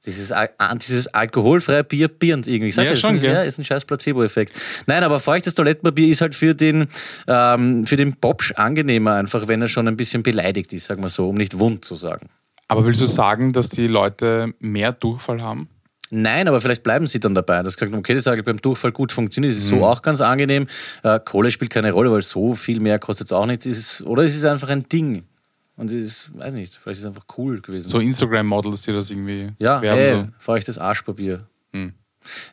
Dieses, 0.04 0.30
ah, 0.30 0.48
dieses 0.76 1.08
alkoholfreie 1.08 1.82
Bier 1.82 2.06
birnt 2.06 2.46
irgendwie. 2.46 2.70
Sag 2.70 2.84
Ja, 2.84 2.92
das, 2.92 3.00
schon, 3.00 3.16
ist, 3.16 3.24
ja, 3.24 3.42
ist 3.42 3.58
ein 3.58 3.64
scheiß 3.64 3.84
Placebo-Effekt. 3.86 4.52
Nein, 4.86 5.02
aber 5.02 5.18
feuchtes 5.18 5.54
Toilettenpapier 5.54 6.06
ist 6.06 6.20
halt 6.20 6.36
für 6.36 6.54
den, 6.54 6.86
ähm, 7.26 7.84
für 7.86 7.96
den 7.96 8.14
Popsch 8.14 8.52
angenehmer, 8.54 9.14
einfach 9.14 9.48
wenn 9.48 9.60
er 9.62 9.66
schon 9.66 9.88
ein 9.88 9.96
bisschen 9.96 10.22
beleidigt 10.22 10.72
ist, 10.72 10.86
sagen 10.86 11.02
wir 11.02 11.08
so, 11.08 11.28
um 11.28 11.34
nicht 11.34 11.58
wund 11.58 11.84
zu 11.84 11.96
sagen. 11.96 12.28
Aber 12.68 12.86
willst 12.86 13.00
du 13.00 13.06
sagen, 13.06 13.52
dass 13.52 13.68
die 13.68 13.88
Leute 13.88 14.54
mehr 14.60 14.92
Durchfall 14.92 15.42
haben? 15.42 15.68
Nein, 16.10 16.46
aber 16.46 16.60
vielleicht 16.60 16.82
bleiben 16.84 17.06
sie 17.06 17.18
dann 17.18 17.34
dabei. 17.34 17.62
Das 17.62 17.76
gesagt, 17.76 17.92
okay, 17.96 18.14
das 18.14 18.24
sage 18.24 18.40
ich 18.40 18.44
beim 18.44 18.60
Durchfall 18.60 18.92
gut 18.92 19.10
funktioniert. 19.12 19.52
Das 19.54 19.58
ist 19.62 19.72
Mhm. 19.72 19.78
so 19.80 19.86
auch 19.86 20.02
ganz 20.02 20.20
angenehm. 20.20 20.66
Äh, 21.02 21.18
Kohle 21.24 21.50
spielt 21.50 21.70
keine 21.72 21.90
Rolle, 21.92 22.12
weil 22.12 22.22
so 22.22 22.54
viel 22.54 22.78
mehr 22.80 22.98
kostet 22.98 23.26
es 23.26 23.32
auch 23.32 23.46
nichts. 23.46 23.66
Ist, 23.66 24.02
oder 24.02 24.22
es 24.22 24.36
ist 24.36 24.44
einfach 24.44 24.68
ein 24.68 24.88
Ding. 24.88 25.24
Und 25.76 25.90
es 25.92 26.04
ist, 26.04 26.38
weiß 26.38 26.54
nicht, 26.54 26.74
vielleicht 26.76 26.98
ist 27.00 27.04
es 27.04 27.08
einfach 27.08 27.26
cool 27.36 27.60
gewesen. 27.60 27.88
So 27.88 27.98
Instagram-Models, 27.98 28.82
die 28.82 28.92
das 28.92 29.10
irgendwie 29.10 29.50
Ja, 29.58 29.82
werben. 29.82 30.00
ey, 30.00 30.08
so. 30.10 30.28
feuchtes 30.38 30.78
Arschpapier. 30.78 31.46
Hm. 31.72 31.92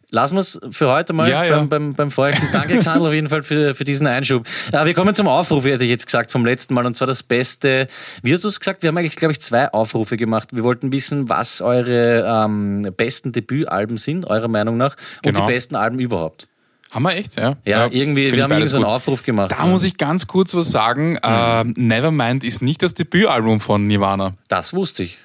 Lassen 0.10 0.36
wir 0.36 0.42
es 0.42 0.60
für 0.72 0.92
heute 0.92 1.13
mal 1.13 1.30
Ja, 1.30 1.39
beim, 1.42 1.50
ja. 1.50 1.63
beim, 1.63 1.94
beim 1.96 2.12
Feuchten. 2.12 2.48
Danke, 2.51 2.77
Xandl, 2.77 3.08
auf 3.08 3.13
jeden 3.13 3.30
Fall 3.30 3.42
für, 3.44 3.74
für 3.74 3.84
diesen 3.84 4.06
Einschub. 4.08 4.46
Äh, 4.72 4.86
wir 4.86 4.94
kommen 4.94 5.15
zum 5.15 5.27
Aufruf, 5.27 5.65
hätte 5.65 5.84
ich 5.84 5.89
jetzt 5.89 6.06
gesagt, 6.06 6.32
vom 6.32 6.46
letzten 6.46 6.74
Mal. 6.74 6.86
Und 6.86 6.96
zwar 6.96 7.08
das 7.08 7.24
Beste. 7.24 7.88
Wie 8.22 8.34
hast 8.34 8.44
du 8.44 8.48
es 8.50 8.60
gesagt? 8.60 8.84
Wir 8.84 8.89
haben 8.89 8.98
eigentlich, 8.98 9.15
glaube 9.15 9.32
ich, 9.32 9.42
zwei 9.42 9.70
Aufrufe 9.72 10.18
gemacht. 10.18 10.50
Wir 10.51 10.63
wollten 10.63 10.92
wissen, 10.92 11.30
was 11.30 11.62
eure 11.62 12.25
ähm, 12.46 12.88
besten 12.96 13.32
Debütalben 13.32 13.98
sind, 13.98 14.25
eurer 14.27 14.48
Meinung 14.48 14.77
nach. 14.77 14.96
Und 15.25 15.34
Genau. 15.34 15.46
die 15.48 15.51
besten 15.53 15.75
Alben 15.75 16.00
überhaupt. 16.00 16.48
Haben 16.92 17.03
wir 17.03 17.15
echt, 17.15 17.39
ja? 17.39 17.56
Ja, 17.65 17.88
irgendwie, 17.89 18.25
find 18.25 18.36
wir 18.38 18.44
haben 18.44 18.51
irgendwie 18.51 18.68
so 18.68 18.75
einen 18.77 18.86
gut. 18.86 18.94
Aufruf 18.94 19.24
gemacht. 19.24 19.51
Da 19.51 19.58
ja. 19.58 19.65
muss 19.65 19.84
ich 19.84 19.98
ganz 19.98 20.27
kurz 20.27 20.53
was 20.53 20.70
sagen. 20.70 21.15
Äh, 21.15 21.63
Nevermind 21.63 22.44
ist 22.44 22.62
nicht 22.62 22.84
das 22.84 22.94
Debütalbum 22.94 23.60
von 23.62 23.88
Nirvana. 23.88 24.34
das 24.48 24.75
wusste 24.75 25.01
ich. 25.01 25.18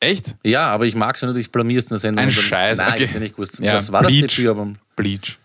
Echt? 0.00 0.36
Ja, 0.44 0.68
aber 0.68 0.84
ich 0.86 0.94
mag 0.94 1.16
es, 1.16 1.22
wenn 1.22 1.28
du 1.28 1.34
dich 1.34 1.50
blamierst 1.50 1.86
in 1.88 1.94
der 1.94 1.98
Sendung. 1.98 2.22
Ein 2.24 2.28
dann- 2.34 2.42
Scheiß, 2.44 2.78
Nein, 2.78 2.92
okay. 2.92 3.04
ich 3.04 3.14
ja 3.14 3.20
nicht 3.20 3.34
gewusst. 3.36 3.58
Ja, 3.60 3.74
Was 3.74 3.92
war 3.92 4.02
das 4.02 4.12
Bleach. 4.12 4.36
Debütalbum? 4.36 4.76
Bleach. 4.94 5.38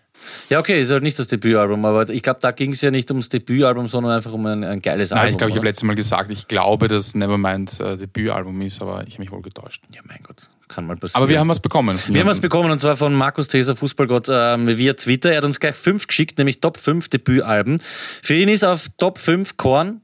Ja, 0.50 0.60
okay, 0.60 0.80
ist 0.80 0.92
halt 0.92 1.02
nicht 1.02 1.18
das 1.18 1.26
Debütalbum, 1.26 1.84
aber 1.84 2.08
ich 2.08 2.22
glaube, 2.22 2.38
da 2.40 2.52
ging 2.52 2.72
es 2.72 2.80
ja 2.80 2.92
nicht 2.92 3.10
ums 3.10 3.28
Debütalbum, 3.28 3.88
sondern 3.88 4.12
einfach 4.12 4.32
um 4.32 4.46
ein, 4.46 4.62
ein 4.62 4.80
geiles 4.80 5.10
Nein, 5.10 5.18
Album. 5.18 5.32
ich 5.32 5.38
glaube, 5.38 5.50
ich 5.50 5.56
habe 5.56 5.66
letztes 5.66 5.82
Mal 5.84 5.96
gesagt, 5.96 6.30
ich 6.30 6.46
glaube, 6.46 6.86
dass 6.86 7.14
Nevermind 7.16 7.80
äh, 7.80 7.96
Debütalbum 7.96 8.60
ist, 8.60 8.80
aber 8.80 9.04
ich 9.06 9.14
habe 9.14 9.22
mich 9.24 9.32
wohl 9.32 9.40
getäuscht. 9.40 9.82
Ja, 9.92 10.00
mein 10.04 10.20
Gott, 10.22 10.48
kann 10.68 10.86
mal 10.86 10.96
passieren. 10.96 11.20
Aber 11.22 11.28
wir 11.28 11.40
haben 11.40 11.48
was 11.48 11.58
bekommen. 11.58 11.98
wir 12.06 12.20
haben 12.20 12.28
was 12.28 12.38
bekommen 12.38 12.70
und 12.70 12.78
zwar 12.80 12.96
von 12.96 13.12
Markus 13.14 13.48
Theser, 13.48 13.74
Fußballgott, 13.74 14.28
ähm, 14.30 14.68
via 14.68 14.92
Twitter. 14.92 15.32
Er 15.32 15.38
hat 15.38 15.44
uns 15.44 15.58
gleich 15.58 15.74
fünf 15.74 16.06
geschickt, 16.06 16.38
nämlich 16.38 16.60
Top 16.60 16.76
5 16.76 17.08
Debütalben. 17.08 17.80
Für 18.22 18.34
ihn 18.34 18.48
ist 18.48 18.64
auf 18.64 18.86
Top 18.98 19.18
5 19.18 19.56
Korn. 19.56 20.02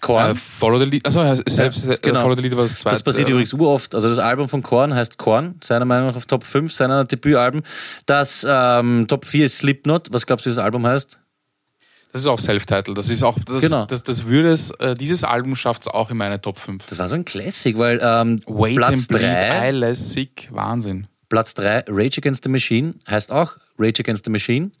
Korn. 0.00 0.32
Äh, 0.32 0.34
Follow 0.34 0.78
the 0.78 0.84
Lead. 0.86 1.04
Also 1.06 1.22
selbst 1.46 1.84
Ja, 1.84 1.92
äh, 1.92 1.98
genau. 2.00 2.22
Follow 2.22 2.36
the 2.36 2.42
Lead 2.42 2.56
war 2.56 2.64
das 2.64 2.78
zweite. 2.78 2.94
das 2.94 3.02
passiert 3.02 3.28
äh, 3.28 3.32
übrigens 3.32 3.52
uroft. 3.52 3.94
Also 3.94 4.08
das 4.08 4.18
Album 4.18 4.48
von 4.48 4.62
Korn 4.62 4.94
heißt 4.94 5.18
Korn, 5.18 5.56
seiner 5.62 5.84
Meinung 5.84 6.08
nach 6.08 6.16
auf 6.16 6.26
Top 6.26 6.44
5 6.44 6.72
seiner 6.72 7.04
Debütalben. 7.04 7.62
Das 8.06 8.46
ähm, 8.48 9.06
Top 9.08 9.24
4 9.24 9.46
ist 9.46 9.58
Slipknot. 9.58 10.08
Was 10.12 10.26
glaubst 10.26 10.46
du, 10.46 10.50
wie 10.50 10.54
das 10.54 10.62
Album 10.64 10.86
heißt? 10.86 11.18
Das 12.12 12.22
ist 12.22 12.26
auch 12.26 12.40
Self-Title. 12.40 12.94
Das 12.94 13.08
ist 13.08 13.22
auch, 13.22 13.38
das, 13.46 13.60
Genau. 13.60 13.84
das, 13.86 14.02
das 14.02 14.26
würde 14.26 14.52
es, 14.52 14.70
äh, 14.80 14.96
dieses 14.96 15.22
Album 15.22 15.54
schafft 15.54 15.82
es 15.82 15.88
auch 15.88 16.10
in 16.10 16.16
meine 16.16 16.40
Top 16.40 16.58
5. 16.58 16.84
Das 16.86 16.98
war 16.98 17.08
so 17.08 17.14
ein 17.14 17.24
Classic, 17.24 17.78
weil 17.78 18.00
ähm, 18.02 18.40
Wait 18.46 18.74
Platz 18.76 18.90
and 18.92 19.08
Bleed, 19.08 19.22
3 19.22 19.68
I 19.68 19.72
Less 19.72 20.12
Sick, 20.12 20.48
Wahnsinn. 20.50 21.06
Platz 21.28 21.54
3, 21.54 21.84
Rage 21.86 22.18
Against 22.18 22.42
the 22.42 22.50
Machine, 22.50 22.94
heißt 23.08 23.30
auch 23.30 23.52
Rage 23.78 24.00
Against 24.00 24.24
the 24.24 24.30
Machine. 24.32 24.72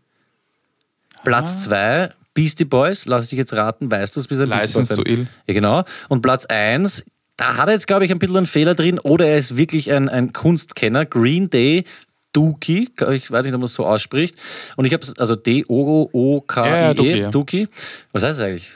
Platz 1.22 1.62
2, 1.64 2.10
Beastie 2.34 2.64
Boys, 2.64 3.06
lass 3.06 3.24
ich 3.24 3.30
dich 3.30 3.38
jetzt 3.38 3.52
raten, 3.52 3.90
weißt 3.90 4.16
du 4.16 4.20
es, 4.20 4.28
bis 4.28 4.38
ein 4.40 4.48
Beastie 4.48 4.78
License 4.78 4.96
Boy 4.96 5.04
to 5.04 5.10
Fan? 5.10 5.20
Ill. 5.20 5.26
Ja, 5.46 5.54
genau. 5.54 5.84
Und 6.08 6.22
Platz 6.22 6.46
1, 6.46 7.04
da 7.36 7.56
hat 7.56 7.68
er 7.68 7.74
jetzt, 7.74 7.86
glaube 7.86 8.04
ich, 8.04 8.10
ein 8.12 8.18
bisschen 8.18 8.36
einen 8.36 8.46
Fehler 8.46 8.74
drin 8.74 8.98
oder 8.98 9.26
er 9.26 9.38
ist 9.38 9.56
wirklich 9.56 9.92
ein, 9.92 10.08
ein 10.08 10.32
Kunstkenner. 10.32 11.06
Green 11.06 11.50
Day, 11.50 11.84
Dookie, 12.32 12.90
ich 13.12 13.30
weiß 13.30 13.44
nicht, 13.44 13.54
ob 13.54 13.60
man 13.60 13.66
es 13.66 13.74
so 13.74 13.86
ausspricht. 13.86 14.36
Und 14.76 14.84
ich 14.84 14.92
habe 14.92 15.02
es, 15.02 15.18
also 15.18 15.34
D-O-O-K-I-E, 15.36 16.70
Ja, 16.70 16.76
ja, 16.76 16.94
Dookie, 16.94 17.18
ja. 17.18 17.30
Dookie. 17.30 17.68
Was 18.12 18.22
heißt 18.22 18.38
das 18.38 18.46
eigentlich? 18.46 18.70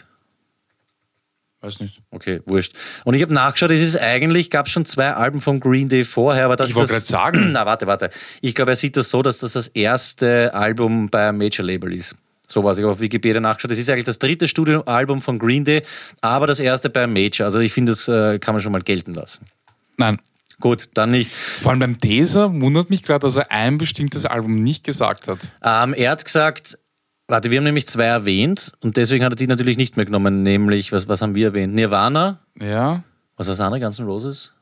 Weiß 1.60 1.80
nicht. 1.80 2.02
Okay, 2.10 2.42
wurscht. 2.44 2.74
Und 3.04 3.14
ich 3.14 3.22
habe 3.22 3.32
nachgeschaut, 3.32 3.70
es 3.70 3.80
ist 3.80 3.96
eigentlich, 3.96 4.50
gab 4.50 4.66
es 4.66 4.72
schon 4.72 4.84
zwei 4.84 5.12
Alben 5.12 5.40
von 5.40 5.60
Green 5.60 5.88
Day 5.88 6.04
vorher, 6.04 6.44
aber 6.44 6.56
das 6.56 6.68
Ich 6.70 6.74
wollte 6.74 6.92
gerade 6.92 7.06
sagen. 7.06 7.48
Na, 7.52 7.64
warte, 7.64 7.86
warte. 7.86 8.10
Ich 8.42 8.54
glaube, 8.54 8.72
er 8.72 8.76
sieht 8.76 8.96
das 8.96 9.08
so, 9.08 9.22
dass 9.22 9.38
das 9.38 9.52
das 9.52 9.68
erste 9.68 10.52
Album 10.52 11.08
beim 11.08 11.38
Major 11.38 11.64
Label 11.64 11.94
ist. 11.94 12.16
So 12.46 12.62
was 12.64 12.78
ich 12.78 12.84
auf 12.84 13.00
Wikipedia 13.00 13.40
nachgeschaut. 13.40 13.70
Das 13.70 13.78
ist 13.78 13.88
eigentlich 13.88 14.04
das 14.04 14.18
dritte 14.18 14.48
Studioalbum 14.48 15.20
von 15.22 15.38
Green 15.38 15.64
Day, 15.64 15.82
aber 16.20 16.46
das 16.46 16.60
erste 16.60 16.90
beim 16.90 17.12
Major. 17.12 17.46
Also 17.46 17.58
ich 17.60 17.72
finde, 17.72 17.92
das 17.92 18.06
äh, 18.08 18.38
kann 18.38 18.54
man 18.54 18.62
schon 18.62 18.72
mal 18.72 18.82
gelten 18.82 19.14
lassen. 19.14 19.46
Nein. 19.96 20.20
Gut, 20.60 20.88
dann 20.94 21.10
nicht. 21.10 21.32
Vor 21.32 21.70
allem 21.72 21.80
beim 21.80 21.98
Taser 22.00 22.52
wundert 22.60 22.88
mich 22.88 23.02
gerade, 23.02 23.26
dass 23.26 23.36
er 23.36 23.50
ein 23.50 23.76
bestimmtes 23.76 24.24
Album 24.24 24.62
nicht 24.62 24.84
gesagt 24.84 25.26
hat. 25.26 25.38
Ähm, 25.64 25.94
er 25.94 26.12
hat 26.12 26.24
gesagt, 26.24 26.78
warte, 27.26 27.50
wir 27.50 27.58
haben 27.58 27.64
nämlich 27.64 27.88
zwei 27.88 28.04
erwähnt 28.04 28.72
und 28.80 28.96
deswegen 28.96 29.24
hat 29.24 29.32
er 29.32 29.36
die 29.36 29.46
natürlich 29.48 29.76
nicht 29.78 29.96
mehr 29.96 30.06
genommen, 30.06 30.42
nämlich, 30.44 30.92
was, 30.92 31.08
was 31.08 31.22
haben 31.22 31.34
wir 31.34 31.48
erwähnt? 31.48 31.74
Nirvana, 31.74 32.38
Ja. 32.60 33.02
was 33.36 33.48
war 33.48 33.52
das 33.54 33.60
andere, 33.60 33.80
Guns 33.80 33.98
N' 33.98 34.04
Roses? 34.06 34.52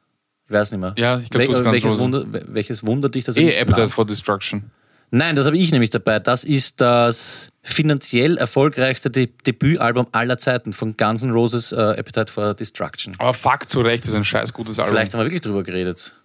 Ich 0.47 0.53
weiß 0.53 0.71
nicht 0.73 0.81
mehr. 0.81 0.95
Ja, 0.97 1.19
ich 1.19 1.29
glaub, 1.29 1.45
du 1.45 1.53
hast 1.53 1.61
Wel- 1.61 1.65
Guns 1.65 1.67
N' 1.67 1.73
welches, 1.73 1.91
Roses. 1.91 2.01
Wunder, 2.01 2.25
welches 2.55 2.87
wundert 2.87 3.15
dich, 3.15 3.25
dass 3.25 3.37
er 3.37 3.43
Eh, 3.43 3.47
nicht 3.47 3.61
Appetite 3.61 3.89
for 3.91 4.07
Destruction. 4.07 4.71
Nein, 5.15 5.37
das 5.37 5.45
habe 5.45 5.59
ich 5.59 5.71
nämlich 5.71 5.91
dabei. 5.91 6.21
Das 6.21 6.43
ist 6.43 6.81
das 6.81 7.53
finanziell 7.63 8.39
erfolgreichste 8.39 9.11
De 9.11 9.29
Debütalbum 9.47 10.07
aller 10.13 10.39
Zeiten 10.39 10.73
von 10.73 10.97
Guns 10.97 11.23
N' 11.23 11.33
Roses 11.33 11.71
äh, 11.71 11.77
Appetite 11.77 12.33
for 12.33 12.55
Destruction. 12.55 13.15
Aber 13.19 13.35
fuck, 13.35 13.69
zu 13.69 13.83
Recht 13.83 14.07
ist 14.07 14.15
ein 14.15 14.25
scheiß 14.25 14.55
gutes 14.55 14.79
Album. 14.79 14.95
Vielleicht 14.95 15.13
haben 15.13 15.21
wir 15.21 15.27
wirklich 15.27 15.43
drüber 15.43 15.65
geredet. 15.65 16.17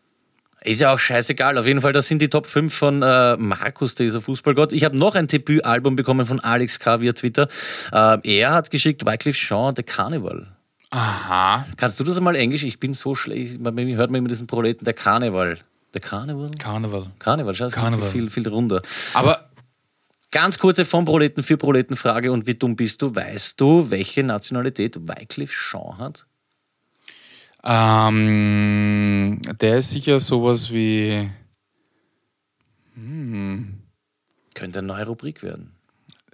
Ist 0.64 0.80
ja 0.80 0.94
auch 0.94 1.00
scheißegal. 1.00 1.58
Auf 1.58 1.68
jeden 1.68 1.82
Fall, 1.82 1.92
das 1.92 2.08
sind 2.08 2.22
die 2.22 2.30
Top 2.30 2.46
5 2.46 2.74
von 2.74 3.04
äh, 3.04 3.36
Markus, 3.36 3.94
dieser 3.96 4.22
Fußballgott. 4.22 4.72
Ich 4.72 4.86
habe 4.86 4.98
noch 4.98 5.16
ein 5.16 5.28
Debütalbum 5.28 5.98
bekommen 5.98 6.26
von 6.26 6.40
Alex 6.40 6.80
K. 6.80 7.02
via 7.02 7.12
Twitter. 7.12 7.50
Äh, 7.92 8.20
er 8.24 8.54
hat 8.54 8.72
geschickt 8.72 9.06
Wycliffe 9.06 9.38
Jean, 9.38 9.74
The 9.76 9.84
Carnival. 9.84 10.48
Aha. 10.92 11.66
Kannst 11.76 12.00
du 12.00 12.06
das 12.06 12.16
einmal 12.16 12.38
Englisch? 12.38 12.64
Ich 12.64 12.80
bin 12.80 12.94
so 12.94 13.16
schlecht. 13.16 13.60
Mir 13.60 13.98
hört 13.98 14.12
man 14.12 14.20
immer 14.20 14.30
diesen 14.30 14.48
Proleten, 14.48 14.86
der 14.86 14.94
Karneval. 14.94 15.58
Der 15.94 16.02
Karneval? 16.02 16.52
Carnival. 16.60 17.12
Karneval, 17.20 17.54
schau, 17.54 17.66
es 17.66 17.74
geht 17.74 17.82
Karneval. 17.82 18.10
viel, 18.10 18.30
viel 18.30 18.48
runter. 18.48 18.82
Aber 19.14 19.48
Ganz 20.32 20.60
kurze 20.60 20.84
von 20.84 21.06
Proleten 21.06 21.42
für 21.42 21.56
Proleten 21.56 21.96
Frage 21.96 22.34
und 22.34 22.48
wie 22.48 22.56
dumm 22.56 22.76
bist 22.76 23.02
du? 23.02 23.16
Weißt 23.16 23.60
du, 23.62 23.90
welche 23.92 24.24
Nationalität 24.24 25.08
Wycliffe 25.08 25.54
Jean 25.54 25.98
hat? 25.98 26.28
ähm, 27.64 29.42
der 29.60 29.80
ist 29.80 29.92
sicher 29.92 30.20
sowas 30.20 30.72
wie. 30.72 31.30
Könnte 34.54 34.80
eine 34.80 34.88
neue 34.88 35.06
Rubrik 35.06 35.44
werden. 35.44 35.77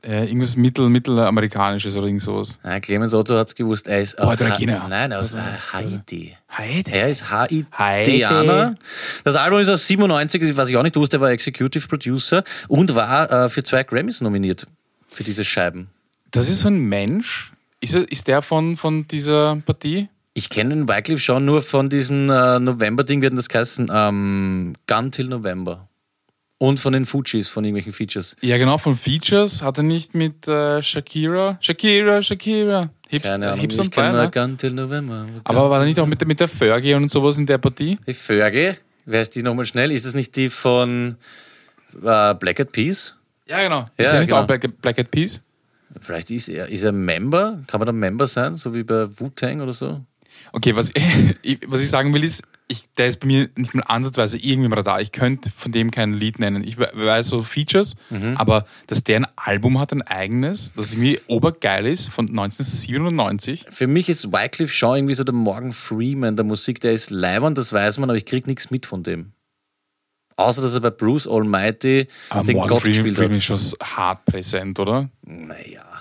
Äh, 0.05 0.25
irgendwas 0.25 0.57
Mittel, 0.57 0.89
Mittelamerikanisches 0.89 1.95
oder 1.95 2.07
irgend 2.07 2.21
sowas. 2.21 2.59
Nein, 2.61 2.81
Clemens 2.81 3.13
Otto 3.13 3.37
hat 3.37 3.47
es 3.47 3.55
gewusst. 3.55 3.87
Er 3.87 4.01
ist 4.01 4.19
aus 4.19 4.35
Puerto 4.35 4.53
Rico. 4.53 4.87
Nein, 4.89 5.13
aus 5.13 5.33
Haiti. 5.71 6.35
Haiti. 6.49 6.91
Er 6.91 7.09
ist 7.09 7.31
Haiti. 7.31 7.65
Haitianer. 7.71 8.75
Das 9.23 9.37
Album 9.37 9.59
ist 9.59 9.69
aus 9.69 9.87
97, 9.87 10.57
was 10.57 10.69
ich 10.69 10.75
auch 10.75 10.83
nicht 10.83 10.97
wusste, 10.97 11.17
er 11.17 11.21
war 11.21 11.31
Executive 11.31 11.87
Producer 11.87 12.43
und 12.67 12.95
war 12.95 13.31
äh, 13.31 13.49
für 13.49 13.63
zwei 13.63 13.83
Grammys 13.83 14.19
nominiert 14.19 14.67
für 15.07 15.23
diese 15.23 15.45
Scheiben. 15.45 15.89
Das 16.31 16.49
ist 16.49 16.61
so 16.61 16.67
ein 16.67 16.79
Mensch. 16.79 17.53
Ist, 17.79 17.95
er, 17.95 18.11
ist 18.11 18.27
der 18.27 18.41
von, 18.41 18.75
von 18.75 19.07
dieser 19.07 19.61
Partie? 19.65 20.09
Ich 20.33 20.49
kenne 20.49 20.75
den 20.75 20.89
Wycliffe 20.89 21.21
schon 21.21 21.45
nur 21.45 21.61
von 21.61 21.89
diesem 21.89 22.29
äh, 22.29 22.59
November-Ding, 22.59 23.21
denn 23.21 23.35
das 23.35 23.47
heißen? 23.53 23.87
Ähm, 23.89 24.73
Gun 24.87 25.11
Till 25.11 25.27
November. 25.27 25.87
Und 26.59 26.79
von 26.79 26.93
den 26.93 27.05
Fujis, 27.05 27.49
von 27.49 27.65
irgendwelchen 27.65 27.91
Features. 27.91 28.37
Ja, 28.41 28.57
genau, 28.57 28.77
von 28.77 28.95
Features 28.95 29.61
hat 29.61 29.77
er 29.79 29.83
nicht 29.83 30.15
mit 30.15 30.47
äh, 30.47 30.81
Shakira. 30.81 31.57
Shakira, 31.59 32.21
Shakira. 32.21 32.89
Hips, 33.09 33.23
Keine 33.25 33.47
Ahnung, 33.51 33.59
Hips 33.61 33.77
ich 33.79 33.91
kenne 33.91 34.13
nur. 34.21 34.31
Gun 34.31 34.57
Till 34.57 34.71
November. 34.71 35.25
Aber 35.43 35.69
war 35.69 35.79
er 35.81 35.85
nicht 35.85 35.99
auch 35.99 36.05
mit, 36.07 36.21
der- 36.21 36.27
mit 36.27 36.39
der 36.39 36.47
Fergie 36.47 36.93
und 36.93 37.11
sowas 37.11 37.37
in 37.37 37.45
der 37.45 37.57
Partie? 37.57 37.97
Die 38.07 38.13
Fergie, 38.13 38.73
wer 39.05 39.21
ist 39.21 39.35
die 39.35 39.43
nochmal 39.43 39.65
schnell? 39.65 39.91
Ist 39.91 40.05
es 40.05 40.13
nicht 40.15 40.35
die 40.37 40.49
von 40.49 41.17
äh, 42.01 42.33
Black 42.35 42.59
Eyed 42.59 42.71
Peas? 42.71 43.15
Ja, 43.45 43.61
genau. 43.61 43.79
Ja, 43.97 44.05
ist 44.05 44.13
er 44.13 44.19
nicht 44.21 44.29
genau. 44.29 44.41
auch 44.43 44.47
Black, 44.47 44.81
Black 44.81 44.97
Eyed 44.97 45.11
Peas? 45.11 45.41
Vielleicht 45.99 46.31
ist 46.31 46.47
er, 46.47 46.69
ist 46.69 46.83
er 46.83 46.91
Member? 46.93 47.61
Kann 47.67 47.79
man 47.79 47.85
da 47.87 47.91
Member 47.91 48.25
sein, 48.25 48.55
so 48.55 48.73
wie 48.73 48.83
bei 48.83 49.05
Wu-Tang 49.19 49.59
oder 49.61 49.73
so? 49.73 50.01
Okay, 50.53 50.75
was 50.75 50.91
ich, 51.41 51.59
was 51.67 51.81
ich 51.81 51.89
sagen 51.89 52.13
will 52.13 52.23
ist, 52.23 52.43
ich, 52.69 52.83
der 52.97 53.07
ist 53.07 53.19
bei 53.19 53.27
mir 53.27 53.49
nicht 53.57 53.73
mal 53.73 53.81
ansatzweise 53.81 54.37
irgendwie 54.37 54.67
im 54.67 54.73
Radar. 54.73 55.01
Ich 55.01 55.11
könnte 55.11 55.51
von 55.55 55.71
dem 55.73 55.91
kein 55.91 56.13
Lied 56.13 56.39
nennen. 56.39 56.63
Ich 56.63 56.77
we- 56.77 56.89
weiß 56.93 57.27
so 57.27 57.43
Features, 57.43 57.95
Mhm. 58.09 58.37
aber 58.37 58.65
dass 58.87 59.03
der 59.03 59.17
ein 59.17 59.27
Album 59.35 59.79
hat, 59.79 59.91
ein 59.91 60.01
eigenes, 60.01 60.71
das 60.73 60.93
irgendwie 60.93 61.19
obergeil 61.27 61.85
ist, 61.87 62.09
von 62.09 62.27
1997. 62.29 63.65
Für 63.69 63.87
mich 63.87 64.07
ist 64.09 64.31
Wycliffe 64.31 64.73
Jean 64.73 64.95
irgendwie 64.97 65.13
so 65.15 65.23
der 65.25 65.33
Morgan 65.35 65.73
Freeman 65.73 66.35
der 66.37 66.45
Musik. 66.45 66.79
Der 66.79 66.93
ist 66.93 67.09
leibend, 67.09 67.57
das 67.57 67.73
weiß 67.73 67.97
man, 67.97 68.09
aber 68.09 68.17
ich 68.17 68.25
krieg 68.25 68.47
nichts 68.47 68.71
mit 68.71 68.85
von 68.85 69.03
dem. 69.03 69.33
Außer, 70.37 70.61
dass 70.61 70.73
er 70.73 70.79
bei 70.79 70.89
Bruce 70.89 71.27
Almighty 71.27 72.07
Aber 72.29 72.43
den 72.43 72.55
Morgan 72.55 72.69
Gott 72.69 72.81
Freeman, 72.81 72.93
gespielt 73.03 73.17
Freeman 73.17 73.31
hat. 73.33 73.37
ist 73.37 73.77
schon 73.79 73.79
hart 73.97 74.25
präsent, 74.25 74.79
oder? 74.79 75.09
Naja. 75.23 75.92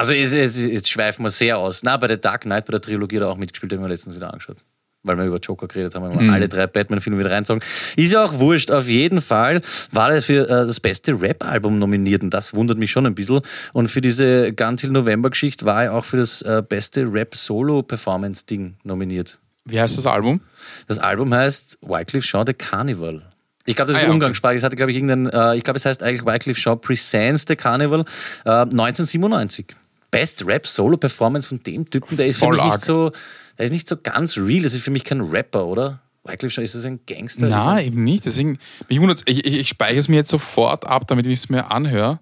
Also 0.00 0.14
jetzt, 0.14 0.32
jetzt, 0.32 0.56
jetzt 0.56 0.88
schweifen 0.88 1.22
wir 1.24 1.30
sehr 1.30 1.58
aus. 1.58 1.82
Na, 1.82 1.94
bei 1.98 2.06
der 2.06 2.16
Dark 2.16 2.42
Knight, 2.42 2.64
bei 2.64 2.70
der 2.70 2.80
Trilogie 2.80 3.16
hat 3.16 3.24
er 3.24 3.28
auch 3.28 3.36
mitgespielt, 3.36 3.70
den 3.70 3.80
haben 3.80 3.84
wir 3.84 3.90
letztens 3.90 4.16
wieder 4.16 4.32
angeschaut. 4.32 4.56
Weil 5.02 5.18
wir 5.18 5.26
über 5.26 5.36
Joker 5.36 5.68
geredet 5.68 5.94
haben, 5.94 6.10
wenn 6.10 6.26
wir 6.26 6.32
alle 6.32 6.48
drei 6.48 6.66
Batman-Filme 6.66 7.18
wieder 7.18 7.30
reinsagen. 7.30 7.62
Ist 7.96 8.12
ja 8.12 8.24
auch 8.24 8.38
wurscht. 8.38 8.70
Auf 8.70 8.88
jeden 8.88 9.20
Fall 9.20 9.60
war 9.90 10.10
er 10.10 10.22
für 10.22 10.44
äh, 10.44 10.66
das 10.66 10.80
beste 10.80 11.20
Rap-Album 11.20 11.78
nominiert 11.78 12.22
und 12.22 12.30
das 12.30 12.54
wundert 12.54 12.78
mich 12.78 12.90
schon 12.90 13.04
ein 13.04 13.14
bisschen. 13.14 13.40
Und 13.74 13.88
für 13.88 14.00
diese 14.00 14.54
Gun 14.54 14.78
Till 14.78 14.90
November-Geschichte 14.90 15.66
war 15.66 15.84
er 15.84 15.92
auch 15.92 16.04
für 16.06 16.16
das 16.16 16.40
äh, 16.42 16.62
beste 16.66 17.02
Rap-Solo-Performance-Ding 17.12 18.76
nominiert. 18.82 19.38
Wie 19.66 19.78
heißt 19.78 19.98
das 19.98 20.06
Album? 20.06 20.40
Das 20.88 20.98
Album 20.98 21.34
heißt 21.34 21.78
Wycliffe 21.82 22.26
Jean 22.26 22.46
The 22.46 22.54
Carnival. 22.54 23.22
Ich 23.66 23.76
glaube, 23.76 23.92
das 23.92 23.98
ist 23.98 24.04
Ah 24.04 24.06
ja, 24.06 24.08
okay. 24.08 24.14
Umgangssprache. 24.14 24.54
Es 24.54 24.62
hatte, 24.62 24.76
glaube 24.76 24.92
ich, 24.92 24.96
irgendein, 24.96 25.28
äh, 25.28 25.56
ich 25.56 25.62
glaube, 25.62 25.76
es 25.76 25.84
heißt 25.84 26.02
eigentlich 26.02 26.24
Wycliffe 26.24 26.58
Jean 26.58 26.80
Presents 26.80 27.44
The 27.46 27.56
Carnival 27.56 28.00
äh, 28.46 28.50
1997. 28.50 29.66
Best 30.10 30.44
Rap 30.46 30.66
Solo 30.66 30.96
Performance 30.96 31.48
von 31.48 31.62
dem 31.62 31.88
Typen, 31.88 32.16
der 32.16 32.26
ist 32.26 32.36
für 32.38 32.46
Voll 32.46 32.56
mich 32.56 32.64
nicht 32.64 32.72
arg. 32.72 32.82
so, 32.82 33.12
der 33.58 33.66
ist 33.66 33.72
nicht 33.72 33.88
so 33.88 33.96
ganz 33.96 34.36
real. 34.36 34.62
Das 34.62 34.74
ist 34.74 34.82
für 34.82 34.90
mich 34.90 35.04
kein 35.04 35.20
Rapper, 35.20 35.66
oder? 35.66 36.00
Wycliffe 36.24 36.54
Jean, 36.54 36.64
ist 36.64 36.74
das 36.74 36.84
ein 36.84 37.00
Gangster? 37.06 37.46
Na, 37.48 37.80
eben 37.80 38.04
nicht. 38.04 38.26
Deswegen, 38.26 38.58
mich 38.88 39.00
wundert's. 39.00 39.22
ich, 39.26 39.44
ich, 39.46 39.54
ich 39.54 39.68
speichere 39.68 39.98
es 39.98 40.08
mir 40.08 40.16
jetzt 40.16 40.30
sofort 40.30 40.84
ab, 40.86 41.06
damit 41.06 41.26
ich 41.26 41.38
es 41.38 41.48
mir 41.48 41.70
anhöre. 41.70 42.20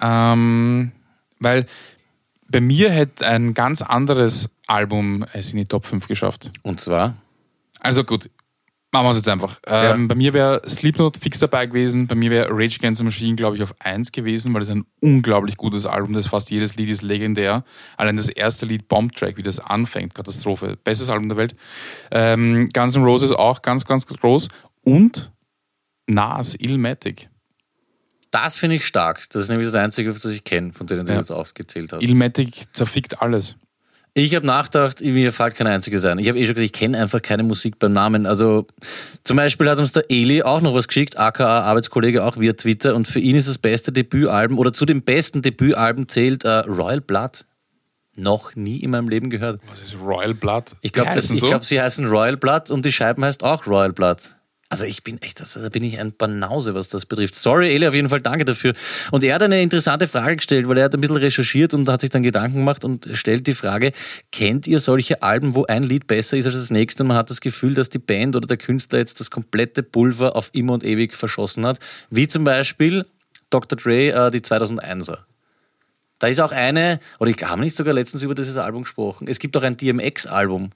Ähm, 0.00 0.92
weil 1.38 1.66
bei 2.48 2.60
mir 2.60 2.90
hätte 2.90 3.26
ein 3.26 3.54
ganz 3.54 3.82
anderes 3.82 4.50
Album 4.66 5.24
es 5.32 5.52
in 5.52 5.58
die 5.58 5.64
Top 5.64 5.86
5 5.86 6.08
geschafft. 6.08 6.50
Und 6.62 6.80
zwar, 6.80 7.16
Also 7.80 8.04
gut, 8.04 8.28
machen 8.92 9.06
wir 9.06 9.10
es 9.10 9.16
jetzt 9.16 9.28
einfach. 9.28 9.58
Ähm, 9.66 10.06
Bei 10.08 10.14
mir 10.14 10.32
wäre 10.32 10.62
Slipknot 10.68 11.16
fix 11.16 11.38
dabei 11.38 11.66
gewesen. 11.66 12.06
Bei 12.06 12.14
mir 12.14 12.30
wäre 12.30 12.48
Rage 12.50 12.76
Against 12.78 12.98
the 12.98 13.04
Machine, 13.04 13.34
glaube 13.36 13.56
ich, 13.56 13.62
auf 13.62 13.74
1 13.80 14.12
gewesen, 14.12 14.52
weil 14.54 14.62
es 14.62 14.68
ein 14.70 14.84
unglaublich 15.00 15.56
gutes 15.56 15.86
Album 15.86 16.14
ist. 16.16 16.28
Fast 16.28 16.50
jedes 16.50 16.76
Lied 16.76 16.88
ist 16.90 17.02
legendär. 17.02 17.64
Allein 17.96 18.16
das 18.16 18.28
erste 18.28 18.66
Lied, 18.66 18.88
Bomb 18.88 19.14
Track, 19.16 19.36
wie 19.38 19.42
das 19.42 19.58
anfängt, 19.60 20.14
Katastrophe. 20.14 20.76
Bestes 20.84 21.08
Album 21.08 21.28
der 21.28 21.38
Welt. 21.38 21.56
Ähm, 22.10 22.68
Guns 22.72 22.94
N' 22.94 23.02
Roses 23.04 23.32
auch 23.32 23.62
ganz, 23.62 23.84
ganz 23.84 24.06
groß. 24.06 24.48
Und 24.84 25.32
Nas, 26.06 26.54
Illmatic. 26.58 27.30
das 28.30 28.56
finde 28.56 28.76
ich 28.76 28.86
stark. 28.86 29.24
Das 29.30 29.44
ist 29.44 29.48
nämlich 29.50 29.66
das 29.68 29.74
Einzige, 29.74 30.14
was 30.14 30.24
ich 30.26 30.44
kenne, 30.44 30.72
von 30.72 30.86
denen 30.86 31.06
du 31.06 31.12
Ja. 31.12 31.18
jetzt 31.18 31.30
aufgezählt 31.30 31.92
hast. 31.92 32.02
Illmatic 32.02 32.74
zerfickt 32.74 33.22
alles. 33.22 33.56
Ich 34.14 34.34
habe 34.34 34.44
nachgedacht, 34.44 35.00
mir 35.00 35.32
fällt 35.32 35.54
kein 35.54 35.66
einziger 35.66 35.98
sein. 35.98 36.18
Ich 36.18 36.28
habe 36.28 36.38
eh 36.38 36.44
schon 36.44 36.54
gesagt, 36.54 36.66
ich 36.66 36.72
kenne 36.78 36.98
einfach 36.98 37.22
keine 37.22 37.44
Musik 37.44 37.78
beim 37.78 37.92
Namen. 37.92 38.26
Also 38.26 38.66
zum 39.22 39.38
Beispiel 39.38 39.70
hat 39.70 39.78
uns 39.78 39.92
der 39.92 40.10
Eli 40.10 40.42
auch 40.42 40.60
noch 40.60 40.74
was 40.74 40.86
geschickt, 40.86 41.18
aka 41.18 41.60
Arbeitskollege 41.60 42.22
auch 42.22 42.36
via 42.36 42.52
Twitter. 42.52 42.94
Und 42.94 43.08
für 43.08 43.20
ihn 43.20 43.36
ist 43.36 43.48
das 43.48 43.56
beste 43.56 43.90
Debütalbum 43.90 44.58
oder 44.58 44.74
zu 44.74 44.84
den 44.84 45.02
besten 45.02 45.40
Debütalben 45.40 46.08
zählt 46.08 46.44
äh, 46.44 46.58
Royal 46.58 47.00
Blood. 47.00 47.46
Noch 48.14 48.54
nie 48.54 48.80
in 48.80 48.90
meinem 48.90 49.08
Leben 49.08 49.30
gehört. 49.30 49.62
Was 49.66 49.80
ist 49.80 49.96
Royal 49.98 50.34
Blood? 50.34 50.76
Ich 50.82 50.92
glaube, 50.92 51.18
so? 51.18 51.46
glaub, 51.46 51.64
sie 51.64 51.80
heißen 51.80 52.06
Royal 52.06 52.36
Blood 52.36 52.70
und 52.70 52.84
die 52.84 52.92
Scheiben 52.92 53.24
heißt 53.24 53.42
auch 53.42 53.66
Royal 53.66 53.94
Blood. 53.94 54.18
Also 54.72 54.86
ich 54.86 55.04
bin 55.04 55.20
echt, 55.20 55.38
also 55.42 55.60
da 55.60 55.68
bin 55.68 55.84
ich 55.84 56.00
ein 56.00 56.14
Banause, 56.16 56.74
was 56.74 56.88
das 56.88 57.04
betrifft. 57.04 57.34
Sorry, 57.34 57.74
Eli, 57.74 57.86
auf 57.86 57.94
jeden 57.94 58.08
Fall 58.08 58.22
danke 58.22 58.46
dafür. 58.46 58.72
Und 59.10 59.22
er 59.22 59.34
hat 59.34 59.42
eine 59.42 59.60
interessante 59.60 60.08
Frage 60.08 60.36
gestellt, 60.36 60.66
weil 60.66 60.78
er 60.78 60.84
hat 60.84 60.94
ein 60.94 61.00
bisschen 61.02 61.18
recherchiert 61.18 61.74
und 61.74 61.86
hat 61.90 62.00
sich 62.00 62.08
dann 62.08 62.22
Gedanken 62.22 62.60
gemacht 62.60 62.82
und 62.82 63.06
stellt 63.12 63.46
die 63.46 63.52
Frage, 63.52 63.92
kennt 64.30 64.66
ihr 64.66 64.80
solche 64.80 65.22
Alben, 65.22 65.54
wo 65.54 65.66
ein 65.66 65.82
Lied 65.82 66.06
besser 66.06 66.38
ist 66.38 66.46
als 66.46 66.54
das 66.54 66.70
nächste 66.70 67.02
und 67.02 67.08
man 67.08 67.18
hat 67.18 67.28
das 67.28 67.42
Gefühl, 67.42 67.74
dass 67.74 67.90
die 67.90 67.98
Band 67.98 68.34
oder 68.34 68.46
der 68.46 68.56
Künstler 68.56 68.98
jetzt 68.98 69.20
das 69.20 69.30
komplette 69.30 69.82
Pulver 69.82 70.36
auf 70.36 70.48
immer 70.54 70.72
und 70.72 70.84
ewig 70.84 71.12
verschossen 71.16 71.66
hat? 71.66 71.78
Wie 72.08 72.26
zum 72.26 72.44
Beispiel 72.44 73.04
Dr. 73.50 73.76
Dre, 73.76 74.08
äh, 74.08 74.30
die 74.30 74.40
2001er. 74.40 75.18
Da 76.18 76.28
ist 76.28 76.40
auch 76.40 76.52
eine, 76.52 76.98
oder 77.18 77.30
ich 77.30 77.36
habe 77.42 77.60
nicht 77.60 77.76
sogar 77.76 77.92
letztens 77.92 78.22
über 78.22 78.34
dieses 78.34 78.56
Album 78.56 78.84
gesprochen. 78.84 79.28
Es 79.28 79.38
gibt 79.38 79.54
auch 79.54 79.64
ein 79.64 79.76
DMX-Album. 79.76 80.70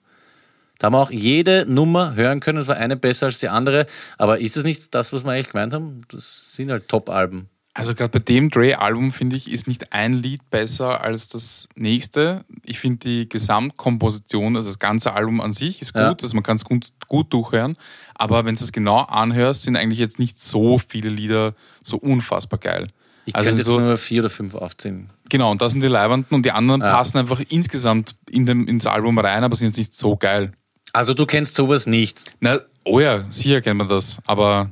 Da 0.78 0.86
haben 0.86 0.92
wir 0.94 1.00
auch 1.00 1.10
jede 1.10 1.64
Nummer 1.68 2.14
hören 2.14 2.40
können. 2.40 2.58
Es 2.58 2.68
war 2.68 2.76
eine 2.76 2.96
besser 2.96 3.26
als 3.26 3.38
die 3.40 3.48
andere. 3.48 3.86
Aber 4.18 4.38
ist 4.40 4.56
das 4.56 4.64
nicht 4.64 4.94
das, 4.94 5.12
was 5.12 5.24
wir 5.24 5.32
eigentlich 5.32 5.50
gemeint 5.52 5.72
haben? 5.72 6.02
Das 6.08 6.52
sind 6.54 6.70
halt 6.70 6.88
Top-Alben. 6.88 7.48
Also 7.72 7.94
gerade 7.94 8.08
bei 8.10 8.20
dem 8.20 8.48
Dre-Album 8.48 9.12
finde 9.12 9.36
ich, 9.36 9.50
ist 9.52 9.66
nicht 9.68 9.92
ein 9.92 10.14
Lied 10.14 10.48
besser 10.48 11.02
als 11.02 11.28
das 11.28 11.68
nächste. 11.74 12.44
Ich 12.64 12.78
finde 12.78 12.98
die 13.00 13.28
Gesamtkomposition, 13.28 14.56
also 14.56 14.68
das 14.68 14.78
ganze 14.78 15.12
Album 15.12 15.40
an 15.42 15.52
sich 15.52 15.82
ist 15.82 15.92
gut, 15.92 16.00
Ja. 16.02 16.16
also 16.22 16.34
man 16.34 16.42
kann 16.42 16.56
es 16.56 16.64
gut, 16.64 16.88
gut 17.08 17.32
durchhören. 17.32 17.76
Aber 18.14 18.44
wenn 18.44 18.54
du 18.54 18.64
es 18.64 18.72
genau 18.72 19.00
anhörst, 19.00 19.62
sind 19.62 19.76
eigentlich 19.76 19.98
jetzt 19.98 20.18
nicht 20.18 20.38
so 20.40 20.78
viele 20.78 21.10
Lieder 21.10 21.54
so 21.82 21.98
unfassbar 21.98 22.58
geil. 22.58 22.88
Ich 23.26 23.34
also 23.34 23.48
könnte 23.48 23.60
jetzt 23.60 23.68
so, 23.68 23.78
nur 23.80 23.98
vier 23.98 24.22
oder 24.22 24.30
fünf 24.30 24.54
aufzählen. 24.54 25.10
genau, 25.28 25.50
und 25.50 25.60
das 25.60 25.72
sind 25.72 25.82
die 25.82 25.88
Leibenden 25.88 26.34
und 26.34 26.46
die 26.46 26.52
anderen 26.52 26.80
Ja. 26.80 26.94
passen 26.96 27.18
einfach 27.18 27.40
insgesamt 27.48 28.14
in 28.30 28.46
dem, 28.46 28.66
ins 28.68 28.86
Album 28.86 29.18
rein, 29.18 29.42
aber 29.44 29.56
sind 29.56 29.66
jetzt 29.68 29.78
nicht 29.78 29.94
so 29.94 30.16
geil. 30.16 30.52
Also 30.96 31.12
du 31.12 31.26
kennst 31.26 31.54
sowas 31.54 31.86
nicht. 31.86 32.24
Na, 32.40 32.58
oh 32.84 33.00
ja, 33.00 33.30
sicher 33.30 33.60
kennt 33.60 33.76
man 33.76 33.86
das, 33.86 34.18
aber 34.24 34.70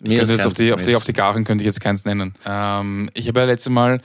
Mir 0.00 0.18
könnte 0.18 0.34
jetzt 0.34 0.46
auf 0.46 0.52
die, 0.52 0.72
auf, 0.72 0.82
die, 0.82 0.94
auf 0.94 1.02
die 1.02 1.12
Garen 1.12 1.42
könnte 1.42 1.64
ich 1.64 1.66
jetzt 1.66 1.80
keins 1.80 2.04
nennen. 2.04 2.32
Ähm, 2.46 3.10
ich 3.12 3.26
habe 3.26 3.40
ja 3.40 3.46
letztes 3.46 3.72
Mal, 3.72 4.00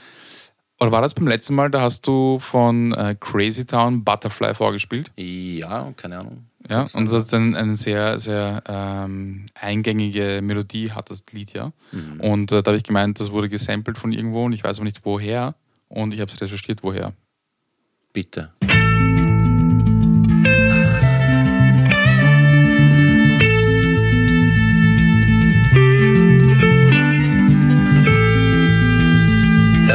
oder 0.80 0.92
war 0.92 1.04
das 1.04 1.14
beim 1.14 1.28
letzten 1.28 1.54
Mal, 1.54 1.70
da 1.70 1.82
hast 1.82 2.08
du 2.08 2.40
von 2.40 2.92
äh, 2.94 3.16
Crazy 3.20 3.68
Town 3.68 4.04
Butterfly 4.04 4.56
vorgespielt. 4.56 5.12
Ja, 5.16 5.92
keine 5.96 6.22
Ahnung. 6.22 6.48
Ja, 6.68 6.88
und 6.96 7.12
das 7.12 7.26
ist 7.26 7.34
ein, 7.36 7.56
eine 7.56 7.76
sehr, 7.76 8.18
sehr 8.18 8.64
ähm, 8.68 9.46
eingängige 9.54 10.40
Melodie 10.42 10.90
hat 10.90 11.12
das 11.12 11.24
Lied 11.34 11.54
ja. 11.54 11.72
Mhm. 11.92 12.20
Und 12.20 12.52
äh, 12.52 12.64
da 12.64 12.70
habe 12.70 12.78
ich 12.78 12.84
gemeint, 12.84 13.20
das 13.20 13.30
wurde 13.30 13.48
gesampelt 13.48 14.00
von 14.00 14.12
irgendwo 14.12 14.44
und 14.44 14.54
ich 14.54 14.64
weiß 14.64 14.78
aber 14.78 14.86
nicht 14.86 15.02
woher. 15.04 15.54
Und 15.88 16.16
ich 16.16 16.20
habe 16.20 16.32
es 16.32 16.42
recherchiert, 16.42 16.82
woher. 16.82 17.14
Bitte. 18.12 18.52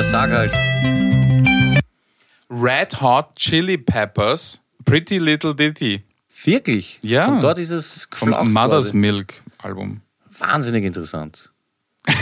Sag 0.03 0.31
halt. 0.31 0.53
Red 2.49 3.01
Hot 3.01 3.35
Chili 3.37 3.77
Peppers, 3.77 4.61
Pretty 4.85 5.19
Little 5.19 5.55
Ditty. 5.55 6.03
Wirklich? 6.45 7.01
Ja. 7.03 7.27
Von 7.27 7.41
dort 7.41 7.59
ist 7.59 7.71
es 7.71 8.09
Vom. 8.13 8.31
Mother's 8.31 8.87
quasi. 8.87 8.97
Milk 8.97 9.35
Album. 9.59 10.01
Wahnsinnig 10.39 10.85
interessant. 10.85 11.51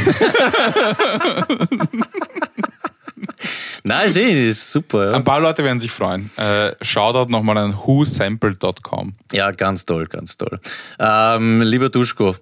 Nein, 3.85 4.09
ist 4.09 4.17
eh 4.17 4.49
ist 4.49 4.73
super. 4.73 5.11
Ja. 5.11 5.17
Ein 5.17 5.25
paar 5.25 5.41
Leute 5.41 5.63
werden 5.63 5.79
sich 5.79 5.93
freuen. 5.93 6.31
Äh, 6.37 6.75
Shoutout 6.83 7.31
nochmal 7.31 7.59
an 7.59 7.75
whosampled.com. 7.75 9.15
Ja, 9.33 9.53
ganz 9.53 9.85
toll, 9.85 10.07
ganz 10.07 10.37
toll. 10.37 10.59
Ähm, 10.99 11.63
lieber 11.63 11.89
Duschko, 11.89 12.35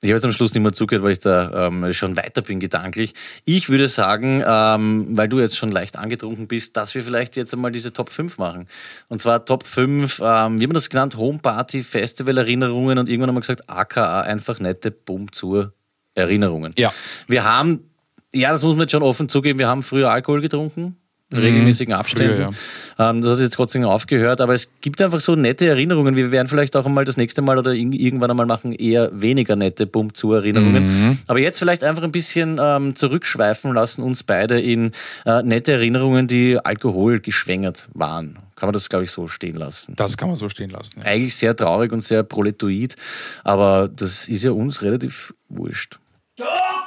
ich 0.00 0.10
habe 0.10 0.16
jetzt 0.16 0.24
am 0.24 0.32
Schluss 0.32 0.54
nicht 0.54 0.62
mehr 0.62 0.72
zugehört, 0.72 1.04
weil 1.04 1.12
ich 1.12 1.18
da 1.18 1.66
ähm, 1.66 1.92
schon 1.92 2.16
weiter 2.16 2.40
bin 2.40 2.60
gedanklich. 2.60 3.14
Ich 3.44 3.68
würde 3.68 3.88
sagen, 3.88 4.44
ähm, 4.46 5.08
weil 5.16 5.28
du 5.28 5.40
jetzt 5.40 5.56
schon 5.56 5.72
leicht 5.72 5.96
angetrunken 5.96 6.46
bist, 6.46 6.76
dass 6.76 6.94
wir 6.94 7.02
vielleicht 7.02 7.36
jetzt 7.36 7.52
einmal 7.52 7.72
diese 7.72 7.92
Top 7.92 8.10
5 8.10 8.38
machen. 8.38 8.68
Und 9.08 9.20
zwar 9.20 9.44
Top 9.44 9.64
5, 9.64 10.20
ähm, 10.20 10.24
wie 10.24 10.30
haben 10.30 10.60
wir 10.60 10.68
das 10.68 10.88
genannt? 10.90 11.16
Homeparty, 11.16 11.82
Festival-Erinnerungen 11.82 12.98
und 12.98 13.08
irgendwann 13.08 13.30
haben 13.30 13.36
wir 13.36 13.40
gesagt, 13.40 13.68
AKA, 13.68 14.20
einfach 14.20 14.60
nette 14.60 14.92
Bumm 14.92 15.32
zur 15.32 15.74
Erinnerungen. 16.14 16.74
Ja. 16.78 16.92
Wir 17.26 17.42
haben, 17.42 17.90
ja, 18.32 18.52
das 18.52 18.62
muss 18.62 18.74
man 18.74 18.82
jetzt 18.82 18.92
schon 18.92 19.02
offen 19.02 19.28
zugeben, 19.28 19.58
wir 19.58 19.68
haben 19.68 19.82
früher 19.82 20.10
Alkohol 20.10 20.40
getrunken. 20.40 20.96
In 21.30 21.38
regelmäßigen 21.38 21.92
Abständen. 21.92 22.38
Mhm. 22.48 22.52
Früher, 22.96 23.10
ähm, 23.10 23.20
das 23.22 23.32
hat 23.32 23.40
jetzt 23.40 23.54
trotzdem 23.54 23.84
aufgehört, 23.84 24.40
aber 24.40 24.54
es 24.54 24.70
gibt 24.80 25.02
einfach 25.02 25.20
so 25.20 25.34
nette 25.34 25.66
Erinnerungen. 25.68 26.16
Wir 26.16 26.32
werden 26.32 26.48
vielleicht 26.48 26.74
auch 26.74 26.86
einmal 26.86 27.04
das 27.04 27.18
nächste 27.18 27.42
Mal 27.42 27.58
oder 27.58 27.72
ir- 27.72 27.92
irgendwann 28.00 28.30
einmal 28.30 28.46
machen 28.46 28.72
eher 28.72 29.10
weniger 29.12 29.54
nette 29.54 29.86
Bump 29.86 30.16
zu 30.16 30.32
Erinnerungen. 30.32 30.84
Mhm. 31.10 31.18
Aber 31.26 31.38
jetzt 31.38 31.58
vielleicht 31.58 31.84
einfach 31.84 32.02
ein 32.02 32.12
bisschen 32.12 32.58
ähm, 32.60 32.94
zurückschweifen 32.96 33.74
lassen, 33.74 34.02
uns 34.02 34.22
beide 34.22 34.58
in 34.58 34.92
äh, 35.26 35.42
nette 35.42 35.72
Erinnerungen, 35.72 36.28
die 36.28 36.58
Alkohol 36.64 37.20
geschwängert 37.20 37.88
waren. 37.92 38.38
Kann 38.56 38.66
man 38.68 38.72
das, 38.72 38.88
glaube 38.88 39.04
ich, 39.04 39.10
so 39.10 39.28
stehen 39.28 39.54
lassen. 39.56 39.94
Das 39.96 40.16
kann 40.16 40.28
man 40.28 40.36
so 40.36 40.48
stehen 40.48 40.70
lassen. 40.70 41.00
Ja. 41.00 41.04
Eigentlich 41.06 41.36
sehr 41.36 41.54
traurig 41.54 41.92
und 41.92 42.00
sehr 42.00 42.22
proletoid, 42.22 42.96
aber 43.44 43.88
das 43.94 44.28
ist 44.28 44.42
ja 44.44 44.50
uns 44.52 44.80
relativ 44.82 45.34
wurscht. 45.50 45.98
Top 46.36 46.46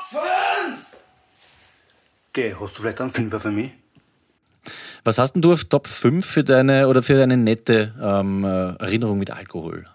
5! 0.10 0.22
Geh, 2.34 2.54
hast 2.60 2.78
du 2.78 2.82
vielleicht 2.82 3.00
einen 3.02 3.12
Fünfer 3.12 3.40
für 3.40 3.52
mich? 3.52 3.72
Was 5.04 5.18
hast 5.18 5.34
denn 5.34 5.42
du 5.42 5.54
auf 5.54 5.66
Top 5.66 5.88
5 5.88 6.26
für 6.26 6.44
deine 6.44 6.88
oder 6.88 7.02
für 7.02 7.16
deine 7.16 7.38
nette 7.38 7.94
ähm, 8.02 8.44
äh, 8.44 8.76
Erinnerung 8.76 9.18
mit 9.18 9.32
Alkohol? 9.32 9.86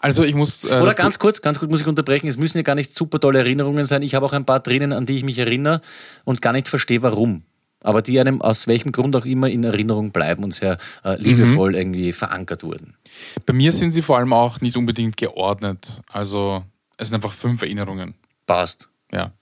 Also 0.00 0.24
ich 0.24 0.34
muss. 0.34 0.64
Äh, 0.64 0.80
Oder 0.80 0.94
ganz 0.94 1.18
kurz, 1.18 1.42
ganz 1.42 1.58
kurz 1.58 1.70
muss 1.70 1.82
ich 1.82 1.86
unterbrechen. 1.86 2.26
Es 2.26 2.38
müssen 2.38 2.56
ja 2.56 2.62
gar 2.62 2.74
nicht 2.74 2.94
super 2.94 3.20
tolle 3.20 3.40
Erinnerungen 3.40 3.84
sein. 3.84 4.02
Ich 4.02 4.14
habe 4.14 4.24
auch 4.26 4.32
ein 4.32 4.46
paar 4.46 4.60
drinnen, 4.60 4.92
an 4.92 5.04
die 5.04 5.16
ich 5.16 5.24
mich 5.24 5.38
erinnere 5.38 5.82
und 6.24 6.40
gar 6.40 6.52
nicht 6.52 6.68
verstehe, 6.68 7.02
warum. 7.02 7.42
Aber 7.82 8.02
die 8.02 8.20
einem 8.20 8.42
aus 8.42 8.66
welchem 8.66 8.92
Grund 8.92 9.16
auch 9.16 9.24
immer 9.24 9.48
in 9.48 9.64
Erinnerung 9.64 10.10
bleiben 10.10 10.44
und 10.44 10.52
sehr 10.52 10.78
äh, 11.04 11.16
liebevoll 11.16 11.74
irgendwie 11.74 12.12
verankert 12.12 12.62
wurden. 12.62 12.94
Bei 13.46 13.52
mir 13.52 13.72
sind 13.72 13.92
sie 13.92 14.02
vor 14.02 14.18
allem 14.18 14.32
auch 14.32 14.60
nicht 14.60 14.76
unbedingt 14.76 15.16
geordnet. 15.16 16.02
Also 16.12 16.64
es 16.98 17.08
sind 17.08 17.14
einfach 17.14 17.32
fünf 17.32 17.62
Erinnerungen. 17.62 18.14
Passt. 18.46 18.90
Ja. 19.12 19.32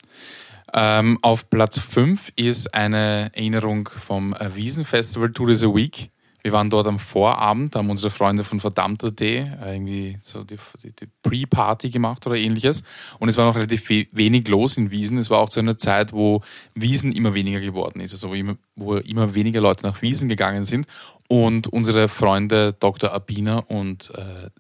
Ähm, 0.74 1.18
auf 1.22 1.48
Platz 1.48 1.78
5 1.78 2.33
ist 2.37 2.74
eine 2.74 3.31
Erinnerung 3.33 3.88
vom 3.88 4.35
äh, 4.35 4.54
Wiesenfestival 4.54 5.31
Two 5.33 5.46
Days 5.46 5.64
a 5.64 5.74
Week. 5.74 6.11
Wir 6.42 6.52
waren 6.52 6.70
dort 6.70 6.87
am 6.87 6.98
Vorabend, 6.98 7.74
haben 7.74 7.90
unsere 7.90 8.11
Freunde 8.11 8.44
von 8.44 8.61
Verdammter 8.61 9.11
D 9.11 9.38
äh, 9.38 9.74
irgendwie 9.74 10.18
so 10.20 10.44
die, 10.44 10.57
die, 10.83 10.92
die 10.92 11.09
Pre-Party 11.22 11.90
gemacht 11.90 12.26
oder 12.26 12.37
ähnliches. 12.37 12.85
Und 13.18 13.28
es 13.28 13.37
war 13.37 13.44
noch 13.44 13.57
relativ 13.57 13.88
we 13.88 14.07
wenig 14.12 14.46
los 14.48 14.76
in 14.76 14.90
Wiesen. 14.90 15.18
Es 15.18 15.31
war 15.31 15.40
auch 15.40 15.48
zu 15.48 15.61
einer 15.61 15.78
Zeit, 15.78 16.12
wo 16.12 16.42
Wiesen 16.74 17.12
immer 17.12 17.35
weniger 17.35 17.61
geworden 17.61 18.00
ist, 18.00 18.12
also 18.12 18.31
wo 18.31 18.35
immer, 18.35 18.57
wo 18.76 18.96
immer 18.96 19.35
weniger 19.35 19.61
Leute 19.61 19.85
nach 19.85 20.00
Wiesen 20.00 20.28
gegangen 20.28 20.64
sind. 20.64 20.87
Und 21.28 21.66
unsere 21.66 22.09
Freunde 22.09 22.74
Dr. 22.78 23.12
Abina 23.12 23.59
und 23.59 24.12
äh, 24.14 24.50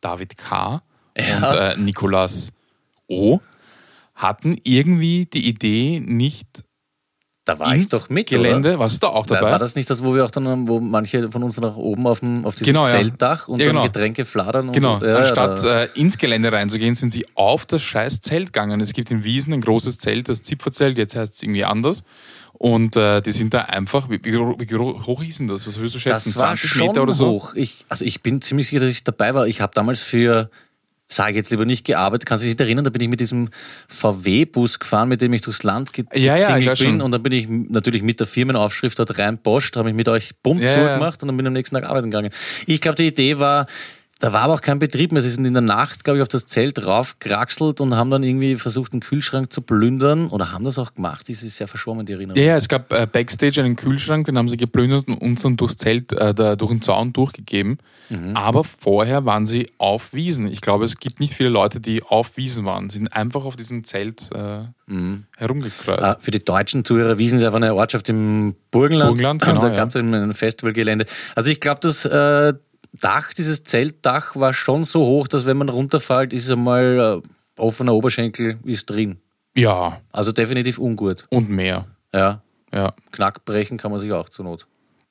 David 0.00 0.36
K. 0.36 0.82
Ja. 1.16 1.36
und 1.36 1.56
äh, 1.56 1.76
Nikolas 1.76 2.52
O. 3.08 3.40
hatten 4.14 4.56
irgendwie 4.64 5.26
die 5.26 5.48
Idee, 5.48 6.00
nicht 6.04 6.64
Da 7.44 7.58
war 7.58 7.74
ich 7.74 7.82
ins 7.82 7.90
doch 7.90 8.08
mit, 8.08 8.28
Gelände, 8.28 8.70
oder? 8.70 8.78
warst 8.78 8.96
du 9.02 9.06
da 9.06 9.12
auch 9.12 9.26
dabei? 9.26 9.50
war 9.50 9.58
das 9.58 9.74
nicht 9.74 9.90
das, 9.90 10.02
wo 10.02 10.14
wir 10.14 10.24
auch 10.24 10.30
dann, 10.30 10.46
haben, 10.48 10.68
wo 10.68 10.80
manche 10.80 11.30
von 11.30 11.42
uns 11.42 11.60
nach 11.60 11.76
oben 11.76 12.06
auf, 12.06 12.20
dem, 12.20 12.44
auf 12.46 12.54
diesem 12.54 12.72
Genau. 12.74 12.86
Zeltdach 12.86 13.48
und 13.48 13.60
Ja, 13.60 13.66
dann 13.66 13.74
genau. 13.76 13.86
Getränke 13.86 14.24
fladern? 14.24 14.72
Genau, 14.72 14.94
Und, 14.94 15.02
ja, 15.02 15.16
anstatt 15.16 15.62
äh, 15.64 15.88
ins 15.94 16.16
Gelände 16.16 16.50
reinzugehen, 16.52 16.94
sind 16.94 17.10
sie 17.10 17.26
auf 17.34 17.66
das 17.66 17.82
scheiß 17.82 18.20
Zelt 18.22 18.52
gegangen. 18.52 18.80
Es 18.80 18.92
gibt 18.92 19.10
in 19.10 19.24
Wiesen 19.24 19.52
ein 19.52 19.60
großes 19.60 19.98
Zelt, 19.98 20.28
das 20.28 20.42
Zipferzelt, 20.42 20.96
jetzt 20.96 21.16
heißt 21.16 21.34
es 21.34 21.42
irgendwie 21.42 21.64
anders. 21.64 22.02
Und 22.54 22.96
äh, 22.96 23.20
die 23.20 23.32
sind 23.32 23.52
da 23.52 23.62
einfach, 23.62 24.08
wie, 24.08 24.20
wie, 24.24 24.36
hoch 24.38 25.22
ist 25.24 25.40
denn 25.40 25.48
das? 25.48 25.66
Was 25.66 25.76
würdest 25.76 25.96
du 25.96 25.98
schätzen? 25.98 26.30
Das 26.30 26.38
war 26.38 26.46
20 26.46 26.70
schon 26.70 26.86
Meter 26.86 27.02
oder 27.02 27.12
so? 27.12 27.28
hoch. 27.30 27.54
Ich, 27.56 27.84
also 27.88 28.04
ich 28.04 28.22
bin 28.22 28.40
ziemlich 28.40 28.68
sicher, 28.68 28.80
dass 28.80 28.90
ich 28.90 29.02
dabei 29.02 29.34
war. 29.34 29.48
Ich 29.48 29.60
habe 29.60 29.72
damals 29.74 30.00
für, 30.02 30.50
sage 31.14 31.30
ich 31.32 31.36
jetzt 31.36 31.50
lieber 31.50 31.64
nicht 31.64 31.84
gearbeitet, 31.84 32.26
kannst 32.26 32.42
du 32.42 32.46
dich 32.46 32.54
nicht 32.54 32.60
erinnern, 32.60 32.84
da 32.84 32.90
bin 32.90 33.00
ich 33.02 33.08
mit 33.08 33.20
diesem 33.20 33.48
VW-Bus 33.88 34.78
gefahren, 34.78 35.08
mit 35.08 35.20
dem 35.20 35.32
ich 35.32 35.42
durchs 35.42 35.62
Land 35.62 35.92
ge 35.92 36.04
Ja, 36.14 36.36
ja, 36.36 36.48
gezingelt 36.56 36.78
bin. 36.78 36.88
schon. 36.90 37.00
Und 37.00 37.10
dann 37.12 37.22
bin 37.22 37.32
ich 37.32 37.46
natürlich 37.48 38.02
mit 38.02 38.20
der 38.20 38.26
Firmenaufschrift 38.26 38.98
dort 38.98 39.16
reinposcht, 39.18 39.76
habe 39.76 39.88
ich 39.90 39.94
mit 39.94 40.08
euch 40.08 40.32
bumm 40.42 40.60
Ja, 40.60 40.68
zugemacht 40.68 41.22
und 41.22 41.28
dann 41.28 41.36
bin 41.36 41.46
ich 41.46 41.48
am 41.48 41.52
nächsten 41.54 41.76
Tag 41.76 41.84
arbeiten 41.84 42.10
gegangen. 42.10 42.30
Ich 42.66 42.80
glaube, 42.80 42.96
die 42.96 43.06
Idee 43.06 43.38
war, 43.38 43.66
da 44.20 44.32
war 44.32 44.42
aber 44.42 44.54
auch 44.54 44.60
kein 44.60 44.78
Betrieb 44.78 45.12
mehr. 45.12 45.20
Sie 45.22 45.28
sind 45.28 45.44
in 45.44 45.52
der 45.54 45.60
Nacht, 45.62 46.04
glaube 46.04 46.18
ich, 46.18 46.22
auf 46.22 46.28
das 46.28 46.46
Zelt 46.46 46.84
raufgeraxelt 46.86 47.80
und 47.80 47.96
haben 47.96 48.10
dann 48.10 48.22
irgendwie 48.22 48.56
versucht, 48.56 48.92
den 48.92 49.00
Kühlschrank 49.00 49.52
zu 49.52 49.60
plündern. 49.60 50.28
Oder 50.28 50.52
haben 50.52 50.64
das 50.64 50.78
auch 50.78 50.94
gemacht? 50.94 51.28
Das 51.28 51.42
ist 51.42 51.56
sehr 51.56 51.66
verschwommen, 51.68 52.06
die 52.06 52.12
Erinnerung. 52.12 52.40
Ja, 52.40 52.48
ja, 52.48 52.56
es 52.56 52.68
gab 52.68 52.92
äh, 52.92 53.06
Backstage 53.10 53.62
einen 53.62 53.76
Kühlschrank, 53.76 54.26
den 54.26 54.38
haben 54.38 54.48
sie 54.48 54.56
geplündert 54.56 55.08
und 55.08 55.18
uns 55.18 55.42
dann 55.42 55.56
durchs 55.56 55.76
Zelt, 55.76 56.12
äh, 56.12 56.32
da, 56.32 56.56
durch 56.56 56.70
den 56.70 56.80
Zaun 56.80 57.12
durchgegeben. 57.12 57.78
Mhm. 58.08 58.36
Aber 58.36 58.64
vorher 58.64 59.24
waren 59.24 59.46
sie 59.46 59.70
auf 59.78 60.12
Wiesen. 60.12 60.46
Ich 60.48 60.60
glaube, 60.60 60.84
es 60.84 60.98
gibt 60.98 61.20
nicht 61.20 61.34
viele 61.34 61.48
Leute, 61.48 61.80
die 61.80 62.02
auf 62.02 62.36
Wiesen 62.36 62.64
waren. 62.64 62.90
Sie 62.90 62.98
sind 62.98 63.08
einfach 63.12 63.44
auf 63.44 63.56
diesem 63.56 63.84
Zelt 63.84 64.30
äh, 64.34 64.64
Mhm. 64.86 65.24
herumgekreuzt. 65.38 66.02
Äh, 66.02 66.14
für 66.20 66.30
die 66.30 66.44
deutschen 66.44 66.84
Zuhörer, 66.84 67.16
Wiesen 67.18 67.38
ist 67.38 67.44
einfach 67.44 67.56
eine 67.56 67.74
Ortschaft 67.74 68.08
im 68.10 68.54
Burgenland. 68.70 69.08
Burgenland, 69.12 69.42
genau, 69.42 69.60
Da 69.60 69.70
gab 69.74 69.88
es 69.88 69.96
ein 69.96 70.32
Festivalgelände. 70.34 71.06
Also 71.34 71.48
ich 71.50 71.58
glaube, 71.58 71.80
das 71.80 72.04
äh, 72.04 72.52
Dach, 73.00 73.32
dieses 73.32 73.62
Zeltdach 73.64 74.36
war 74.36 74.54
schon 74.54 74.84
so 74.84 75.00
hoch, 75.04 75.28
dass 75.28 75.46
wenn 75.46 75.56
man 75.56 75.68
runterfällt, 75.68 76.32
ist 76.32 76.44
es 76.46 76.50
einmal 76.52 77.22
äh, 77.24 77.60
offener 77.60 77.94
Oberschenkel 77.94 78.58
ist 78.64 78.86
drin. 78.90 79.18
ja, 79.56 80.00
Also 80.12 80.32
definitiv 80.32 80.78
ungut. 80.78 81.26
und 81.30 81.50
mehr. 81.50 81.86
Ja. 82.12 82.42
Ja. 82.72 82.92
Knack 83.12 83.44
brechen 83.44 83.78
kann 83.78 83.90
man 83.90 84.00
sich 84.00 84.12
auch 84.12 84.28
zur 84.28 84.44
Not. 84.44 84.66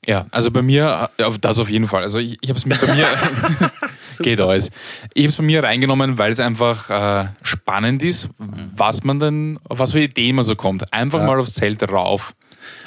Ja, 0.06 0.26
also 0.32 0.52
bei 0.52 0.62
mir, 0.62 1.10
äh, 1.18 1.32
das 1.40 1.60
auf 1.60 1.70
jeden 1.70 1.88
Fall. 1.88 2.04
Also 2.04 2.20
ich, 2.20 2.38
ich 2.42 2.50
habe 2.50 2.58
es 2.58 2.66
bei 2.68 2.94
mir, 2.94 3.08
geht 4.20 4.42
alles. 4.42 4.70
Ich 5.14 5.24
habe 5.24 5.30
es 5.30 5.36
bei 5.38 5.44
mir 5.44 5.64
reingenommen, 5.64 6.18
weil 6.18 6.32
es 6.32 6.42
einfach 6.42 6.90
äh, 6.90 7.30
spannend 7.42 8.04
ist, 8.04 8.30
was 8.38 9.04
man 9.04 9.20
denn, 9.22 9.60
auf 9.70 9.80
was 9.80 9.94
für 9.94 10.02
Ideen 10.02 10.36
man 10.36 10.44
so 10.44 10.56
kommt. 10.56 10.92
Einfach 10.94 11.26
mal 11.26 11.40
aufs 11.40 11.54
Zelt 11.54 11.90
rauf. 11.90 12.36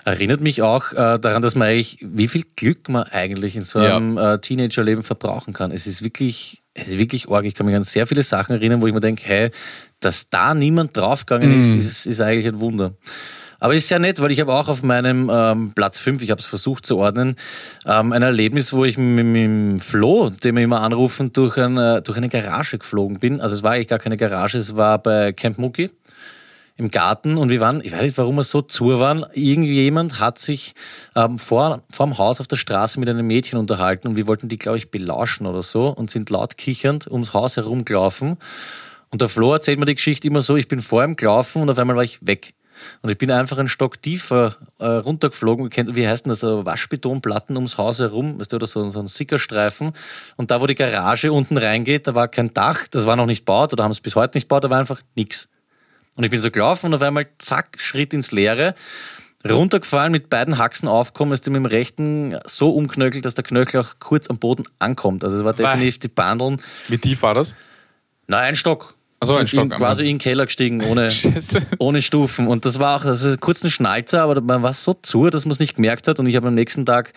Erinnert 0.05 0.41
mich 0.41 0.62
auch 0.62 0.93
äh, 0.93 1.19
daran, 1.19 1.43
dass 1.43 1.55
man 1.55 1.69
eigentlich, 1.69 1.99
wie 2.03 2.29
viel 2.29 2.45
Glück 2.57 2.89
man 2.89 3.05
eigentlich 3.05 3.57
in 3.57 3.65
so 3.65 3.81
Ja. 3.81 3.97
einem 3.97 4.17
äh, 4.19 4.39
Teenagerleben 4.39 5.03
verbrauchen 5.03 5.53
kann. 5.53 5.71
Es 5.71 5.87
ist 5.87 6.03
wirklich, 6.03 6.62
es 6.75 6.89
ist 6.89 6.99
wirklich 6.99 7.29
arg. 7.29 7.45
Ich 7.45 7.55
kann 7.55 7.67
mich 7.67 7.75
an 7.77 7.83
sehr 7.83 8.07
viele 8.07 8.23
Sachen 8.23 8.53
erinnern, 8.55 8.83
wo 8.83 8.87
ich 8.87 8.95
mir 8.95 9.01
denke, 9.01 9.23
hey, 9.25 9.51
dass 10.01 10.29
da 10.31 10.55
niemand 10.55 10.97
draufgegangen 10.97 11.59
ist, 11.59 11.73
ist, 11.73 12.07
ist 12.07 12.21
eigentlich 12.21 12.47
ein 12.47 12.61
Wunder. 12.61 12.93
Aber 13.59 13.75
ist 13.75 13.89
sehr 13.89 13.99
nett, 13.99 14.21
weil 14.21 14.31
ich 14.33 14.41
habe 14.41 14.53
auch 14.53 14.69
auf 14.69 14.83
meinem 14.83 15.31
ähm, 15.33 15.73
Platz 15.75 15.99
5, 15.99 16.23
ich 16.23 16.31
habe 16.31 16.39
es 16.41 16.47
versucht 16.47 16.85
zu 16.85 16.99
ordnen, 16.99 17.37
ähm, 17.87 18.12
ein 18.12 18.21
Erlebnis, 18.21 18.75
wo 18.75 18.85
ich 18.85 18.99
mit, 18.99 19.25
mit 19.25 19.45
dem 19.45 19.81
Flo, 19.81 20.29
den 20.29 20.57
wir 20.57 20.62
immer 20.62 20.83
anrufen, 20.83 21.33
durch, 21.33 21.57
ein, 21.57 21.79
äh, 21.79 22.03
durch 22.03 22.19
eine 22.19 22.29
Garage 22.29 22.77
geflogen 22.79 23.19
bin. 23.19 23.41
Also 23.41 23.55
es 23.55 23.62
war 23.62 23.73
eigentlich 23.73 23.89
gar 23.89 23.99
keine 23.99 24.19
Garage, 24.19 24.59
es 24.59 24.77
war 24.77 24.99
bei 25.03 25.33
Camp 25.33 25.57
Mucki 25.57 25.91
im 26.77 26.91
Garten 26.91 27.39
und 27.39 27.49
wir 27.49 27.61
waren, 27.61 27.81
ich 27.83 27.93
weiß 27.93 28.03
nicht, 28.03 28.19
warum 28.19 28.37
wir 28.37 28.45
so 28.45 28.61
zu 28.61 28.99
waren, 28.99 29.25
irgendjemand 29.33 30.21
hat 30.21 30.39
sich 30.39 30.75
ähm, 31.15 31.39
vor, 31.39 31.83
vor 31.91 32.07
dem 32.07 32.19
Haus 32.19 32.41
auf 32.41 32.49
der 32.49 32.57
Straße 32.57 33.01
mit 33.01 33.09
einem 33.09 33.27
Mädchen 33.27 33.59
unterhalten 33.59 34.09
und 34.09 34.17
wir 34.17 34.27
wollten 34.27 34.49
die, 34.49 34.59
glaube 34.59 34.79
ich, 34.79 34.91
belauschen 34.91 35.47
oder 35.47 35.62
so 35.62 35.89
und 35.89 36.11
sind 36.11 36.29
laut 36.29 36.59
kichernd 36.59 37.07
ums 37.11 37.33
Haus 37.33 37.57
herumgelaufen. 37.57 38.37
Und 39.11 39.23
der 39.23 39.29
Flo 39.29 39.53
erzählt 39.53 39.79
mir 39.79 39.87
die 39.87 39.95
Geschichte 39.95 40.29
immer 40.29 40.43
so, 40.43 40.57
ich 40.57 40.69
bin 40.69 40.81
vor 40.81 41.03
ihm 41.03 41.17
gelaufen 41.17 41.62
und 41.62 41.71
auf 41.71 41.79
einmal 41.79 41.97
war 41.97 42.05
ich 42.05 42.19
weg. 42.27 42.53
Und 43.01 43.11
ich 43.11 43.17
bin 43.17 43.31
einfach 43.31 43.57
einen 43.57 43.69
Stock 43.69 44.03
tiefer 44.03 44.57
äh, 44.79 44.87
runtergeflogen. 44.87 45.71
Wie 45.97 46.07
heißt 46.07 46.27
denn 46.27 46.31
das? 46.31 46.41
So 46.41 46.67
Waschbetonplatten 46.67 47.57
ums 47.57 47.79
Haus 47.79 47.99
herum, 47.99 48.39
weißt 48.39 48.53
du, 48.53 48.57
oder 48.57 48.67
so, 48.67 48.89
so 48.91 49.01
ein 49.01 49.09
Sickerstreifen. 49.09 49.93
Und 50.37 50.51
da, 50.51 50.61
wo 50.61 50.67
die 50.67 50.75
Garage 50.75 51.33
unten 51.33 51.57
reingeht, 51.57 52.07
da 52.07 52.15
war 52.15 52.29
kein 52.29 52.53
Dach, 52.53 52.87
das 52.89 53.07
war 53.07 53.17
noch 53.17 53.25
nicht 53.25 53.47
baut 53.47 53.73
oder 53.73 53.85
haben 53.85 53.93
es 53.93 54.01
bis 54.01 54.15
heute 54.15 54.37
nicht 54.37 54.49
baut, 54.49 54.65
da 54.65 54.69
war 54.69 54.79
einfach 54.79 55.01
nichts. 55.15 55.49
Und 56.16 56.24
ich 56.24 56.31
bin 56.31 56.40
so 56.40 56.50
gelaufen 56.50 56.87
und 56.87 56.94
auf 56.94 57.02
einmal, 57.02 57.26
zack, 57.38 57.76
Schritt 57.79 58.14
ins 58.14 58.33
Leere. 58.33 58.74
Runtergefallen, 59.48 60.11
mit 60.11 60.29
beiden 60.29 60.59
Haxen 60.59 60.88
aufkommen, 60.88 61.33
ist 61.33 61.46
mit 61.46 61.57
dem 61.57 61.66
rechten 61.66 62.37
so 62.46 62.70
umknöchelt, 62.70 63.24
dass 63.24 63.35
der 63.35 63.44
Knöchel 63.44 63.81
auch 63.81 63.94
kurz 64.00 64.29
am 64.29 64.38
Boden 64.38 64.64
ankommt. 64.79 65.22
Also 65.24 65.37
es 65.37 65.44
war 65.44 65.52
definitiv 65.52 65.98
die 65.98 66.09
Bandeln. 66.09 66.61
Wie 66.88 66.98
tief 66.98 67.22
war 67.22 67.35
das? 67.35 67.55
Na, 68.26 68.38
ein 68.38 68.57
Stock. 68.57 68.94
Ach 69.20 69.26
so, 69.26 69.37
ein 69.37 69.46
Stock. 69.46 69.64
in, 69.64 69.70
quasi 69.70 70.02
in 70.02 70.09
den 70.09 70.18
Keller 70.18 70.46
gestiegen, 70.46 70.83
ohne, 70.83 71.11
ohne 71.79 72.02
Stufen. 72.02 72.48
Und 72.48 72.64
das 72.64 72.79
war 72.79 72.96
auch 72.96 73.05
das 73.05 73.22
ist 73.22 73.40
kurz 73.40 73.62
ein 73.62 73.70
Schnalzer, 73.70 74.22
aber 74.22 74.40
man 74.40 74.62
war 74.62 74.72
so 74.72 74.94
zu, 74.94 75.31
dass 75.31 75.44
man 75.44 75.52
es 75.52 75.61
nicht 75.61 75.76
gemerkt 75.76 76.09
hat. 76.09 76.18
Und 76.18 76.26
ich 76.26 76.37
habe 76.37 76.48
am 76.48 76.55
nächsten 76.55 76.85
Tag, 76.85 77.12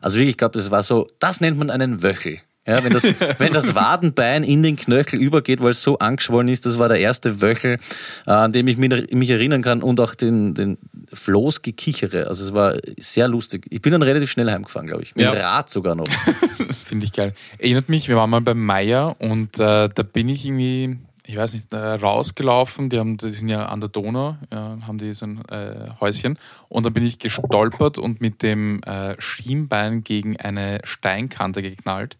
also 0.00 0.18
wirklich, 0.18 0.32
ich 0.32 0.38
glaube, 0.38 0.58
das 0.58 0.70
war 0.70 0.82
so, 0.82 1.06
das 1.18 1.40
nennt 1.40 1.58
man 1.58 1.70
einen 1.70 2.02
Wöchel. 2.02 2.40
Ja, 2.70 2.84
wenn, 2.84 2.92
das, 2.92 3.04
wenn 3.38 3.52
das 3.52 3.74
Wadenbein 3.74 4.44
in 4.44 4.62
den 4.62 4.76
Knöchel 4.76 5.20
übergeht, 5.20 5.60
weil 5.60 5.70
es 5.70 5.82
so 5.82 5.98
angeschwollen 5.98 6.48
ist, 6.48 6.66
das 6.66 6.78
war 6.78 6.88
der 6.88 7.00
erste 7.00 7.42
Wöchel, 7.42 7.78
äh, 8.26 8.30
an 8.30 8.52
dem 8.52 8.68
ich 8.68 8.76
mich, 8.76 9.10
mich 9.12 9.30
erinnern 9.30 9.62
kann 9.62 9.82
und 9.82 9.98
auch 10.00 10.14
den, 10.14 10.54
den 10.54 10.78
Floß 11.12 11.62
gekichere. 11.62 12.28
Also 12.28 12.44
es 12.44 12.54
war 12.54 12.76
sehr 12.98 13.26
lustig. 13.28 13.66
Ich 13.70 13.82
bin 13.82 13.92
dann 13.92 14.02
relativ 14.02 14.30
schnell 14.30 14.50
heimgefahren, 14.50 14.86
glaube 14.86 15.02
ich. 15.02 15.14
Mit 15.16 15.24
Ja. 15.24 15.32
dem 15.32 15.40
Rad 15.40 15.68
sogar 15.68 15.94
noch. 15.96 16.06
Finde 16.84 17.06
ich 17.06 17.12
geil. 17.12 17.32
Erinnert 17.58 17.88
mich, 17.88 18.08
wir 18.08 18.16
waren 18.16 18.30
mal 18.30 18.40
beim 18.40 18.64
Meier 18.64 19.16
und 19.18 19.58
äh, 19.58 19.88
da 19.88 20.02
bin 20.04 20.28
ich 20.28 20.44
irgendwie, 20.46 20.98
ich 21.26 21.36
weiß 21.36 21.54
nicht, 21.54 21.72
äh, 21.72 21.76
rausgelaufen. 21.76 22.88
Die, 22.90 22.98
haben, 22.98 23.16
die 23.16 23.30
sind 23.30 23.48
ja 23.48 23.66
an 23.66 23.80
der 23.80 23.88
Donau, 23.88 24.36
ja, 24.52 24.78
haben 24.86 24.98
die 24.98 25.12
so 25.14 25.26
ein 25.26 25.42
äh, 25.50 25.90
Häuschen. 26.00 26.38
Und 26.68 26.86
dann 26.86 26.92
bin 26.92 27.04
ich 27.04 27.18
gestolpert 27.18 27.98
und 27.98 28.20
mit 28.20 28.42
dem 28.42 28.80
äh, 28.84 29.14
Schienbein 29.20 30.04
gegen 30.04 30.36
eine 30.36 30.80
Steinkante 30.84 31.62
geknallt. 31.62 32.16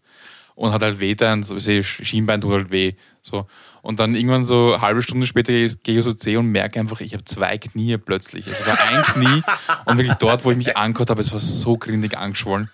Und 0.55 0.73
hat 0.73 0.83
halt 0.83 0.99
weh 0.99 1.15
dann, 1.15 1.43
so, 1.43 1.55
ich 1.55 1.87
Schienbein 1.87 2.41
tut 2.41 2.51
halt 2.51 2.71
weh. 2.71 2.93
So. 3.21 3.47
Und 3.81 3.99
dann 3.99 4.15
irgendwann 4.15 4.45
so 4.45 4.73
eine 4.73 4.81
halbe 4.81 5.01
Stunde 5.01 5.25
später 5.25 5.51
gehe 5.51 5.99
ich 5.99 6.03
so 6.03 6.13
C 6.13 6.37
und 6.37 6.47
merke 6.47 6.79
einfach, 6.79 7.01
ich 7.01 7.13
habe 7.13 7.23
zwei 7.23 7.57
Knie 7.57 7.97
plötzlich. 7.97 8.45
Es 8.47 8.65
war 8.67 8.77
ein 8.89 9.03
Knie 9.03 9.41
und 9.85 9.97
wirklich 9.97 10.15
dort, 10.15 10.45
wo 10.45 10.51
ich 10.51 10.57
mich 10.57 10.77
angehört 10.77 11.09
habe, 11.09 11.21
es 11.21 11.31
war 11.31 11.39
so 11.39 11.77
grindig 11.77 12.17
angeschwollen. 12.17 12.69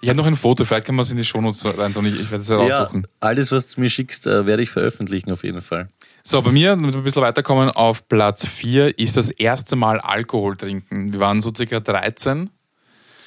Ich 0.00 0.08
habe 0.08 0.16
noch 0.16 0.26
ein 0.26 0.36
Foto, 0.36 0.64
vielleicht 0.64 0.86
kann 0.86 0.96
man 0.96 1.04
es 1.04 1.12
in 1.12 1.16
die 1.16 1.24
Shownotes 1.24 1.64
rein 1.78 1.94
tun. 1.94 2.04
Ich, 2.06 2.18
ich 2.18 2.28
werde 2.30 2.42
es 2.42 2.48
ja, 2.48 2.58
heraussuchen. 2.58 3.06
alles, 3.20 3.52
was 3.52 3.66
du 3.66 3.80
mir 3.80 3.88
schickst, 3.88 4.26
äh, 4.26 4.46
werde 4.46 4.64
ich 4.64 4.70
veröffentlichen 4.70 5.30
auf 5.30 5.44
jeden 5.44 5.60
Fall. 5.60 5.88
So, 6.24 6.42
bei 6.42 6.50
mir, 6.50 6.70
damit 6.70 6.92
wir 6.92 6.98
ein 6.98 7.04
bisschen 7.04 7.22
weiterkommen, 7.22 7.70
auf 7.70 8.08
Platz 8.08 8.44
4 8.44 8.98
ist 8.98 9.16
das 9.16 9.30
erste 9.30 9.76
Mal 9.76 10.00
Alkohol 10.00 10.56
trinken. 10.56 11.12
Wir 11.12 11.20
waren 11.20 11.40
so 11.40 11.52
circa 11.56 11.78
13. 11.78 12.50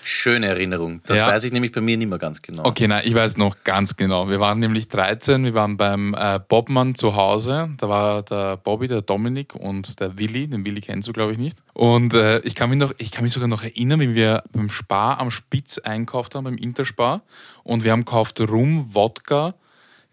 Schöne 0.07 0.45
Erinnerung. 0.45 1.01
Das 1.07 1.19
Ja. 1.19 1.27
weiß 1.27 1.45
ich 1.45 1.51
nämlich 1.51 1.71
bei 1.71 1.81
mir 1.81 1.97
nicht 1.97 2.07
mehr 2.07 2.19
ganz 2.19 2.43
genau. 2.43 2.63
Okay, 2.63 2.87
nein, 2.87 3.01
ich 3.05 3.15
weiß 3.15 3.37
noch 3.37 3.63
ganz 3.63 3.97
genau. 3.97 4.29
Wir 4.29 4.39
waren 4.39 4.59
nämlich 4.59 4.87
13, 4.87 5.43
wir 5.45 5.55
waren 5.55 5.77
beim 5.77 6.13
äh, 6.13 6.39
Bobmann 6.47 6.93
zu 6.93 7.15
Hause. 7.15 7.71
Da 7.77 7.89
war 7.89 8.21
der 8.21 8.57
Bobby, 8.57 8.87
der 8.87 9.01
Dominik 9.01 9.55
und 9.55 9.99
der 9.99 10.19
Willi. 10.19 10.47
Den 10.47 10.63
Willi 10.63 10.81
kennst 10.81 11.07
du, 11.07 11.11
glaube 11.13 11.31
ich, 11.31 11.39
nicht. 11.39 11.63
Und 11.73 12.13
äh, 12.13 12.37
ich, 12.41 12.53
kann 12.53 12.69
mich 12.69 12.77
noch, 12.77 12.93
ich 12.99 13.09
kann 13.09 13.23
mich 13.23 13.33
sogar 13.33 13.47
noch 13.47 13.63
erinnern, 13.63 13.99
wie 13.99 14.13
wir 14.13 14.43
beim 14.51 14.69
Spar 14.69 15.19
am 15.19 15.31
Spitz 15.31 15.79
einkauft 15.79 16.35
haben, 16.35 16.43
beim 16.43 16.57
Interspar. 16.57 17.23
Und 17.63 17.83
wir 17.83 17.91
haben 17.91 18.05
gekauft 18.05 18.39
Rum, 18.39 18.93
Wodka, 18.93 19.55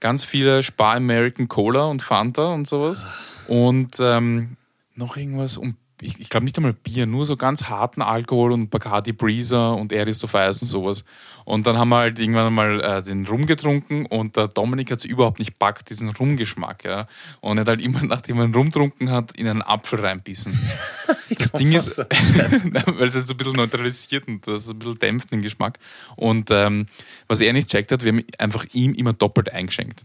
ganz 0.00 0.24
viele 0.24 0.62
Spar 0.62 0.96
American 0.96 1.48
Cola 1.48 1.84
und 1.84 2.02
Fanta 2.02 2.46
und 2.46 2.66
sowas. 2.66 3.04
Und 3.46 4.00
ähm, 4.00 4.56
noch 4.94 5.18
irgendwas 5.18 5.58
um 5.58 5.76
ich, 6.02 6.20
ich 6.20 6.28
glaube 6.28 6.44
nicht 6.44 6.56
einmal 6.56 6.72
Bier, 6.72 7.06
nur 7.06 7.24
so 7.26 7.36
ganz 7.36 7.64
harten 7.64 8.02
Alkohol 8.02 8.52
und 8.52 8.70
Bacardi 8.70 9.12
Breezer 9.12 9.74
und 9.76 9.92
Ice 9.92 10.26
und 10.62 10.68
sowas. 10.68 11.04
Und 11.44 11.66
dann 11.66 11.78
haben 11.78 11.88
wir 11.88 11.96
halt 11.96 12.18
irgendwann 12.18 12.52
mal 12.52 12.80
äh, 12.80 13.02
den 13.02 13.26
Rum 13.26 13.46
getrunken 13.46 14.06
und 14.06 14.36
der 14.36 14.48
Dominik 14.48 14.90
hat 14.90 14.98
es 14.98 15.04
überhaupt 15.04 15.38
nicht 15.38 15.58
packt, 15.58 15.90
diesen 15.90 16.10
Rumgeschmack, 16.10 16.84
ja. 16.84 17.06
Und 17.40 17.58
er 17.58 17.62
hat 17.62 17.68
halt 17.68 17.80
immer, 17.80 18.02
nachdem 18.02 18.38
er 18.38 18.44
einen 18.44 18.54
Rum 18.54 18.66
getrunken 18.66 19.10
hat, 19.10 19.36
in 19.36 19.48
einen 19.48 19.62
Apfel 19.62 20.00
reinbissen. 20.00 20.58
Das 21.38 21.50
Ding 21.52 21.72
ist, 21.72 21.96
weil 21.98 23.08
es 23.08 23.14
jetzt 23.14 23.26
so 23.26 23.32
ein 23.32 23.36
bisschen 23.38 23.54
neutralisiert 23.54 24.28
und 24.28 24.46
das 24.46 24.68
ein 24.68 24.78
bisschen 24.78 24.98
dämpft 24.98 25.32
den 25.32 25.40
Geschmack. 25.40 25.78
Und 26.14 26.50
ähm, 26.50 26.86
was 27.26 27.40
er 27.40 27.54
nicht 27.54 27.70
checkt 27.70 27.90
hat, 27.90 28.04
wir 28.04 28.12
haben 28.12 28.24
einfach 28.38 28.66
ihm 28.74 28.92
immer 28.92 29.14
doppelt 29.14 29.50
eingeschenkt. 29.50 30.04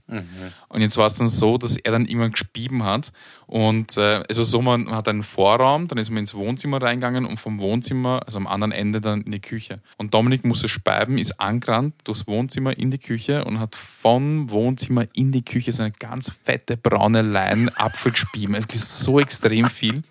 Und 0.70 0.82
jetzt 0.82 0.96
war 0.96 1.08
es 1.08 1.16
dann 1.16 1.28
so, 1.28 1.58
dass 1.58 1.76
er 1.76 1.92
dann 1.92 2.06
irgendwann 2.06 2.32
gespieben 2.32 2.86
hat. 2.86 3.12
Und 3.46 3.98
äh, 3.98 4.24
es 4.30 4.38
war 4.38 4.46
so, 4.46 4.62
man 4.62 4.90
hat 4.92 5.08
einen 5.10 5.24
Vorraum, 5.24 5.87
dann 5.92 5.98
ist 5.98 6.10
man 6.10 6.20
ins 6.20 6.34
Wohnzimmer 6.34 6.82
reingegangen 6.82 7.26
und 7.26 7.40
vom 7.40 7.60
Wohnzimmer, 7.60 8.22
also 8.26 8.38
am 8.38 8.48
anderen 8.48 8.72
Ende, 8.72 9.02
dann 9.02 9.22
in 9.22 9.32
die 9.32 9.40
Küche. 9.40 9.80
Und 9.98 10.14
Dominik 10.14 10.46
musste 10.46 10.70
speiben, 10.70 11.18
ist 11.18 11.40
angerannt 11.40 11.96
durchs 12.04 12.28
Wohnzimmer 12.28 12.78
in 12.78 12.92
die 12.92 13.00
Küche 13.00 13.46
und 13.46 13.60
hat 13.60 13.76
vom 13.76 14.50
Wohnzimmer 14.50 15.06
in 15.14 15.32
die 15.32 15.44
Küche 15.44 15.72
so 15.72 15.84
eine 15.84 15.92
ganz 15.92 16.32
fette 16.32 16.78
braune 16.78 17.22
Lein 17.22 17.70
Apfel. 17.76 18.08
Wirklich 18.08 18.82
so 18.82 19.20
extrem 19.20 19.66
viel. 19.70 20.04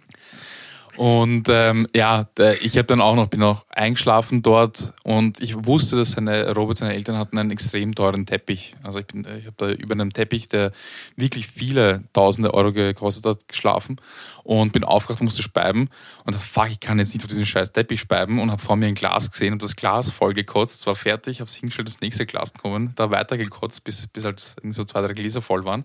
Und 0.97 1.49
ähm, 1.51 1.87
ja, 1.95 2.27
ich 2.63 2.79
habe 2.79 2.87
dann 2.87 3.03
auch 3.03 3.15
noch, 3.15 3.27
bin 3.27 3.43
auch 3.43 3.67
eingeschlafen 3.69 4.41
dort 4.41 4.95
und 5.03 5.43
ich 5.43 5.67
wusste, 5.67 5.97
dass 5.97 6.13
seine, 6.13 6.55
Robert, 6.55 6.79
seine 6.79 6.95
Eltern 6.95 7.19
hatten 7.19 7.37
einen 7.37 7.51
extrem 7.51 7.95
teuren 7.95 8.25
Teppich. 8.25 8.75
Also 8.83 9.01
ich, 9.01 9.07
bin, 9.07 9.27
ich 9.39 9.47
habe 9.47 9.57
da 9.59 9.71
über 9.71 9.93
einem 9.93 10.13
Teppich, 10.13 10.49
der 10.49 10.73
wirklich 11.15 11.49
viele 11.49 12.05
tausende 12.15 12.55
Euro 12.55 12.73
gekostet 12.73 13.27
hat, 13.27 13.49
geschlafen 13.49 13.97
und 14.43 14.73
bin 14.73 14.85
aufgewacht, 14.85 15.23
musste 15.23 15.43
speiben 15.43 15.91
und 16.25 16.35
dachte, 16.35 16.47
fuck, 16.47 16.71
ich 16.71 16.81
kann 16.81 16.99
jetzt 16.99 17.13
nicht 17.13 17.23
auf 17.23 17.29
diesen 17.29 17.47
scheiß 17.47 17.73
Teppich 17.73 18.01
speiben 18.01 18.41
und 18.41 18.51
habe 18.51 18.63
vor 18.63 18.77
mir 18.77 18.87
ein 18.87 18.95
Glas 18.95 19.31
gesehen 19.31 19.53
und 19.53 19.63
das 19.63 19.77
Glas 19.77 20.11
voll 20.11 20.33
gekotzt, 20.33 20.87
war 20.87 20.95
fertig, 20.95 21.41
habe 21.41 21.49
es 21.49 21.55
hingestellt, 21.57 21.89
das 21.89 22.01
nächste 22.01 22.25
Glas 22.25 22.55
gekommen, 22.55 22.93
da 22.97 23.11
weiter 23.11 23.37
gekotzt, 23.37 23.85
bis, 23.85 24.07
bis 24.07 24.25
halt 24.25 24.43
so 24.71 24.85
zwei, 24.85 25.03
drei 25.03 25.13
Gläser 25.13 25.43
voll 25.43 25.67
waren, 25.67 25.85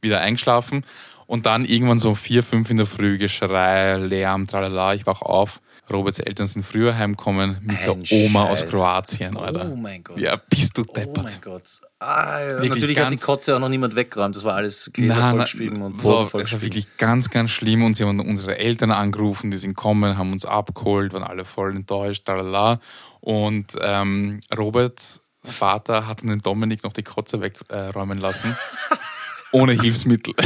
wieder 0.00 0.20
eingeschlafen 0.20 0.84
und 1.30 1.46
dann 1.46 1.64
irgendwann 1.64 2.00
so 2.00 2.08
um 2.10 2.16
vier, 2.16 2.42
fünf 2.42 2.70
in 2.70 2.76
der 2.76 2.86
Früh, 2.86 3.16
Geschrei, 3.16 3.94
Lärm, 3.96 4.48
tralala, 4.48 4.94
ich 4.94 5.06
wach 5.06 5.22
auf. 5.22 5.60
Roberts 5.88 6.18
Eltern 6.18 6.46
sind 6.46 6.64
früher 6.64 6.96
heimgekommen 6.96 7.58
mit 7.62 7.78
Ein 7.78 8.02
der 8.02 8.18
Oma 8.26 8.44
aus 8.46 8.60
Scheiß. 8.60 8.70
Kroatien, 8.70 9.36
Alter. 9.36 9.68
Oh 9.72 9.76
mein 9.76 10.02
Gott. 10.04 10.18
Ja, 10.18 10.34
bist 10.48 10.76
du 10.76 10.82
Oh 10.82 10.92
deppert. 10.92 11.24
mein 11.24 11.40
Gott. 11.40 11.80
Ah, 12.00 12.40
ja. 12.40 12.64
Natürlich 12.64 12.98
hat 12.98 13.12
die 13.12 13.16
Kotze 13.16 13.54
auch 13.54 13.60
noch 13.60 13.68
niemand 13.68 13.94
weggeräumt. 13.96 14.34
Das 14.34 14.42
war 14.44 14.54
alles 14.54 14.90
Gläser 14.92 15.30
vollgeschrieben 15.30 15.82
und 15.82 16.02
so, 16.02 16.10
es 16.12 16.16
war 16.20 16.26
vollgeschrieben. 16.28 16.62
wirklich 16.64 16.96
ganz, 16.96 17.30
ganz 17.30 17.50
schlimm 17.50 17.82
und 17.84 17.94
sie 17.94 18.04
haben 18.04 18.18
unsere 18.20 18.58
Eltern 18.58 18.90
angerufen, 18.90 19.50
die 19.52 19.56
sind 19.56 19.74
gekommen, 19.76 20.16
haben 20.18 20.32
uns 20.32 20.46
abgeholt, 20.46 21.12
waren 21.12 21.24
alle 21.24 21.44
voll 21.44 21.74
enttäuscht, 21.74 22.24
tralala. 22.26 22.80
Und 23.20 23.76
ähm, 23.80 24.40
Roberts 24.56 25.22
Vater 25.44 26.06
hat 26.08 26.22
den 26.22 26.38
Dominik 26.38 26.82
noch 26.84 26.92
die 26.92 27.02
Kotze 27.04 27.40
wegräumen 27.40 28.18
lassen. 28.18 28.56
Ohne 29.52 29.72
Hilfsmittel. 29.72 30.34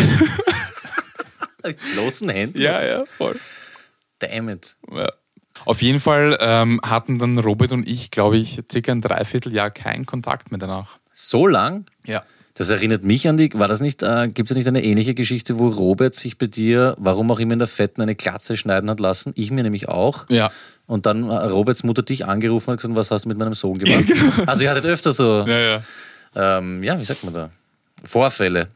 Bloßen 1.94 2.28
Händen? 2.28 2.60
ja, 2.60 2.82
ja, 2.84 3.04
voll. 3.04 3.38
Damn 4.18 4.48
it. 4.48 4.76
Ja. 4.90 5.08
Auf 5.64 5.82
jeden 5.82 6.00
Fall 6.00 6.36
ähm, 6.40 6.80
hatten 6.84 7.18
dann 7.18 7.38
Robert 7.38 7.72
und 7.72 7.88
ich, 7.88 8.10
glaube 8.10 8.36
ich, 8.36 8.60
circa 8.70 8.92
ein 8.92 9.00
Dreivierteljahr 9.00 9.70
keinen 9.70 10.04
Kontakt 10.04 10.50
mehr 10.50 10.58
danach. 10.58 10.98
So 11.12 11.46
lang? 11.46 11.86
Ja. 12.06 12.24
Das 12.56 12.70
erinnert 12.70 13.02
mich 13.02 13.28
an 13.28 13.36
die, 13.36 13.50
war 13.54 13.66
das 13.66 13.80
nicht, 13.80 14.02
äh, 14.04 14.28
gibt 14.28 14.50
es 14.50 14.56
nicht 14.56 14.68
eine 14.68 14.84
ähnliche 14.84 15.14
Geschichte, 15.14 15.58
wo 15.58 15.68
Robert 15.68 16.14
sich 16.14 16.38
bei 16.38 16.46
dir, 16.46 16.94
warum 16.98 17.30
auch 17.32 17.40
immer 17.40 17.52
in 17.52 17.58
der 17.58 17.66
Fetten, 17.68 18.00
eine 18.00 18.14
Glatze 18.14 18.56
schneiden 18.56 18.88
hat 18.90 19.00
lassen? 19.00 19.32
Ich 19.36 19.50
mir 19.50 19.64
nämlich 19.64 19.88
auch. 19.88 20.28
Ja. 20.28 20.52
Und 20.86 21.06
dann 21.06 21.28
äh, 21.30 21.34
Roberts 21.34 21.82
Mutter 21.82 22.02
dich 22.02 22.26
angerufen 22.26 22.70
und 22.70 22.76
gesagt, 22.76 22.94
was 22.94 23.10
hast 23.10 23.24
du 23.24 23.28
mit 23.28 23.38
meinem 23.38 23.54
Sohn 23.54 23.78
gemacht? 23.78 24.04
also 24.46 24.62
ihr 24.62 24.70
hattet 24.70 24.86
öfter 24.86 25.10
so, 25.12 25.44
Ja, 25.46 25.58
ja. 25.58 25.82
ähm, 26.36 26.82
ja, 26.84 26.98
wie 26.98 27.04
sagt 27.04 27.24
man 27.24 27.34
da? 27.34 27.50
Vorfälle. 28.04 28.68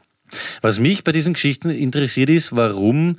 Was 0.61 0.79
mich 0.79 1.03
bei 1.03 1.11
diesen 1.11 1.33
Geschichten 1.33 1.69
interessiert 1.69 2.29
ist, 2.29 2.55
warum 2.55 3.15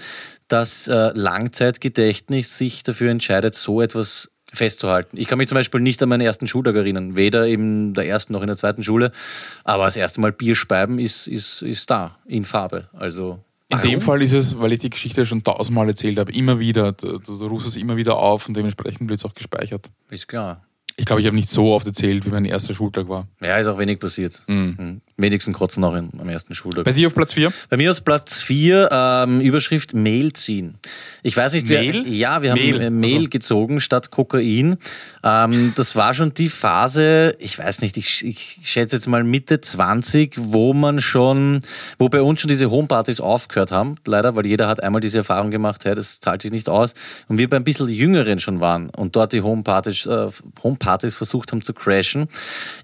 das 0.49 0.89
äh, 0.89 1.11
Langzeitgedächtnis 1.15 2.59
sich 2.59 2.83
dafür 2.83 3.11
entscheidet, 3.11 3.55
so 3.55 3.81
etwas 3.81 4.31
festzuhalten. 4.53 5.17
Ich 5.17 5.29
kann 5.29 5.39
mich 5.39 5.49
zum 5.49 5.57
Beispiel 5.57 5.81
nicht 5.81 6.03
an 6.03 6.09
meinen 6.09 6.23
ersten 6.23 6.47
Schultag 6.47 6.75
erinnern, 6.75 7.17
weder 7.17 7.47
in 7.47 7.95
der 7.95 8.07
ersten 8.07 8.33
noch 8.33 8.41
in 8.41 8.49
der 8.49 8.57
zweiten 8.57 8.83
Schule, 8.83 9.13
aber 9.65 9.85
das 9.85 9.97
erste 9.97 10.21
Mal 10.21 10.33
Bier 10.33 10.57
speiben 10.57 10.99
ist, 10.99 11.29
ist, 11.29 11.63
ist 11.63 11.89
da, 11.91 12.19
in 12.27 12.45
Farbe. 12.45 12.89
Also 12.93 13.39
In 13.69 13.81
dem 13.83 14.01
Fall 14.01 14.23
ist 14.23 14.33
es, 14.33 14.59
weil 14.59 14.73
ich 14.73 14.81
die 14.81 14.91
Geschichte 14.91 15.25
schon 15.25 15.45
tausendmal 15.45 15.89
erzählt 15.89 16.19
habe, 16.19 16.33
immer 16.33 16.59
wieder, 16.59 16.93
du, 16.93 17.19
du, 17.19 17.39
du 17.39 17.47
rufst 17.47 17.69
es 17.69 17.77
immer 17.77 17.97
wieder 17.97 18.17
auf 18.17 18.49
und 18.49 18.57
dementsprechend 18.57 19.09
wird 19.09 19.21
es 19.21 19.25
auch 19.25 19.35
gespeichert. 19.35 19.89
ist 20.11 20.27
klar. 20.27 20.65
Ich 20.97 21.07
glaube, 21.07 21.23
ich 21.23 21.27
habe 21.27 21.37
nicht 21.37 21.49
so 21.49 21.73
oft 21.73 21.87
erzählt, 21.87 22.27
wie 22.27 22.31
mein 22.31 22.45
erster 22.45 22.75
Schultag 22.75 23.09
war. 23.09 23.27
Ja, 23.41 23.57
ist 23.57 23.69
auch 23.69 23.79
wenig 23.79 23.99
passiert. 23.99 24.43
Mhm. 24.49 25.01
Wenigsten 25.23 25.53
kotzen 25.53 25.85
auch 25.85 25.95
in, 25.95 26.11
am 26.19 26.29
ersten 26.29 26.55
Schultag. 26.55 26.85
Bei 26.85 26.93
dir 26.93 27.07
auf 27.07 27.15
Platz 27.15 27.33
4? 27.33 27.53
Bei 27.69 27.77
mir 27.77 27.91
aus 27.91 28.01
Platz 28.01 28.43
4 28.43 28.89
ähm, 28.91 29.41
Überschrift 29.41 29.95
Mehl 29.95 30.33
ziehen. 30.33 30.75
Ich 31.23 31.37
weiß 31.37 31.55
nicht. 31.55 31.69
Mehl? 31.69 32.07
Ja, 32.09 32.43
wir 32.43 32.51
haben 32.51 32.59
Mehl, 32.59 32.79
Mehl, 32.79 32.91
Mehl 32.91 33.17
also. 33.19 33.31
gezogen 33.31 33.81
statt 33.81 34.11
Kokain. 34.11 34.77
Ähm, 35.23 35.73
das 35.77 35.97
war 35.97 36.15
schon 36.15 36.35
die 36.35 36.49
Phase, 36.49 37.37
ich 37.39 37.59
weiß 37.59 37.83
nicht, 37.83 37.97
ich, 37.97 38.25
ich 38.25 38.59
schätze 38.63 38.97
jetzt 38.97 39.07
mal 39.07 39.23
Mitte 39.25 39.61
20, 39.61 40.35
wo 40.37 40.73
man 40.73 41.01
schon, 41.01 41.61
wo 41.99 42.09
bei 42.09 42.23
uns 42.23 42.41
schon 42.41 42.49
diese 42.49 42.71
Homepartys 42.71 43.21
aufgehört 43.21 43.71
haben, 43.71 43.97
leider, 44.07 44.37
weil 44.37 44.47
jeder 44.47 44.69
hat 44.69 44.83
einmal 44.83 45.01
diese 45.01 45.19
Erfahrung 45.19 45.51
gemacht, 45.51 45.85
hey, 45.85 45.95
das 45.95 46.21
zahlt 46.21 46.43
sich 46.43 46.51
nicht 46.51 46.69
aus. 46.69 46.95
Und 47.29 47.39
wir 47.39 47.49
bei 47.49 47.57
ein 47.57 47.65
bisschen 47.65 47.89
Jüngeren 47.89 48.41
schon 48.41 48.61
waren 48.61 48.91
und 48.91 49.17
dort 49.17 49.33
die 49.33 49.43
Homepartys, 49.43 50.07
äh, 50.07 50.29
Homepartys 50.63 51.15
versucht 51.15 51.53
haben 51.53 51.63
zu 51.63 51.75
crashen. 51.75 52.29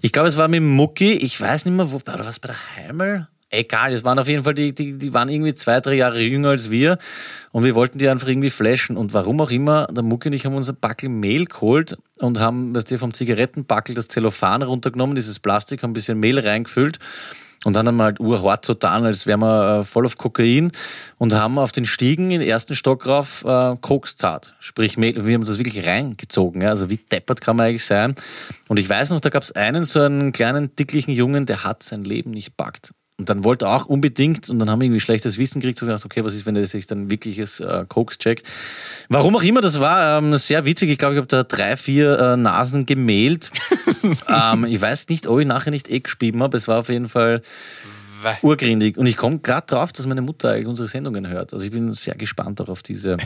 Ich 0.01 0.11
glaube, 0.11 0.29
es 0.29 0.37
war 0.37 0.47
mit 0.47 0.61
Mucki, 0.61 1.13
ich 1.13 1.39
weiß 1.39 1.65
nicht 1.65 1.75
mehr, 1.75 1.91
wo, 1.91 1.99
was 2.27 2.39
bei 2.41 2.49
der 2.49 2.75
Heimel? 2.75 3.27
Egal, 3.49 3.93
es 3.93 4.03
waren 4.03 4.19
auf 4.19 4.27
jeden 4.27 4.43
Fall 4.43 4.53
die, 4.53 4.75
die, 4.75 4.97
die 4.97 5.13
waren 5.13 5.29
irgendwie 5.29 5.53
zwei, 5.53 5.79
drei 5.79 5.93
Jahre 5.93 6.19
jünger 6.19 6.49
als 6.49 6.69
wir 6.69 6.97
und 7.53 7.63
wir 7.63 7.73
wollten 7.73 7.97
die 7.97 8.09
einfach 8.09 8.27
irgendwie 8.27 8.49
flashen 8.49 8.97
und 8.97 9.13
warum 9.13 9.39
auch 9.39 9.49
immer, 9.49 9.87
der 9.87 10.03
Mucki 10.03 10.27
und 10.27 10.33
ich 10.33 10.45
haben 10.45 10.53
uns 10.55 10.67
ein 10.67 10.75
Backel 10.75 11.07
Mehl 11.07 11.45
geholt 11.45 11.97
und 12.17 12.41
haben, 12.41 12.75
weißt 12.75 12.91
du, 12.91 12.97
vom 12.97 13.13
Zigarettenbackel 13.13 13.95
das 13.95 14.09
Zellophan 14.09 14.61
runtergenommen, 14.61 15.15
dieses 15.15 15.39
Plastik, 15.39 15.83
haben 15.83 15.91
ein 15.91 15.93
bisschen 15.93 16.19
Mehl 16.19 16.37
reingefüllt 16.37 16.99
und 17.65 17.73
dann 17.73 17.87
haben 17.87 17.97
wir 17.97 18.03
halt 18.05 18.19
urhart 18.19 18.65
so 18.65 18.73
getan, 18.73 19.05
als 19.05 19.25
wären 19.25 19.39
wir 19.39 19.79
äh, 19.79 19.83
voll 19.83 20.05
auf 20.05 20.17
Kokain 20.17 20.71
und 21.17 21.33
haben 21.33 21.57
auf 21.57 21.71
den 21.71 21.85
Stiegen 21.85 22.29
den 22.29 22.41
ersten 22.41 22.75
Stock 22.75 23.07
rauf 23.07 23.43
äh, 23.45 23.75
Kokszart, 23.81 24.55
sprich 24.59 24.97
Mehl. 24.97 25.25
Wir 25.25 25.33
haben 25.33 25.43
das 25.43 25.57
wirklich 25.57 25.85
reingezogen. 25.85 26.61
Ja? 26.61 26.69
Also 26.69 26.89
wie 26.89 26.97
deppert 26.97 27.41
kann 27.41 27.55
man 27.55 27.67
eigentlich 27.67 27.85
sein? 27.85 28.15
Und 28.67 28.77
ich 28.77 28.89
weiß 28.89 29.09
noch, 29.09 29.19
da 29.19 29.29
gab 29.29 29.43
es 29.43 29.51
einen 29.51 29.85
so 29.85 30.01
einen 30.01 30.31
kleinen, 30.31 30.75
dicklichen 30.75 31.13
Jungen, 31.13 31.45
der 31.45 31.63
hat 31.63 31.83
sein 31.83 32.03
Leben 32.03 32.31
nicht 32.31 32.57
packt. 32.57 32.91
Und 33.19 33.29
dann 33.29 33.43
wollte 33.43 33.65
er 33.65 33.75
auch 33.75 33.85
unbedingt, 33.87 34.47
und 34.47 34.59
dann 34.59 34.69
haben 34.69 34.79
wir 34.79 34.85
irgendwie 34.85 34.99
schlechtes 34.99 35.39
Wissen 35.39 35.59
gekriegt, 35.59 35.79
so 35.79 35.87
gedacht, 35.87 36.05
okay, 36.05 36.23
was 36.23 36.35
ist, 36.35 36.45
wenn 36.45 36.55
er 36.55 36.67
sich 36.67 36.85
dann 36.85 37.09
wirkliches 37.09 37.59
äh, 37.59 37.83
Koks 37.87 38.19
checkt. 38.19 38.47
Warum 39.09 39.35
auch 39.35 39.41
immer, 39.41 39.61
das 39.61 39.79
war 39.79 40.19
ähm, 40.19 40.37
sehr 40.37 40.65
witzig. 40.65 40.91
Ich 40.91 40.99
glaube, 40.99 41.15
ich 41.15 41.17
habe 41.17 41.27
da 41.27 41.41
drei, 41.41 41.77
vier 41.77 42.19
äh, 42.19 42.37
Nasen 42.37 42.85
gemehlt. 42.85 43.51
ähm, 44.27 44.65
ich 44.65 44.79
weiß 44.79 45.09
nicht, 45.09 45.25
ob 45.25 45.39
ich 45.39 45.47
nachher 45.47 45.71
nicht 45.71 45.89
eh 45.89 45.99
gespieben 45.99 46.43
habe. 46.43 46.57
Es 46.57 46.67
war 46.67 46.77
auf 46.77 46.89
jeden 46.89 47.09
Fall 47.09 47.41
Wei. 48.21 48.37
urgrindig. 48.43 48.97
Und 48.97 49.07
ich 49.07 49.17
komme 49.17 49.39
gerade 49.39 49.65
drauf, 49.65 49.91
dass 49.91 50.05
meine 50.05 50.21
Mutter 50.21 50.51
eigentlich 50.51 50.67
unsere 50.67 50.87
Sendungen 50.87 51.27
hört. 51.27 51.53
Also 51.53 51.65
ich 51.65 51.71
bin 51.71 51.91
sehr 51.93 52.15
gespannt 52.15 52.61
auch 52.61 52.69
auf 52.69 52.83
diese 52.83 53.17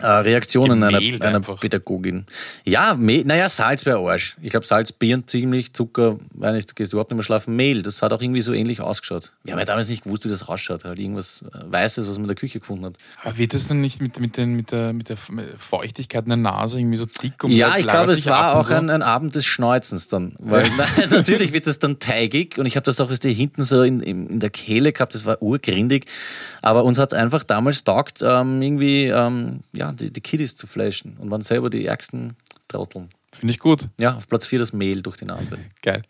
äh, 0.00 0.06
Reaktionen 0.06 0.82
einer, 0.82 0.98
einer. 0.98 1.40
Pädagogin. 1.40 2.26
Ja, 2.64 2.94
Mehl, 2.94 3.24
naja, 3.24 3.48
Salz 3.48 3.86
wäre 3.86 3.98
Arsch. 3.98 4.36
Ich 4.40 4.50
glaube, 4.50 4.66
Salz, 4.66 4.92
Bier 4.92 5.22
ziemlich, 5.26 5.72
Zucker, 5.72 6.18
weiß 6.34 6.54
nicht, 6.54 6.76
gehst 6.76 6.92
du 6.92 6.96
überhaupt 6.96 7.10
nicht 7.10 7.16
mehr 7.16 7.24
schlafen. 7.24 7.56
Mehl, 7.56 7.82
das 7.82 8.02
hat 8.02 8.12
auch 8.12 8.20
irgendwie 8.20 8.40
so 8.40 8.52
ähnlich 8.52 8.80
ausgeschaut. 8.80 9.32
Wir 9.44 9.52
haben 9.52 9.60
ja 9.60 9.64
damals 9.64 9.88
nicht 9.88 10.04
gewusst, 10.04 10.24
wie 10.24 10.28
das 10.28 10.48
ausschaut. 10.48 10.84
Halt 10.84 10.98
irgendwas 10.98 11.44
Weißes, 11.52 12.08
was 12.08 12.14
man 12.14 12.24
in 12.24 12.28
der 12.28 12.36
Küche 12.36 12.60
gefunden 12.60 12.86
hat. 12.86 12.94
Aber 13.22 13.36
wird 13.38 13.54
das 13.54 13.68
dann 13.68 13.80
nicht 13.80 14.00
mit, 14.00 14.20
mit, 14.20 14.36
den, 14.36 14.54
mit, 14.54 14.72
der, 14.72 14.92
mit 14.92 15.08
der 15.08 15.16
Feuchtigkeit 15.16 16.24
in 16.24 16.30
der 16.30 16.36
Nase 16.36 16.78
irgendwie 16.78 16.96
so 16.96 17.06
dick 17.06 17.42
und 17.44 17.50
Ja, 17.52 17.76
ich 17.76 17.86
glaube, 17.86 18.12
es 18.12 18.26
war 18.26 18.56
auch 18.56 18.68
so? 18.68 18.74
ein, 18.74 18.90
ein 18.90 19.02
Abend 19.02 19.34
des 19.34 19.46
Schneuzens 19.46 20.08
dann. 20.08 20.34
Weil 20.38 20.70
nein, 20.76 20.88
natürlich 21.10 21.52
wird 21.52 21.66
das 21.66 21.78
dann 21.78 21.98
teigig 21.98 22.58
und 22.58 22.66
ich 22.66 22.76
habe 22.76 22.84
das 22.84 23.00
auch 23.00 23.10
erst 23.10 23.22
hier 23.22 23.32
hinten 23.32 23.64
so 23.64 23.82
in, 23.82 24.00
in, 24.00 24.26
in 24.26 24.40
der 24.40 24.50
Kehle 24.50 24.92
gehabt, 24.92 25.14
das 25.14 25.24
war 25.26 25.42
urgrindig. 25.42 26.06
Aber 26.62 26.84
uns 26.84 26.98
hat 26.98 27.12
es 27.12 27.18
einfach 27.18 27.42
damals 27.42 27.84
taugt, 27.84 28.22
ähm, 28.22 28.62
irgendwie 28.62 29.06
ähm, 29.06 29.60
ja, 29.72 29.89
die, 29.92 30.12
die 30.12 30.20
Kiddies 30.20 30.56
zu 30.56 30.66
flashen 30.66 31.16
und 31.18 31.30
waren 31.30 31.42
selber 31.42 31.70
die 31.70 31.86
ärgsten 31.86 32.36
Trotteln. 32.68 33.08
Finde 33.32 33.52
ich 33.52 33.60
gut. 33.60 33.88
Ja, 34.00 34.16
auf 34.16 34.28
Platz 34.28 34.46
4 34.46 34.58
das 34.58 34.72
Mehl 34.72 35.02
durch 35.02 35.16
die 35.16 35.24
Nase. 35.24 35.56
Geil. 35.82 36.02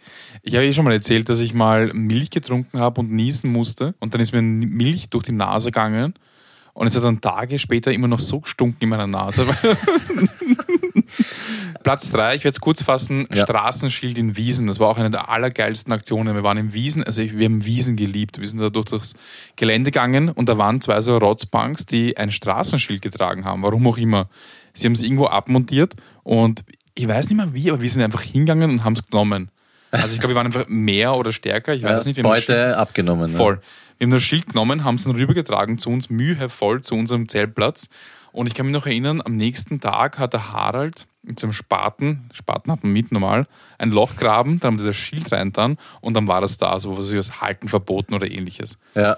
Ich 0.42 0.54
habe 0.54 0.64
eh 0.64 0.72
schon 0.72 0.84
mal 0.84 0.92
erzählt, 0.92 1.28
dass 1.28 1.40
ich 1.40 1.52
mal 1.52 1.92
Milch 1.92 2.30
getrunken 2.30 2.80
habe 2.80 3.00
und 3.00 3.10
niesen 3.10 3.52
musste. 3.52 3.94
Und 3.98 4.14
dann 4.14 4.22
ist 4.22 4.32
mir 4.32 4.40
Milch 4.40 5.10
durch 5.10 5.24
die 5.24 5.32
Nase 5.32 5.70
gegangen. 5.70 6.14
Und 6.72 6.86
es 6.86 6.96
hat 6.96 7.04
dann 7.04 7.20
Tage 7.20 7.58
später 7.58 7.92
immer 7.92 8.08
noch 8.08 8.20
so 8.20 8.40
gestunken 8.40 8.78
in 8.80 8.88
meiner 8.88 9.06
Nase. 9.06 9.46
Platz 11.82 12.10
drei, 12.10 12.34
ich 12.36 12.44
werde 12.44 12.54
es 12.54 12.60
kurz 12.60 12.82
fassen, 12.82 13.26
Ja. 13.32 13.42
Straßenschild 13.42 14.18
in 14.18 14.36
Wiesen. 14.36 14.66
Das 14.66 14.78
war 14.80 14.88
auch 14.88 14.98
eine 14.98 15.10
der 15.10 15.28
allergeilsten 15.30 15.92
Aktionen. 15.92 16.34
Wir 16.34 16.42
waren 16.42 16.58
in 16.58 16.72
Wiesen, 16.74 17.02
also 17.04 17.22
wir 17.22 17.44
haben 17.46 17.64
Wiesen 17.64 17.96
geliebt. 17.96 18.38
Wir 18.38 18.46
sind 18.46 18.60
da 18.60 18.68
durch 18.70 18.86
das 18.86 19.14
Gelände 19.56 19.90
gegangen 19.90 20.28
und 20.28 20.48
da 20.48 20.58
waren 20.58 20.80
zwei 20.80 21.00
so 21.00 21.16
Rotzpunks, 21.16 21.86
die 21.86 22.16
ein 22.16 22.30
Straßenschild 22.30 23.00
getragen 23.00 23.44
haben, 23.44 23.62
warum 23.62 23.86
auch 23.86 23.96
immer. 23.98 24.28
Sie 24.74 24.86
haben 24.86 24.92
es 24.92 25.02
irgendwo 25.02 25.26
abmontiert 25.26 25.94
und 26.22 26.64
ich 26.94 27.08
weiß 27.08 27.28
nicht 27.28 27.36
mehr 27.36 27.54
wie, 27.54 27.70
aber 27.70 27.80
wir 27.80 27.88
sind 27.88 28.02
einfach 28.02 28.22
hingegangen 28.22 28.70
und 28.70 28.84
haben 28.84 28.92
es 28.92 29.06
genommen. 29.06 29.50
Also 29.90 30.14
ich 30.14 30.20
glaube, 30.20 30.34
wir 30.34 30.36
waren 30.36 30.46
einfach 30.46 30.66
mehr 30.68 31.14
oder 31.16 31.32
stärker. 31.32 31.74
Ich 31.74 31.82
weiß 31.82 32.04
Ja, 32.04 32.08
nicht. 32.10 32.22
Beute 32.22 32.76
abgenommen. 32.76 33.32
ne? 33.32 33.36
Voll. 33.36 33.60
Wir 33.98 34.06
haben 34.06 34.12
das 34.12 34.22
Schild 34.22 34.46
genommen, 34.48 34.84
haben 34.84 34.94
es 34.94 35.04
dann 35.04 35.14
rübergetragen 35.14 35.78
zu 35.78 35.90
uns, 35.90 36.08
mühevoll 36.10 36.82
zu 36.82 36.94
unserem 36.94 37.28
Zeltplatz. 37.28 37.88
Und 38.32 38.46
ich 38.46 38.54
kann 38.54 38.66
mich 38.66 38.72
noch 38.72 38.86
erinnern, 38.86 39.22
am 39.24 39.36
nächsten 39.36 39.80
Tag 39.80 40.18
hat 40.18 40.32
der 40.32 40.52
Harald 40.52 41.06
mit 41.22 41.38
so 41.38 41.46
einem 41.46 41.52
Spaten, 41.52 42.30
Spaten 42.32 42.72
hat 42.72 42.82
man 42.82 42.92
mit 42.92 43.12
normal, 43.12 43.46
ein 43.78 43.90
Loch 43.90 44.16
graben, 44.16 44.60
dann 44.60 44.72
haben 44.72 44.78
sie 44.78 44.86
das 44.86 44.96
Schild 44.96 45.30
reintan 45.32 45.76
und 46.00 46.14
dann 46.14 46.26
war 46.26 46.40
das 46.40 46.56
da, 46.56 46.78
so 46.78 46.96
was 46.96 47.10
wie 47.12 47.16
das 47.16 47.40
Halten 47.40 47.68
verboten 47.68 48.14
oder 48.14 48.30
ähnliches. 48.30 48.78
Ja. 48.94 49.16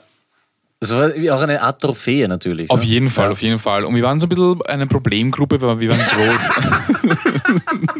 Das 0.81 0.91
war 0.99 1.13
auch 1.37 1.43
eine 1.43 1.63
Art 1.63 1.81
Trophäe 1.81 2.27
natürlich. 2.27 2.69
Auf 2.69 2.81
ne? 2.81 2.87
jeden 2.87 3.09
Fall, 3.09 3.27
Ja. 3.27 3.31
auf 3.31 3.41
jeden 3.41 3.61
Fall. 3.61 3.85
Und 3.85 3.95
wir 3.95 4.03
waren 4.03 4.19
so 4.19 4.27
ein 4.27 4.29
bisschen 4.31 4.61
eine 4.63 4.89
Problemgruppe, 4.89 5.61
weil 5.61 5.79
wir 5.79 5.91
waren 5.91 6.01
groß. 6.01 6.51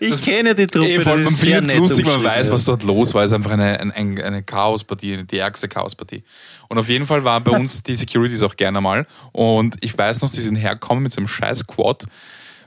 Ich 0.00 0.22
kenne 0.22 0.54
die 0.54 0.66
Truppe. 0.66 0.88
Eh, 0.88 1.00
voll, 1.00 1.22
das 1.22 1.24
man 1.24 1.34
ist 1.34 1.40
sehr 1.40 1.60
es 1.60 1.66
nett 1.66 1.78
lustig, 1.78 2.06
man 2.06 2.22
weiß, 2.22 2.50
was 2.50 2.64
dort 2.64 2.82
los 2.82 3.14
war. 3.14 3.22
Es 3.22 3.30
ist 3.30 3.34
einfach 3.34 3.52
eine, 3.52 3.80
eine, 3.80 3.94
eine 3.94 4.40
eine 4.40 4.42
Chaospartie, 4.42 5.24
die 5.24 5.38
ärgste 5.38 5.68
Chaospartie. 5.68 6.22
Und 6.68 6.78
auf 6.78 6.88
jeden 6.88 7.06
Fall 7.06 7.24
waren 7.24 7.44
bei 7.44 7.52
uns 7.52 7.82
die 7.82 7.94
Securities 7.94 8.42
auch 8.42 8.56
gerne 8.56 8.80
mal. 8.80 9.06
Und 9.32 9.76
ich 9.80 9.96
weiß 9.96 10.22
noch, 10.22 10.28
sie 10.28 10.40
sind 10.40 10.56
hergekommen 10.56 11.02
mit 11.02 11.12
so 11.12 11.18
einem 11.18 11.28
scheiß 11.28 11.66
Quad, 11.66 12.06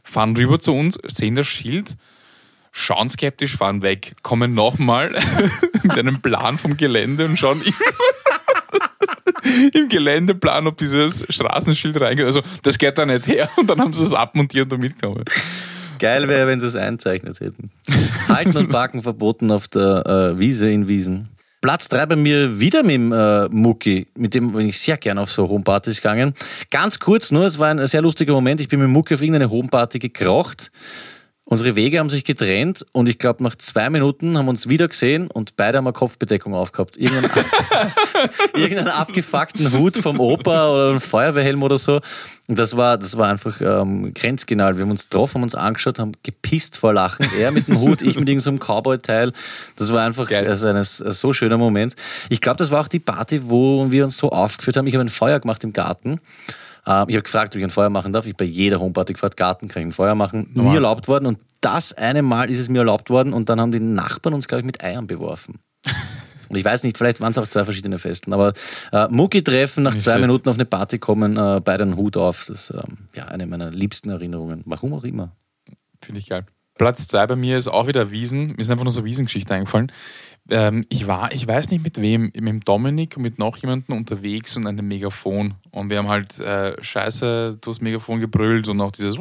fahren 0.04 0.36
rüber 0.36 0.60
zu 0.60 0.74
uns, 0.74 1.00
sehen 1.08 1.36
das 1.36 1.48
Schild, 1.48 1.96
schauen 2.72 3.10
skeptisch, 3.10 3.58
fahren 3.58 3.82
weg, 3.82 4.16
kommen 4.22 4.54
nochmal 4.54 5.16
mit 5.84 5.98
einem 5.98 6.22
Plan 6.22 6.58
vom 6.58 6.78
Gelände 6.78 7.26
und 7.26 7.38
schauen 7.38 7.62
im 9.74 9.90
Geländeplan, 9.90 10.68
ob 10.68 10.78
dieses 10.78 11.26
Straßenschild 11.30 12.00
reingeht. 12.00 12.26
Also, 12.26 12.42
das 12.62 12.78
geht 12.78 12.98
da 12.98 13.06
nicht 13.06 13.28
her. 13.28 13.50
Und 13.56 13.70
dann 13.70 13.80
haben 13.80 13.94
sie 13.94 14.04
es 14.04 14.14
abmontiert 14.14 14.72
und 14.72 14.80
mitgenommen. 14.80 15.24
Geil 16.00 16.28
wäre, 16.28 16.48
wenn 16.48 16.60
sie 16.60 16.68
es 16.68 16.76
einzeichnet 16.76 17.40
hätten. 17.40 17.70
Halten 18.28 18.58
und 18.58 18.70
Parken 18.70 19.02
verboten 19.02 19.52
auf 19.52 19.68
der 19.68 20.06
äh, 20.06 20.40
Wiese 20.40 20.70
in 20.70 20.88
Wiesen. 20.88 21.30
Platz 21.64 21.88
3 21.88 22.06
bei 22.08 22.16
mir 22.18 22.60
wieder 22.60 22.84
mit 22.84 22.96
dem 22.96 23.14
äh, 23.14 23.48
Mucki, 23.48 24.08
mit 24.18 24.34
dem 24.34 24.52
bin 24.52 24.68
ich 24.68 24.78
sehr 24.78 24.98
gerne 24.98 25.22
auf 25.22 25.32
so 25.32 25.48
Homepartys 25.48 26.02
gegangen. 26.02 26.34
Ganz 26.70 27.00
kurz 27.00 27.32
nur, 27.32 27.46
es 27.46 27.58
war 27.58 27.70
ein 27.70 27.88
sehr 27.88 28.02
lustiger 28.02 28.34
Moment. 28.34 28.60
Ich 28.60 28.68
bin 28.68 28.82
mit 28.82 28.90
Mucki 28.90 29.14
auf 29.14 29.22
irgendeine 29.22 29.50
Homeparty 29.50 30.00
gekrocht. 30.00 30.72
Unsere 31.46 31.76
Wege 31.76 32.00
haben 32.00 32.10
sich 32.10 32.24
getrennt 32.24 32.86
und 32.94 33.10
ich 33.10 33.20
glaube, 33.20 33.44
nach 33.44 33.56
zwei 33.56 33.90
Minuten 33.90 34.38
haben 34.38 34.46
wir 34.46 34.52
uns 34.52 34.70
wieder 34.70 34.88
gesehen 34.88 35.30
und 35.30 35.58
beide 35.58 35.78
haben 35.78 35.86
eine 35.86 35.94
Kopfbedeckung 35.94 36.54
aufgehabt. 36.54 36.96
Irgendeinen, 36.96 37.30
irgendeinen 38.56 38.88
abgefuckten 38.88 39.74
Hut 39.74 39.98
vom 39.98 40.22
Opa 40.22 40.74
oder 40.74 40.90
einen 40.92 41.02
Feuerwehrhelm 41.02 41.62
oder 41.62 41.78
so. 41.78 42.00
Und 42.48 42.58
das 42.58 42.78
war, 42.78 42.98
das 42.98 43.18
war 43.18 43.28
einfach 43.28 43.60
ähm, 43.60 44.14
grenzgenau. 44.14 44.78
Wir 44.78 44.84
haben 44.84 44.92
uns 44.92 45.10
getroffen, 45.10 45.36
haben 45.36 45.44
uns 45.44 45.56
angeschaut, 45.56 46.00
haben 46.00 46.14
gepisst 46.24 46.78
vor 46.78 46.94
Lachen. 46.94 47.28
Er 47.38 47.52
mit 47.52 47.68
dem 47.68 47.82
Hut, 47.82 48.02
ich 48.02 48.18
mit 48.18 48.30
irgendeinem 48.30 48.60
Cowboy-Teil. 48.60 49.34
Das 49.76 49.92
war 49.92 50.06
einfach 50.06 50.32
also 50.32 50.68
ein, 50.68 50.78
ein 50.78 50.84
so 50.84 51.34
schöner 51.34 51.58
Moment. 51.58 51.96
Ich 52.30 52.40
glaube, 52.40 52.58
das 52.58 52.72
war 52.72 52.80
auch 52.80 52.88
die 52.88 53.00
Party, 53.00 53.42
wo 53.50 53.92
wir 53.92 54.06
uns 54.06 54.18
so 54.18 54.30
aufgeführt 54.30 54.78
haben. 54.78 54.88
Ich 54.88 54.94
habe 54.94 55.04
ein 55.04 55.10
Feuer 55.10 55.42
gemacht 55.42 55.66
im 55.66 55.74
Garten. 55.74 56.22
Äh, 56.86 57.06
Ich 57.08 57.16
habe 57.16 57.22
gefragt, 57.24 57.54
ob 57.54 57.60
ich 57.60 57.64
ein 57.64 57.70
Feuer 57.70 57.90
machen 57.90 58.14
darf. 58.14 58.26
Ich 58.26 58.36
bei 58.36 58.46
jeder 58.46 58.80
Homeparty 58.80 59.14
gefragt, 59.14 59.38
Garten 59.38 59.68
kann 59.68 59.82
ich 59.82 59.88
ein 59.88 59.94
Feuer 59.94 60.16
machen. 60.16 60.50
Nie 60.54 60.76
erlaubt 60.76 61.08
worden. 61.08 61.26
Und 61.26 61.40
das 61.62 61.94
eine 61.94 62.22
Mal 62.22 62.50
ist 62.50 62.60
es 62.60 62.70
mir 62.70 62.80
erlaubt 62.80 63.10
worden. 63.10 63.34
Und 63.34 63.50
dann 63.50 63.60
haben 63.62 63.72
die 63.72 63.80
Nachbarn 63.80 64.34
uns, 64.34 64.48
glaube 64.48 64.62
ich, 64.62 64.66
mit 64.66 64.84
Eiern 64.84 65.08
beworfen. 65.08 65.60
Und 66.50 66.58
ich 66.60 66.66
weiß 66.66 66.84
nicht, 66.84 66.98
vielleicht 67.00 67.20
waren 67.20 67.32
es 67.32 67.38
auch 67.40 67.48
zwei 67.48 67.64
verschiedene 67.64 67.98
Festen, 67.98 68.32
aber 68.32 68.54
äh, 68.92 69.08
Mucki-Treffen, 69.08 69.82
nach 69.82 69.94
Nicht 69.94 70.04
zwei 70.04 70.12
schlecht. 70.12 70.22
Minuten 70.28 70.50
auf 70.50 70.56
eine 70.56 70.66
Party 70.66 71.00
kommen, 71.00 71.36
äh, 71.36 71.62
beide 71.64 71.82
einen 71.84 71.96
Hut 71.98 72.16
auf. 72.16 72.46
Das 72.48 72.70
ist 72.70 72.78
ähm, 72.78 73.08
ja, 73.16 73.26
eine 73.26 73.48
meiner 73.48 73.72
liebsten 73.72 74.12
Erinnerungen. 74.12 74.62
Warum 74.66 74.94
auch 74.94 75.04
immer. 75.04 75.32
Finde 76.02 76.20
ich 76.20 76.30
geil. 76.30 76.46
Platz 76.78 77.08
zwei 77.08 77.26
bei 77.26 77.36
mir 77.36 77.58
ist 77.58 77.70
auch 77.70 77.88
wieder 77.88 78.12
Wiesen. 78.12 78.56
Mir 78.56 78.64
sind 78.64 78.72
einfach 78.74 78.84
nur 78.84 78.94
so 78.94 79.04
Wiesengeschichten 79.06 79.56
eingefallen. 79.56 79.92
Ähm, 80.50 80.86
ich 80.90 81.08
war, 81.08 81.32
ich 81.32 81.48
weiß 81.48 81.70
nicht 81.72 81.84
mit 81.84 82.02
wem, 82.02 82.32
mit 82.40 82.68
Dominik 82.68 83.16
und 83.18 83.24
mit 83.24 83.40
noch 83.40 83.58
jemandem 83.58 83.98
unterwegs 83.98 84.58
und 84.58 84.68
einem 84.68 84.88
Megafon. 84.88 85.56
Und 85.72 85.90
wir 85.90 85.98
haben 85.98 86.10
halt 86.10 86.40
äh, 86.40 86.82
scheiße 86.82 87.58
durchs 87.62 87.82
Megafon 87.82 88.20
gebrüllt 88.20 88.68
und 88.68 88.82
auch 88.82 88.92
dieses 88.92 89.18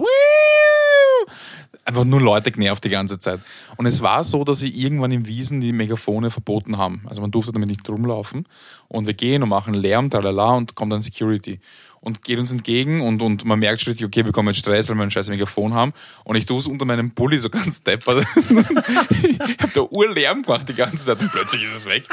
einfach 1.84 2.04
nur 2.04 2.20
Leute 2.20 2.50
genervt 2.50 2.84
die 2.84 2.90
ganze 2.90 3.18
Zeit. 3.18 3.40
Und 3.76 3.86
es 3.86 4.02
war 4.02 4.24
so, 4.24 4.44
dass 4.44 4.60
sie 4.60 4.70
irgendwann 4.70 5.10
in 5.10 5.26
Wiesen 5.26 5.60
die 5.60 5.72
Megafone 5.72 6.30
verboten 6.30 6.76
haben. 6.76 7.02
Also 7.06 7.20
man 7.20 7.30
durfte 7.30 7.52
damit 7.52 7.68
nicht 7.68 7.88
rumlaufen. 7.88 8.46
Und 8.88 9.06
wir 9.06 9.14
gehen 9.14 9.42
und 9.42 9.48
machen 9.48 9.74
Lärm, 9.74 10.10
tralala, 10.10 10.52
und 10.52 10.74
kommt 10.74 10.92
dann 10.92 11.02
Security. 11.02 11.60
Und 12.03 12.24
geht 12.24 12.40
uns 12.40 12.50
entgegen 12.50 13.00
und, 13.00 13.22
und 13.22 13.44
man 13.44 13.61
merkt 13.61 13.80
schon 13.80 13.92
richtig, 13.92 14.05
okay, 14.05 14.24
wir 14.24 14.32
kommen 14.32 14.48
jetzt 14.48 14.59
Stress, 14.59 14.88
weil 14.88 14.96
wir 14.96 15.05
ein 15.05 15.12
scheiß 15.12 15.28
Megafon 15.28 15.72
haben. 15.72 15.92
Und 16.24 16.34
ich 16.34 16.46
tue 16.46 16.59
es 16.59 16.66
unter 16.66 16.84
meinem 16.84 17.12
Pulli 17.12 17.38
so 17.38 17.48
ganz 17.48 17.84
deppert. 17.84 18.26
ich 18.40 19.38
habe 19.38 19.72
da 19.72 19.82
Urlärm 19.82 20.42
gemacht 20.42 20.68
die 20.68 20.74
ganze 20.74 21.05
Zeit 21.05 21.20
und 21.20 21.30
plötzlich 21.30 21.62
ist 21.62 21.76
es 21.76 21.86
weg. 21.86 22.05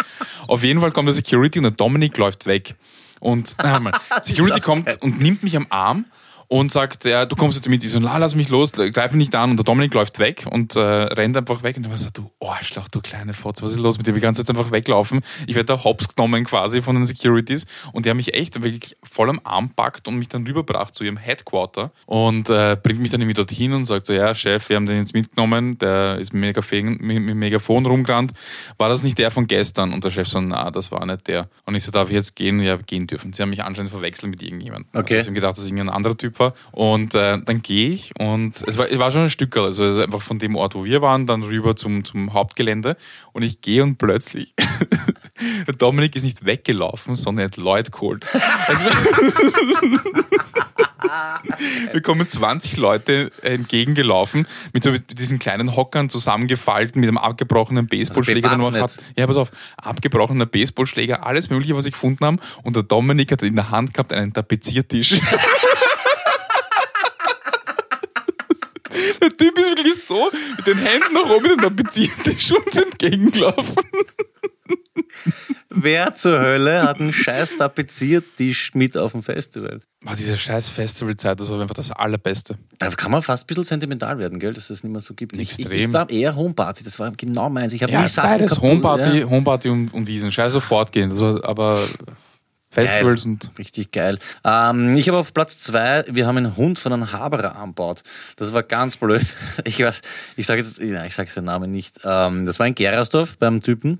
Auf 0.47 0.63
jeden 0.63 0.79
Fall 0.79 0.91
kommt 0.91 1.07
der 1.07 1.15
Security 1.15 1.57
und 1.57 1.63
der 1.63 1.71
Dominik 1.71 2.15
läuft 2.17 2.45
weg. 2.45 2.75
Und 3.19 3.55
na, 3.57 3.79
mal, 3.79 3.93
Security 4.21 4.61
kommt 4.61 5.01
und 5.01 5.19
nimmt 5.19 5.41
mich 5.41 5.57
am 5.57 5.65
Arm 5.69 6.05
und 6.49 6.71
sagt, 6.71 7.05
ja, 7.05 7.25
du 7.25 7.35
kommst 7.35 7.57
jetzt 7.57 7.69
mit. 7.69 7.83
Ich 7.83 7.91
so, 7.91 7.99
la, 7.99 8.17
lass 8.17 8.33
mich 8.33 8.49
los, 8.49 8.71
greif 8.71 9.11
mich 9.11 9.27
nicht 9.27 9.35
an. 9.35 9.51
Und 9.51 9.57
der 9.57 9.63
Dominik 9.63 9.93
läuft 9.93 10.17
weg 10.17 10.45
und 10.49 10.75
äh, 10.75 10.79
rennt 10.79 11.37
einfach 11.37 11.61
weg. 11.61 11.77
Und 11.77 11.85
ich 11.85 11.97
so, 11.97 12.09
du 12.11 12.31
Arschloch, 12.39 12.87
du 12.87 13.01
kleine 13.01 13.33
Fotze, 13.33 13.63
was 13.63 13.73
ist 13.73 13.77
los 13.77 13.99
mit 13.99 14.07
dir? 14.07 14.15
Wir 14.15 14.21
kannst 14.21 14.39
jetzt 14.39 14.49
einfach 14.49 14.71
weglaufen. 14.71 15.21
Ich 15.45 15.53
werde 15.53 15.67
da 15.67 15.83
hops 15.83 16.15
genommen 16.15 16.43
quasi 16.45 16.81
von 16.81 16.95
den 16.95 17.05
Securities. 17.05 17.67
Und 17.93 18.05
die 18.05 18.09
haben 18.09 18.17
mich 18.17 18.33
echt 18.33 18.61
wirklich 18.63 18.97
voll 19.03 19.29
am 19.29 19.39
Arm 19.43 19.69
packt 19.75 20.07
und 20.07 20.17
mich 20.17 20.27
dann 20.27 20.45
rüberbracht 20.45 20.95
zu 20.95 21.03
ihrem 21.03 21.17
Headquarter. 21.17 21.91
Und 22.07 22.49
äh, 22.49 22.75
bringt 22.81 22.99
mich 22.99 23.11
dann 23.11 23.21
irgendwie 23.21 23.35
dorthin 23.35 23.73
und 23.73 23.85
sagt 23.85 24.07
so, 24.07 24.13
ja, 24.13 24.33
Chef, 24.33 24.69
wir 24.69 24.75
haben 24.75 24.87
den 24.87 24.97
jetzt 24.97 25.13
mitgenommen. 25.13 25.77
Der 25.77 26.17
ist 26.17 26.33
mit 26.33 26.41
Megafon, 26.41 26.97
mit 26.99 27.21
mit 27.21 27.35
Megafon 27.35 27.85
rumgerannt. 27.85 28.33
War 28.79 28.89
das 28.89 29.03
nicht 29.03 29.19
der 29.19 29.29
von 29.29 29.45
gestern? 29.45 29.93
Und 29.93 30.03
der 30.03 30.09
Chef 30.09 30.27
so, 30.27 30.41
na, 30.41 30.71
das 30.71 30.91
war 30.91 31.05
nicht 31.05 31.27
der. 31.27 31.47
Und 31.65 31.75
ich 31.75 31.83
so, 31.83 31.91
darf 31.91 32.09
ich 32.09 32.15
jetzt 32.15 32.35
gehen? 32.35 32.59
Ja, 32.59 32.77
gehen 32.77 33.05
dürfen. 33.05 33.33
Sie 33.33 33.43
haben 33.43 33.51
mich 33.51 33.63
anscheinend 33.63 33.91
verwechselt 33.91 34.31
mit 34.31 34.41
irgendjemandem. 34.41 34.89
Okay. 34.93 35.17
Also, 35.17 35.25
sie 35.25 35.27
haben 35.27 35.35
gedacht, 35.35 35.55
dass 35.55 35.65
ich 35.65 35.71
ein 35.71 35.89
anderer 35.89 36.17
Typ 36.17 36.38
Tapfer. 36.39 36.53
Und 36.71 37.15
äh, 37.15 37.39
dann 37.43 37.61
gehe 37.61 37.91
ich 37.91 38.13
und 38.19 38.63
es 38.65 38.77
war, 38.77 38.89
es 38.89 38.97
war 38.97 39.11
schon 39.11 39.23
ein 39.23 39.29
Stück, 39.29 39.57
also 39.57 39.83
also 39.83 40.01
einfach 40.01 40.21
von 40.21 40.39
dem 40.39 40.55
Ort, 40.55 40.75
wo 40.75 40.85
wir 40.85 41.01
waren, 41.01 41.27
dann 41.27 41.43
rüber 41.43 41.75
zum, 41.75 42.05
zum 42.05 42.33
Hauptgelände. 42.33 42.95
Und 43.33 43.43
ich 43.43 43.61
gehe 43.61 43.83
und 43.83 43.97
plötzlich, 43.97 44.53
der 45.67 45.73
Dominik 45.77 46.15
ist 46.15 46.23
nicht 46.23 46.45
weggelaufen, 46.45 47.15
sondern 47.15 47.43
er 47.43 47.45
hat 47.45 47.57
Leute 47.57 47.91
geholt. 47.91 48.25
Also, 48.67 48.85
wir 51.91 52.01
kommen 52.01 52.25
20 52.25 52.77
Leute 52.77 53.31
entgegengelaufen, 53.41 54.47
mit 54.73 54.83
so 54.83 54.91
mit 54.91 55.19
diesen 55.19 55.39
kleinen 55.39 55.75
Hockern 55.75 56.09
zusammengefalten, 56.09 56.99
mit 56.99 57.07
einem 57.07 57.17
abgebrochenen 57.17 57.87
Baseballschläger. 57.87 58.51
Also 58.51 58.73
hatten. 58.73 59.01
Ja, 59.17 59.27
pass 59.27 59.37
auf, 59.37 59.51
abgebrochener 59.77 60.45
Baseballschläger, 60.45 61.25
alles 61.25 61.49
mögliche, 61.49 61.75
was 61.75 61.85
ich 61.85 61.93
gefunden 61.93 62.25
haben. 62.25 62.39
Und 62.63 62.75
der 62.75 62.83
Dominik 62.83 63.31
hat 63.31 63.41
in 63.41 63.55
der 63.55 63.71
Hand 63.71 63.93
gehabt 63.93 64.13
einen 64.13 64.33
Tapeziertisch. 64.33 65.19
Der 69.29 69.37
Typ 69.37 69.57
ist 69.57 69.67
wirklich 69.69 70.03
so 70.03 70.29
mit 70.57 70.67
den 70.67 70.77
Händen 70.77 71.13
nach 71.13 71.29
oben 71.29 71.43
mit 71.43 71.51
dem 71.51 71.59
Tapeziertisch 71.61 72.51
uns 72.51 72.77
entgegengelaufen. 72.77 73.75
Wer 75.69 76.13
zur 76.13 76.39
Hölle 76.39 76.83
hat 76.83 76.99
einen 76.99 77.13
scheiß 77.13 77.57
Tapeziertisch 77.57 78.73
mit 78.73 78.97
auf 78.97 79.11
dem 79.11 79.23
Festival? 79.23 79.81
War 80.01 80.15
diese 80.15 80.35
scheiß 80.35 80.69
Festivalzeit, 80.69 81.39
das 81.39 81.49
war 81.49 81.61
einfach 81.61 81.75
das 81.75 81.91
Allerbeste. 81.91 82.57
Da 82.79 82.89
kann 82.89 83.11
man 83.11 83.21
fast 83.21 83.43
ein 83.43 83.47
bisschen 83.47 83.63
sentimental 83.63 84.17
werden, 84.17 84.39
gell, 84.39 84.53
dass 84.53 84.63
es 84.63 84.67
das 84.69 84.83
nicht 84.83 84.91
mehr 84.91 85.01
so 85.01 85.13
gibt. 85.13 85.35
Ich, 85.37 85.41
ich, 85.51 85.59
Extrem. 85.59 85.77
ich 85.89 85.93
war 85.93 86.09
eher 86.09 86.35
Homeparty, 86.35 86.83
das 86.83 86.99
war 86.99 87.11
genau 87.11 87.49
meins. 87.49 87.73
Ich 87.73 87.83
habe 87.83 87.91
Ja, 87.91 88.05
beides, 88.15 88.59
Homeparty, 88.59 89.19
ja. 89.19 89.29
Homeparty 89.29 89.69
und, 89.69 89.93
und 89.93 90.07
Wiesen. 90.07 90.31
Scheiß 90.31 90.53
sofort 90.53 90.91
gehen. 90.91 91.09
Das 91.09 91.19
war 91.19 91.43
aber 91.45 91.79
Festivals 92.71 93.23
Geil. 93.23 93.31
und 93.31 93.51
Richtig 93.57 93.91
geil. 93.91 94.19
Ähm, 94.45 94.95
ich 94.95 95.07
habe 95.07 95.17
auf 95.17 95.33
Platz 95.33 95.57
zwei, 95.57 96.03
wir 96.07 96.27
haben 96.27 96.37
einen 96.37 96.55
Hund 96.55 96.77
von 96.77 96.93
einem 96.93 97.11
Haberer 97.11 97.55
anbaut. 97.55 98.03
Das 98.35 98.53
war 98.53 98.63
ganz 98.63 98.97
blöd. 98.97 99.25
Ich 99.65 99.79
weiß, 99.79 100.01
ich 100.35 100.45
sage 100.45 100.61
jetzt, 100.61 100.79
ja, 100.79 101.05
ich 101.05 101.13
sage 101.15 101.29
seinen 101.29 101.45
Namen 101.45 101.71
nicht. 101.71 101.99
Ähm, 102.03 102.45
das 102.45 102.59
war 102.59 102.67
in 102.67 102.75
Gerersdorf 102.75 103.37
beim 103.37 103.59
Typen. 103.59 103.99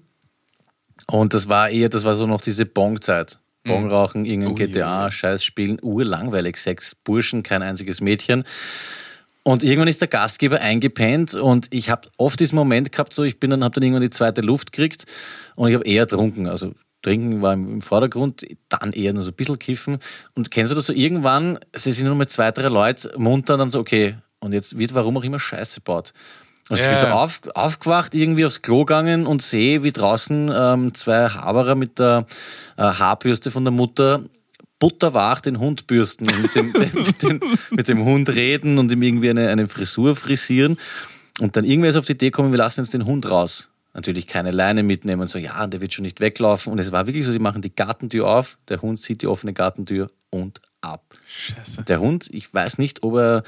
Und 1.07 1.33
das 1.33 1.49
war 1.49 1.69
eher, 1.69 1.89
das 1.89 2.05
war 2.05 2.15
so 2.15 2.27
noch 2.27 2.41
diese 2.41 2.65
Bong-Zeit. 2.65 3.39
Bong 3.65 3.89
rauchen, 3.89 4.25
irgendein 4.25 4.51
Ui, 4.51 4.67
GTA, 4.67 5.11
Scheiß 5.11 5.43
spielen, 5.43 5.79
urlangweilig. 5.81 6.57
Sechs 6.57 6.95
Burschen, 6.95 7.43
kein 7.43 7.61
einziges 7.61 8.01
Mädchen. 8.01 8.43
Und 9.43 9.63
irgendwann 9.63 9.87
ist 9.87 10.01
der 10.01 10.07
Gastgeber 10.07 10.59
eingepennt 10.59 11.33
und 11.33 11.67
ich 11.71 11.89
habe 11.89 12.09
oft 12.17 12.39
diesen 12.39 12.55
Moment 12.55 12.91
gehabt, 12.91 13.13
so 13.13 13.23
ich 13.23 13.39
bin 13.39 13.49
dann, 13.49 13.63
habe 13.63 13.73
dann 13.73 13.83
irgendwann 13.83 14.03
die 14.03 14.09
zweite 14.09 14.41
Luft 14.41 14.71
gekriegt 14.71 15.05
und 15.55 15.69
ich 15.69 15.75
habe 15.75 15.85
eher 15.85 16.07
trunken. 16.07 16.47
Also 16.47 16.73
trinken 17.01 17.41
war 17.41 17.53
im, 17.53 17.81
Vordergrund, 17.81 18.45
dann 18.69 18.91
eher 18.93 19.13
nur 19.13 19.23
so 19.23 19.31
ein 19.31 19.35
bisschen 19.35 19.59
kiffen. 19.59 19.99
Und 20.35 20.51
kennst 20.51 20.71
du 20.71 20.75
das 20.75 20.85
so 20.87 20.93
irgendwann, 20.93 21.59
sie 21.75 21.91
sind 21.91 22.07
nur 22.07 22.15
mit 22.15 22.29
zwei, 22.29 22.51
drei 22.51 22.67
Leute 22.67 23.13
munter 23.17 23.53
und 23.53 23.59
dann 23.59 23.69
so, 23.69 23.79
okay, 23.79 24.17
und 24.39 24.53
jetzt 24.53 24.77
wird 24.77 24.93
warum 24.93 25.17
auch 25.17 25.23
immer 25.23 25.39
Scheiße 25.39 25.81
baut. 25.81 26.13
Und 26.69 26.77
ich 26.77 26.85
Ja. 26.85 26.91
bin 26.91 26.99
so 26.99 27.07
auf, 27.07 27.41
aufgewacht, 27.55 28.13
irgendwie 28.13 28.45
aufs 28.45 28.61
Klo 28.61 28.85
gegangen 28.85 29.25
und 29.25 29.41
sehe, 29.41 29.81
wie 29.83 29.91
draußen 29.91 30.51
ähm, 30.53 30.93
zwei 30.93 31.29
Haberer 31.29 31.75
mit 31.75 31.99
der 31.99 32.25
äh, 32.77 32.83
Haarbürste 32.83 33.49
von 33.51 33.63
der 33.65 33.71
Mutter 33.71 34.21
butterwach 34.77 35.41
den 35.41 35.59
Hund 35.59 35.87
bürsten 35.87 36.29
und 36.29 36.41
mit 36.41 36.55
dem, 36.55 36.71
mit, 36.71 37.21
dem, 37.23 37.41
mit 37.71 37.87
dem 37.87 38.03
Hund 38.05 38.29
reden 38.29 38.77
und 38.77 38.91
ihm 38.91 39.01
irgendwie 39.01 39.29
eine, 39.29 39.49
eine 39.49 39.67
Frisur 39.67 40.15
frisieren. 40.15 40.77
Und 41.39 41.55
dann 41.55 41.65
irgendwer 41.65 41.89
ist 41.89 41.95
auf 41.95 42.05
die 42.05 42.13
Idee 42.13 42.27
gekommen, 42.27 42.51
wir 42.51 42.57
lassen 42.57 42.81
jetzt 42.81 42.93
den 42.93 43.05
Hund 43.05 43.29
raus. 43.29 43.68
Natürlich 43.93 44.27
keine 44.27 44.51
Leine 44.51 44.83
mitnehmen 44.83 45.21
und 45.21 45.29
so, 45.29 45.39
ja, 45.39 45.65
der 45.67 45.81
wird 45.81 45.93
schon 45.93 46.03
nicht 46.03 46.19
weglaufen. 46.19 46.71
Und 46.71 46.79
es 46.79 46.91
war 46.91 47.07
wirklich 47.07 47.25
so, 47.25 47.31
die 47.31 47.39
machen 47.39 47.61
die 47.61 47.73
Gartentür 47.73 48.27
auf, 48.29 48.57
der 48.67 48.81
Hund 48.81 48.99
sieht 48.99 49.21
die 49.21 49.27
offene 49.27 49.53
Gartentür 49.53 50.11
und 50.29 50.61
ab. 50.81 51.15
Scheiße. 51.27 51.83
Der 51.83 51.99
Hund, 51.99 52.29
ich 52.31 52.53
weiß 52.53 52.77
nicht, 52.77 53.03
ob 53.03 53.15
er 53.15 53.43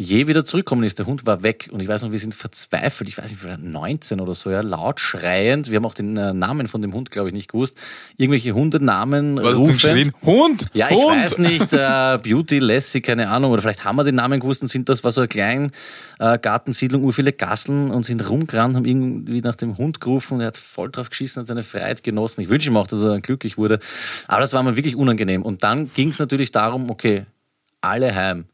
je 0.00 0.26
wieder 0.26 0.46
zurückkommen 0.46 0.82
ist. 0.84 0.98
Der 0.98 1.04
Hund 1.04 1.26
war 1.26 1.42
weg 1.42 1.68
und 1.70 1.82
ich 1.82 1.88
weiß 1.88 2.02
noch, 2.02 2.10
wir 2.10 2.18
sind 2.18 2.34
verzweifelt. 2.34 3.10
Ich 3.10 3.18
weiß 3.18 3.30
nicht, 3.30 3.38
vielleicht 3.38 3.62
19 3.62 4.20
oder 4.20 4.34
so, 4.34 4.50
ja, 4.50 4.62
laut 4.62 4.98
schreiend. 4.98 5.70
Wir 5.70 5.76
haben 5.76 5.84
auch 5.84 5.92
den 5.92 6.16
äh, 6.16 6.32
Namen 6.32 6.68
von 6.68 6.80
dem 6.80 6.94
Hund, 6.94 7.10
glaube 7.10 7.28
ich, 7.28 7.34
nicht 7.34 7.52
gewusst. 7.52 7.76
Irgendwelche 8.16 8.54
Hundenamen 8.54 9.36
Was 9.36 9.44
hast 9.44 9.52
du 9.52 9.58
rufend. 9.58 9.74
geschrien? 9.74 10.12
Hund! 10.22 10.66
Ja, 10.72 10.88
ich 10.88 10.96
Hund! 10.96 11.16
weiß 11.16 11.38
nicht, 11.38 11.74
äh, 11.74 12.18
Beauty, 12.22 12.60
Lassie, 12.60 13.02
keine 13.02 13.28
Ahnung, 13.28 13.52
oder 13.52 13.60
vielleicht 13.60 13.84
haben 13.84 13.96
wir 13.96 14.04
den 14.04 14.14
Namen 14.14 14.40
gewusst 14.40 14.62
und 14.62 14.68
sind 14.68 14.88
das, 14.88 15.04
war 15.04 15.10
so 15.10 15.20
eine 15.20 15.28
kleine 15.28 15.70
äh, 16.18 16.38
Gartensiedlung, 16.38 17.04
ur 17.04 17.12
viele 17.12 17.34
Gasseln 17.34 17.90
und 17.90 18.04
sind 18.04 18.26
rumgerannt, 18.26 18.76
haben 18.76 18.86
irgendwie 18.86 19.42
nach 19.42 19.56
dem 19.56 19.76
Hund 19.76 20.00
gerufen 20.00 20.36
und 20.36 20.40
er 20.40 20.46
hat 20.46 20.56
voll 20.56 20.90
drauf 20.90 21.10
geschissen, 21.10 21.40
hat 21.40 21.46
seine 21.46 21.62
Freiheit 21.62 22.02
genossen. 22.02 22.40
Ich 22.40 22.48
wünsche 22.48 22.70
ihm 22.70 22.76
auch, 22.78 22.86
dass 22.86 23.02
er 23.02 23.20
glücklich 23.20 23.58
wurde. 23.58 23.80
Aber 24.28 24.40
das 24.40 24.54
war 24.54 24.62
mir 24.62 24.76
wirklich 24.76 24.96
unangenehm. 24.96 25.42
Und 25.42 25.62
dann 25.62 25.92
ging 25.92 26.08
es 26.08 26.18
natürlich 26.18 26.52
darum, 26.52 26.88
okay, 26.88 27.26
alle 27.82 28.14
heim. 28.14 28.46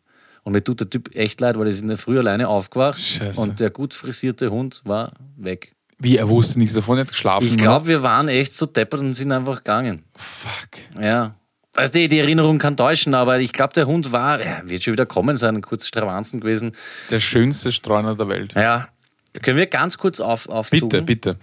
Und 0.47 0.53
mir 0.53 0.62
tut 0.62 0.78
der 0.78 0.88
Typ 0.88 1.12
echt 1.16 1.40
leid, 1.40 1.59
weil 1.59 1.66
er 1.66 1.70
ist 1.70 1.82
in 1.82 1.88
der 1.88 1.97
Früh 1.97 2.20
alleine 2.20 2.47
aufgewacht 2.47 3.01
Scheiße. 3.01 3.40
und 3.40 3.59
der 3.59 3.70
gut 3.70 3.94
frisierte 3.94 4.53
Hund 4.53 4.80
war 4.84 5.12
weg. 5.36 5.74
Wie, 5.99 6.16
er 6.16 6.28
wusste 6.28 6.61
nichts 6.61 6.72
davon, 6.72 6.99
er 6.99 7.01
hat 7.01 7.09
geschlafen. 7.09 7.49
Ich 7.49 7.57
glaube, 7.57 7.88
wir 7.88 8.05
waren 8.05 8.28
echt 8.28 8.55
so 8.55 8.64
deppert 8.64 9.01
und 9.01 9.14
sind 9.14 9.32
einfach 9.32 9.57
gegangen. 9.57 10.05
Fuck. 10.14 11.03
Ja. 11.03 11.34
Weißt 11.74 11.97
du, 11.97 12.09
die 12.09 12.18
Erinnerung 12.20 12.61
kann 12.61 12.76
täuschen, 12.76 13.12
aber 13.14 13.40
ich 13.40 13.51
glaube, 13.51 13.72
der 13.72 13.88
Hund 13.88 14.12
war, 14.12 14.40
ja, 14.40 14.62
wird 14.64 14.84
schon 14.84 14.92
wieder 14.92 15.05
kommen 15.05 15.36
sein, 15.36 15.61
kurz 15.62 15.88
Stravanzen 15.88 16.38
gewesen. 16.38 16.70
Der 17.11 17.18
schönste 17.18 17.72
Streuner 17.72 18.14
der 18.14 18.28
Welt. 18.28 18.55
Ja. 18.55 18.86
Können 19.42 19.57
wir 19.57 19.66
ganz 19.66 19.99
kurz 19.99 20.20
auf, 20.20 20.49
aufzugen? 20.49 20.88
Bitte, 20.88 21.03
bitte. 21.03 21.36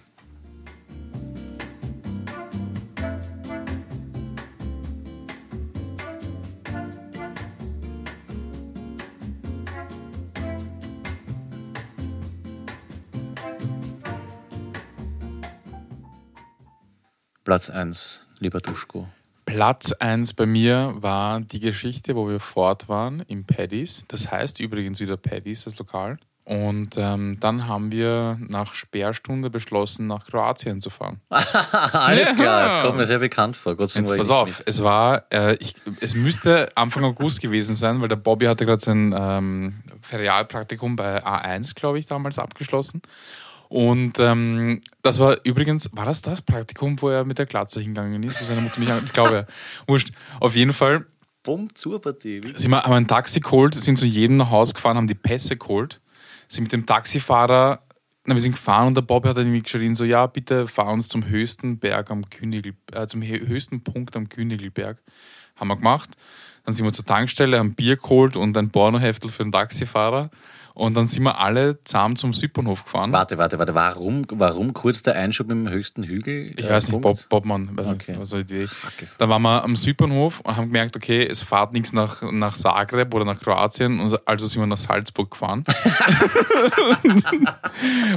Platz 17.43 17.69
1, 17.69 18.25
lieber 18.39 18.61
Duschko. 18.61 19.09
Platz 19.45 19.91
1 19.91 20.33
bei 20.33 20.45
mir 20.45 20.93
war 20.95 21.41
die 21.41 21.59
Geschichte, 21.59 22.15
wo 22.15 22.29
wir 22.29 22.39
fort 22.39 22.87
waren 22.87 23.19
im 23.27 23.43
Paddy's. 23.45 24.05
Das 24.07 24.31
heißt 24.31 24.61
übrigens 24.61 25.01
wieder 25.01 25.17
Paddy's, 25.17 25.65
das 25.65 25.77
Lokal. 25.77 26.17
Und 26.45 26.97
ähm, 26.97 27.37
dann 27.41 27.67
haben 27.67 27.91
wir 27.91 28.37
nach 28.39 28.73
Sperrstunde 28.73 29.49
beschlossen, 29.49 30.07
nach 30.07 30.25
Kroatien 30.25 30.79
zu 30.79 30.89
fahren. 30.89 31.19
Alles 31.29 32.35
klar, 32.35 32.65
das 32.65 32.81
kommt 32.81 32.97
mir 32.97 33.05
sehr 33.05 33.19
bekannt 33.19 33.57
vor. 33.57 33.75
Gott 33.75 33.91
sei 33.91 34.01
Jetzt 34.01 34.09
Dank 34.09 34.21
pass 34.21 34.29
war 34.29 34.47
ich 34.47 34.53
auf, 34.53 34.63
es 34.65 34.83
war, 34.83 35.23
äh, 35.29 35.55
ich, 35.55 35.75
es 35.99 36.15
müsste 36.15 36.69
Anfang 36.75 37.03
August 37.03 37.41
gewesen 37.41 37.75
sein, 37.75 38.01
weil 38.01 38.09
der 38.09 38.17
Bobby 38.17 38.45
hatte 38.45 38.65
gerade 38.65 38.81
sein 38.83 39.13
ähm, 39.17 39.83
Ferialpraktikum 40.01 40.95
bei 40.97 41.25
A1, 41.25 41.75
glaube 41.75 41.99
ich, 41.99 42.07
damals 42.07 42.39
abgeschlossen. 42.39 43.01
Und 43.73 44.19
ähm, 44.19 44.81
das 45.01 45.17
war 45.17 45.37
übrigens, 45.45 45.89
war 45.93 46.05
das 46.05 46.21
das 46.21 46.43
Praktikum, 46.43 47.01
wo 47.01 47.09
er 47.09 47.25
mit 47.25 47.39
der 47.39 47.47
Glatze 47.47 47.81
hingegangen 47.81 48.21
ist, 48.21 48.39
wo 48.39 48.45
seine 48.45 48.61
Mutter 48.61 48.79
nicht, 48.79 48.91
an- 48.91 49.03
ich 49.03 49.13
glaube, 49.13 49.33
ja. 49.35 49.45
wurscht. 49.87 50.11
Auf 50.39 50.55
jeden 50.55 50.73
Fall. 50.73 51.07
Bumm 51.41 51.73
zur 51.73 51.99
Partie. 51.99 52.39
Sind 52.53 52.69
wir, 52.69 52.83
haben 52.83 52.93
ein 52.93 53.07
Taxi 53.07 53.39
geholt, 53.39 53.73
sind 53.73 53.97
zu 53.97 54.05
jedem 54.05 54.37
nach 54.37 54.51
Hause 54.51 54.75
gefahren, 54.75 54.95
haben 54.97 55.07
die 55.07 55.15
Pässe 55.15 55.57
geholt, 55.57 56.01
sind 56.47 56.65
mit 56.65 56.71
dem 56.71 56.85
Taxifahrer, 56.85 57.79
na, 58.27 58.35
wir 58.35 58.41
sind 58.41 58.51
gefahren 58.51 58.89
und 58.89 58.95
der 58.95 59.01
Bob 59.01 59.25
hat 59.25 59.37
dann 59.37 59.47
irgendwie 59.47 59.63
geschrien, 59.63 59.95
so, 59.95 60.03
ja, 60.03 60.27
bitte 60.27 60.67
fahr 60.67 60.93
uns 60.93 61.07
zum 61.07 61.25
höchsten 61.27 61.79
Berg 61.79 62.11
am 62.11 62.29
Königl, 62.29 62.75
äh, 62.91 63.07
zum 63.07 63.21
hö- 63.23 63.47
höchsten 63.47 63.83
Punkt 63.83 64.15
am 64.15 64.29
Königelberg. 64.29 65.01
Haben 65.55 65.67
wir 65.69 65.77
gemacht. 65.77 66.11
Dann 66.63 66.75
sind 66.75 66.85
wir 66.85 66.93
zur 66.93 67.05
Tankstelle, 67.05 67.57
haben 67.57 67.73
Bier 67.73 67.97
geholt 67.97 68.35
und 68.37 68.55
ein 68.55 68.69
Pornoheftel 68.69 69.31
für 69.31 69.43
den 69.43 69.51
Taxifahrer. 69.51 70.29
Und 70.75 70.95
dann 70.95 71.05
sind 71.05 71.23
wir 71.23 71.39
alle 71.39 71.83
zusammen 71.83 72.15
zum 72.15 72.33
Südbahnhof 72.33 72.85
gefahren. 72.85 73.11
Warte, 73.11 73.37
warte, 73.37 73.59
warte. 73.59 73.75
Warum, 73.75 74.23
warum 74.29 74.73
kurz 74.73 75.03
der 75.03 75.15
Einschub 75.15 75.51
im 75.51 75.69
höchsten 75.69 76.03
Hügel? 76.03 76.53
Ich 76.57 76.65
äh, 76.65 76.69
weiß 76.69 76.89
nicht? 76.89 77.01
Bob, 77.01 77.17
Bobmann, 77.29 77.69
weiß 77.77 77.87
Okay. 77.89 78.17
nicht, 78.17 78.31
war 78.31 78.43
die. 78.43 78.65
Hacke. 78.65 79.07
Dann 79.19 79.29
waren 79.29 79.41
wir 79.43 79.63
am 79.63 79.75
Südbahnhof 79.75 80.39
und 80.39 80.55
haben 80.57 80.67
gemerkt, 80.67 80.95
okay, 80.97 81.27
es 81.27 81.43
fahrt 81.43 81.73
nichts 81.73 81.93
nach, 81.93 82.23
nach 82.31 82.55
Zagreb 82.55 83.13
oder 83.13 83.25
nach 83.25 83.39
Kroatien, 83.39 83.99
also 84.25 84.45
sind 84.47 84.61
wir 84.61 84.67
nach 84.67 84.77
Salzburg 84.77 85.29
gefahren. 85.31 85.63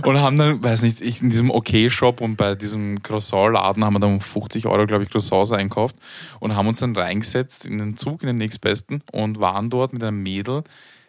und 0.05 0.19
haben 0.19 0.39
dann, 0.39 0.63
weiß 0.63 0.83
nicht, 0.83 1.01
ich, 1.01 1.21
in 1.23 1.31
diesem 1.31 1.51
OK-Shop 1.51 2.21
und 2.21 2.37
bei 2.37 2.55
diesem 2.55 3.03
Croissant-Laden 3.03 3.85
haben 3.85 3.95
wir 3.95 4.01
dann 4.01 4.15
um 4.15 4.21
50 4.21 4.67
Euro, 4.67 4.87
glaube 4.87 5.05
ich, 5.05 5.11
Croissants 5.11 5.53
einkauft 5.53 5.97
und 6.41 6.57
haben 6.57 6.69
uns 6.69 6.81
dann 6.81 6.97
reingesetzt 6.97 7.67
in 7.67 7.79
den 7.79 7.97
Zug, 7.97 8.23
in 8.23 8.29
den 8.29 8.39
nächstbesten 8.39 9.03
und 9.13 9.41
waren 9.41 9.71
dort 9.71 9.93
mit 9.93 10.03
einem 10.03 10.23
Mädel, 10.23 10.63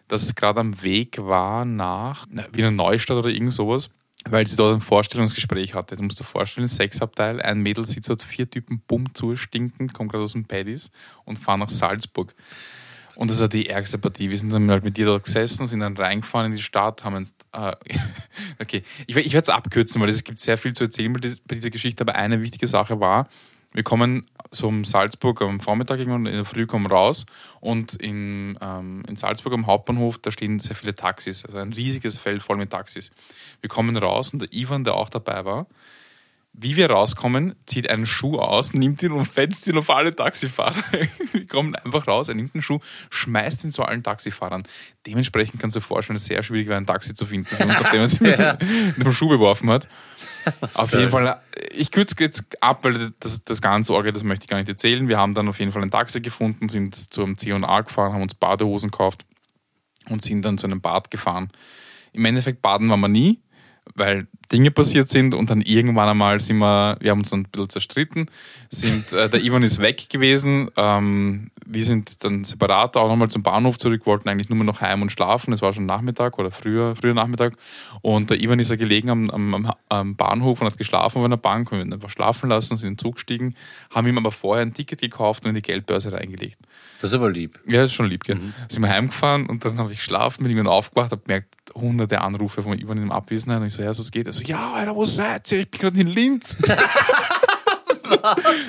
das 0.08 0.36
gerade 0.36 0.60
am 0.60 0.82
Weg 0.82 1.18
war 1.20 1.66
nach 1.66 2.26
na, 2.30 2.46
Wiener 2.52 2.72
Neustadt 2.72 3.18
oder 3.18 3.30
irgend 3.30 3.54
sowas 3.54 3.90
weil 4.32 4.48
sie 4.48 4.56
dort 4.56 4.76
ein 4.76 4.82
Vorstellungsgespräch 4.82 5.74
hatte. 5.74 5.96
Du 5.96 6.04
musst 6.04 6.20
dir 6.20 6.24
vorstellen, 6.24 6.68
Sexabteil, 6.68 7.42
ein 7.42 7.62
Mädel 7.62 7.86
sitzt 7.86 8.10
dort, 8.10 8.24
vier 8.24 8.50
Typen 8.50 8.82
bumm 8.86 9.14
zu, 9.14 9.36
stinken, 9.36 9.94
kommen 9.94 10.10
gerade 10.10 10.24
aus 10.24 10.34
dem 10.34 10.46
Paddy's 10.46 10.92
und 11.26 11.38
fahren 11.38 11.62
nach 11.62 11.70
Salzburg. 11.70 12.34
Und 13.16 13.32
das 13.32 13.40
war 13.40 13.48
die 13.48 13.68
ärgste 13.68 13.98
Partie. 13.98 14.30
Wir 14.30 14.38
sind 14.38 14.52
dann 14.52 14.70
halt 14.70 14.84
mit 14.84 14.96
dir 14.96 15.08
dort 15.08 15.24
gesessen, 15.24 15.66
sind 15.66 15.80
dann 15.80 15.98
reingefahren 15.98 16.52
in 16.52 16.58
die 16.58 16.62
Stadt, 16.62 17.04
haben 17.04 17.16
uns. 17.16 17.36
Äh, 17.52 17.76
okay, 18.60 18.84
ich, 19.08 19.16
ich 19.16 19.34
werde 19.34 19.44
es 19.44 19.50
abkürzen, 19.50 20.00
weil 20.02 20.10
es 20.10 20.24
gibt 20.24 20.40
sehr 20.40 20.58
viel 20.58 20.74
zu 20.74 20.84
erzählen 20.84 21.14
bei 21.14 21.56
dieser 21.56 21.72
Geschichte, 21.72 22.02
aber 22.02 22.16
eine 22.16 22.42
wichtige 22.42 22.68
Sache 22.68 23.00
war, 23.00 23.28
wir 23.74 23.84
kommen 23.84 24.28
so 24.58 24.68
um 24.68 24.84
Salzburg 24.84 25.42
am 25.42 25.60
Vormittag 25.60 26.00
irgendwann, 26.00 26.26
in 26.26 26.34
der 26.34 26.46
Früh 26.46 26.66
kommen 26.66 26.86
raus 26.86 27.26
und 27.60 27.96
in, 27.96 28.58
ähm, 28.62 29.04
in 29.08 29.16
Salzburg 29.16 29.54
am 29.54 29.68
Hauptbahnhof, 29.68 30.18
da 30.18 30.32
stehen 30.32 30.60
sehr 30.60 30.76
viele 30.76 30.96
Taxis, 30.96 31.46
also 31.46 31.58
ein 31.58 31.74
riesiges 31.74 32.18
Feld 32.18 32.44
voll 32.44 32.58
mit 32.58 32.72
Taxis. 32.72 33.12
Wir 33.62 33.70
kommen 33.70 33.96
raus 33.98 34.34
und 34.34 34.42
der 34.42 34.54
Ivan, 34.54 34.84
der 34.84 34.96
auch 34.96 35.10
dabei 35.10 35.46
war, 35.46 35.68
wie 36.60 36.76
wir 36.76 36.90
rauskommen, 36.90 37.56
zieht 37.68 37.88
einen 37.90 38.08
Schuh 38.08 38.40
aus, 38.40 38.74
nimmt 38.74 39.04
ihn 39.04 39.12
und 39.12 39.26
fetzt 39.26 39.68
ihn 39.68 39.78
auf 39.78 39.92
alle 39.92 40.16
Taxifahrer. 40.16 40.74
wir 41.32 41.46
kommen 41.46 41.76
einfach 41.76 42.08
raus, 42.08 42.30
er 42.30 42.36
nimmt 42.36 42.56
den 42.56 42.64
Schuh, 42.64 42.80
schmeißt 43.12 43.64
ihn 43.64 43.72
zu 43.72 43.84
allen 43.84 44.02
Taxifahrern. 44.02 44.64
Dementsprechend 45.06 45.62
kannst 45.62 45.76
du 45.76 45.80
dir 45.80 45.86
vorstellen, 45.86 46.16
dass 46.16 46.24
es 46.24 46.30
sehr 46.30 46.42
schwierig 46.42 46.68
war, 46.68 46.78
ein 46.78 46.88
Taxi 46.88 47.14
zu 47.14 47.28
finden, 47.28 47.56
nachdem 47.68 48.02
er 48.02 48.08
sich 48.08 48.20
Ja. 48.28 48.58
mit 48.98 49.06
dem 49.06 49.14
Schuh 49.14 49.30
beworfen 49.30 49.70
hat. 49.70 49.88
Auf 50.74 50.92
geil. 50.92 51.02
jeden 51.02 51.12
Fall, 51.12 51.42
ich 51.72 51.92
kürze 51.92 52.16
jetzt 52.20 52.46
ab, 52.62 52.84
weil 52.84 53.12
das, 53.20 53.44
das 53.44 53.62
ganze 53.62 53.94
Orgel, 53.94 54.12
das 54.14 54.24
möchte 54.24 54.46
ich 54.46 54.50
gar 54.50 54.58
nicht 54.58 54.70
erzählen. 54.70 55.08
Wir 55.08 55.18
haben 55.18 55.34
dann 55.36 55.48
auf 55.50 55.60
jeden 55.60 55.72
Fall 55.74 55.84
ein 55.84 55.92
Taxi 55.92 56.22
gefunden, 56.22 56.70
sind 56.70 56.96
zum 57.14 57.38
C&A 57.38 57.82
gefahren, 57.82 58.14
haben 58.14 58.22
uns 58.22 58.34
Badehosen 58.34 58.90
gekauft 58.90 59.26
und 60.10 60.22
sind 60.22 60.44
dann 60.44 60.58
zu 60.58 60.66
einem 60.66 60.82
Bad 60.82 61.12
gefahren. 61.12 61.52
Im 62.14 62.26
Endeffekt 62.26 62.62
baden 62.62 62.90
waren 62.90 63.02
wir 63.02 63.10
nie, 63.10 63.42
weil 63.94 64.28
Dinge 64.52 64.72
passiert 64.72 65.10
sind 65.10 65.34
und 65.34 65.50
dann 65.50 65.62
irgendwann 65.62 66.08
einmal 66.08 66.40
sind 66.40 66.58
wir, 66.60 66.98
wir 67.00 67.12
haben 67.12 67.20
uns 67.20 67.30
dann 67.30 67.42
ein 67.42 67.50
bisschen 67.52 67.70
zerstritten, 67.70 68.28
sind, 68.70 69.12
äh, 69.14 69.30
der 69.30 69.44
Ivan 69.44 69.64
ist 69.64 69.80
weg 69.80 70.10
gewesen, 70.10 70.70
ähm, 70.78 71.52
wir 71.66 71.84
sind 71.84 72.24
dann 72.24 72.44
separat 72.46 72.96
auch 72.96 73.10
nochmal 73.10 73.30
zum 73.30 73.44
Bahnhof 73.44 73.78
zurück, 73.78 74.06
wollten 74.06 74.30
eigentlich 74.30 74.50
nur 74.50 74.64
noch 74.64 74.82
heim 74.82 75.02
und 75.02 75.12
schlafen, 75.12 75.54
es 75.54 75.62
war 75.62 75.74
schon 75.74 75.86
Nachmittag 75.86 76.40
oder 76.40 76.52
früher, 76.52 76.96
früher 76.96 77.14
Nachmittag 77.14 77.56
und 78.02 78.30
der 78.30 78.42
Ivan 78.42 78.60
ist 78.60 78.70
ja 78.70 78.78
gelegen 78.78 79.10
am, 79.10 79.30
am, 79.30 79.72
am, 79.90 80.16
Bahnhof 80.16 80.62
und 80.62 80.68
hat 80.68 80.78
geschlafen 80.78 81.20
auf 81.20 81.26
einer 81.26 81.38
Bank 81.38 81.72
und 81.72 81.78
wir 81.78 81.82
haben 81.82 81.90
ihn 81.90 81.94
einfach 81.94 82.10
schlafen 82.10 82.50
lassen, 82.50 82.76
sind 82.78 82.88
in 82.88 82.94
den 82.94 83.00
Zug 83.00 83.16
gestiegen, 83.16 83.56
haben 83.92 84.08
ihm 84.08 84.18
aber 84.18 84.32
vorher 84.32 84.66
ein 84.66 84.74
Ticket 84.74 85.02
gekauft 85.02 85.44
und 85.44 85.50
in 85.50 85.56
die 85.56 85.62
Geldbörse 85.62 86.14
reingelegt. 86.14 86.58
Das 87.00 87.12
ist 87.12 87.14
aber 87.14 87.30
lieb. 87.30 87.60
Ja, 87.68 87.84
ist 87.84 87.94
schon 87.94 88.08
lieb, 88.08 88.24
gell? 88.24 88.40
Sind 88.70 88.82
wir 88.82 88.90
heimgefahren 88.90 89.46
und 89.46 89.64
dann 89.64 89.78
habe 89.78 89.92
ich 89.92 90.00
geschlafen, 90.00 90.44
bin 90.44 90.52
irgendwann 90.52 90.74
aufgewacht, 90.74 91.12
habe 91.12 91.22
gemerkt, 91.22 91.58
hunderte 91.76 92.22
Anrufe 92.22 92.64
von 92.64 92.78
Ivan 92.78 92.98
in 92.98 93.12
Abwesenheit 93.12 93.60
und 93.60 93.68
ich 93.68 93.74
so, 93.74 93.84
ja, 93.84 93.94
so 93.94 94.02
es 94.02 94.12
geht. 94.12 94.28
So, 94.38 94.44
ja, 94.44 94.74
Alter, 94.74 94.96
wo 94.96 95.06
seid 95.06 95.52
ihr? 95.52 95.62
Ich 95.62 95.72
bin 95.72 95.82
gerade 95.82 96.00
in 96.00 96.08
Linz. 96.08 96.58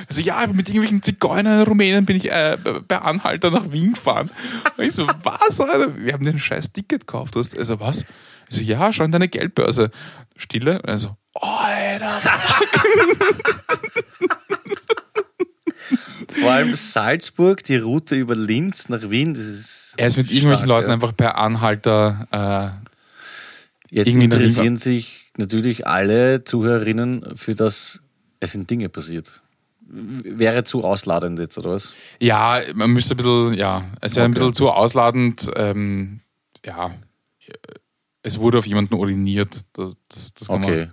also, 0.08 0.20
ja, 0.22 0.46
mit 0.46 0.68
irgendwelchen 0.68 1.02
Zigeunern, 1.02 1.64
Rumänen 1.64 2.06
bin 2.06 2.16
ich 2.16 2.30
äh, 2.30 2.56
bei 2.86 2.98
Anhalter 2.98 3.50
nach 3.50 3.70
Wien 3.70 3.92
gefahren. 3.92 4.30
Und 4.78 4.84
ich 4.84 4.94
so, 4.94 5.06
was, 5.22 5.60
Alter? 5.60 5.94
Wir 5.98 6.14
haben 6.14 6.24
dir 6.24 6.30
ein 6.30 6.38
scheiß 6.38 6.72
Ticket 6.72 7.06
gekauft. 7.06 7.36
Also, 7.36 7.80
was? 7.80 8.06
Ich 8.48 8.56
so, 8.56 8.62
ja, 8.62 8.90
schau 8.92 9.04
in 9.04 9.12
deine 9.12 9.28
Geldbörse. 9.28 9.90
Stille. 10.36 10.82
Also, 10.84 11.16
Alter, 11.34 12.18
Vor 16.40 16.50
allem 16.50 16.76
Salzburg, 16.76 17.62
die 17.64 17.76
Route 17.76 18.14
über 18.14 18.34
Linz 18.34 18.88
nach 18.88 19.10
Wien, 19.10 19.34
das 19.34 19.44
ist. 19.44 19.94
er 19.98 20.06
ist 20.06 20.16
mit 20.16 20.30
irgendwelchen 20.30 20.66
stark, 20.66 20.68
Leuten 20.68 20.88
ja. 20.88 20.94
einfach 20.94 21.14
per 21.14 21.36
Anhalter 21.36 22.28
äh, 22.30 22.88
Jetzt 23.90 24.14
interessieren 24.14 24.76
sich 24.76 25.27
natürlich 25.38 25.86
alle 25.86 26.44
Zuhörerinnen 26.44 27.36
für 27.36 27.54
das, 27.54 28.00
es 28.40 28.52
sind 28.52 28.68
Dinge 28.70 28.88
passiert. 28.88 29.42
Wäre 29.90 30.64
zu 30.64 30.84
ausladend 30.84 31.38
jetzt, 31.38 31.56
oder 31.56 31.70
was? 31.70 31.94
Ja, 32.20 32.60
man 32.74 32.90
müsste 32.90 33.14
ein 33.14 33.16
bisschen, 33.16 33.54
ja, 33.54 33.84
es 34.02 34.16
wäre 34.16 34.26
ein 34.26 34.32
Okay. 34.32 34.40
bisschen 34.40 34.54
zu 34.54 34.70
ausladend. 34.70 35.50
Ähm, 35.56 36.20
ja, 36.66 36.94
es 38.22 38.38
wurde 38.38 38.58
auf 38.58 38.66
jemanden 38.66 38.94
uriniert. 38.94 39.64
Das, 39.72 39.92
das, 40.08 40.34
das 40.34 40.48
kann 40.48 40.64
Okay. 40.64 40.90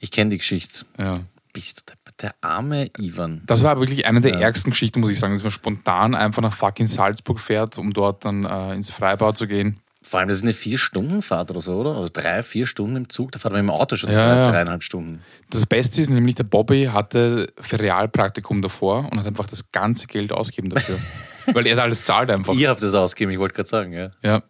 Ich 0.00 0.10
kenne 0.10 0.30
die 0.30 0.38
Geschichte. 0.38 0.84
Man, 0.98 1.06
ja. 1.06 1.20
Bist 1.54 1.80
du 1.90 1.94
der, 1.94 2.12
der 2.20 2.34
arme 2.40 2.90
Ivan? 2.98 3.42
Das 3.46 3.62
war 3.62 3.78
wirklich 3.78 4.06
eine 4.06 4.20
der 4.20 4.32
Ja. 4.32 4.40
ärgsten 4.40 4.70
Geschichten, 4.70 5.00
muss 5.00 5.10
ich 5.10 5.18
sagen, 5.18 5.32
dass 5.34 5.42
man 5.42 5.52
spontan 5.52 6.14
einfach 6.14 6.42
nach 6.42 6.54
fucking 6.54 6.88
Salzburg 6.88 7.38
fährt, 7.40 7.78
um 7.78 7.92
dort 7.92 8.24
dann 8.24 8.44
äh, 8.44 8.74
ins 8.74 8.90
Freibad 8.90 9.36
zu 9.38 9.46
gehen. 9.46 9.78
Vor 10.04 10.18
allem, 10.20 10.28
das 10.28 10.38
ist 10.38 10.42
eine 10.42 10.52
Vier-Stunden-Fahrt 10.52 11.50
oder 11.52 11.60
so, 11.60 11.74
oder? 11.74 11.96
Oder 11.98 12.10
drei, 12.10 12.42
vier 12.42 12.66
Stunden 12.66 12.96
im 12.96 13.08
Zug. 13.08 13.30
Da 13.32 13.38
fährt 13.38 13.52
man 13.52 13.60
im 13.60 13.70
Auto 13.70 13.94
schon 13.96 14.10
Ja, 14.10 14.16
drei, 14.34 14.36
ja. 14.42 14.50
dreieinhalb 14.50 14.82
Stunden. 14.82 15.20
Das 15.50 15.64
Beste 15.64 16.00
ist 16.02 16.10
nämlich, 16.10 16.34
der 16.34 16.44
Bobby 16.44 16.90
hatte 16.92 17.52
Ferialpraktikum 17.60 18.62
davor 18.62 19.08
und 19.10 19.18
hat 19.20 19.26
einfach 19.26 19.46
das 19.46 19.70
ganze 19.70 20.06
Geld 20.08 20.32
ausgegeben 20.32 20.70
dafür. 20.70 20.98
Weil 21.54 21.66
er 21.66 21.78
alles 21.78 22.04
zahlt 22.04 22.30
einfach. 22.30 22.54
Ihr 22.54 22.68
habt 22.68 22.82
das 22.82 22.94
ausgegeben, 22.94 23.32
ich 23.32 23.38
wollte 23.38 23.54
gerade 23.54 23.68
sagen, 23.68 23.92
ja. 23.92 24.10
Ja. 24.22 24.42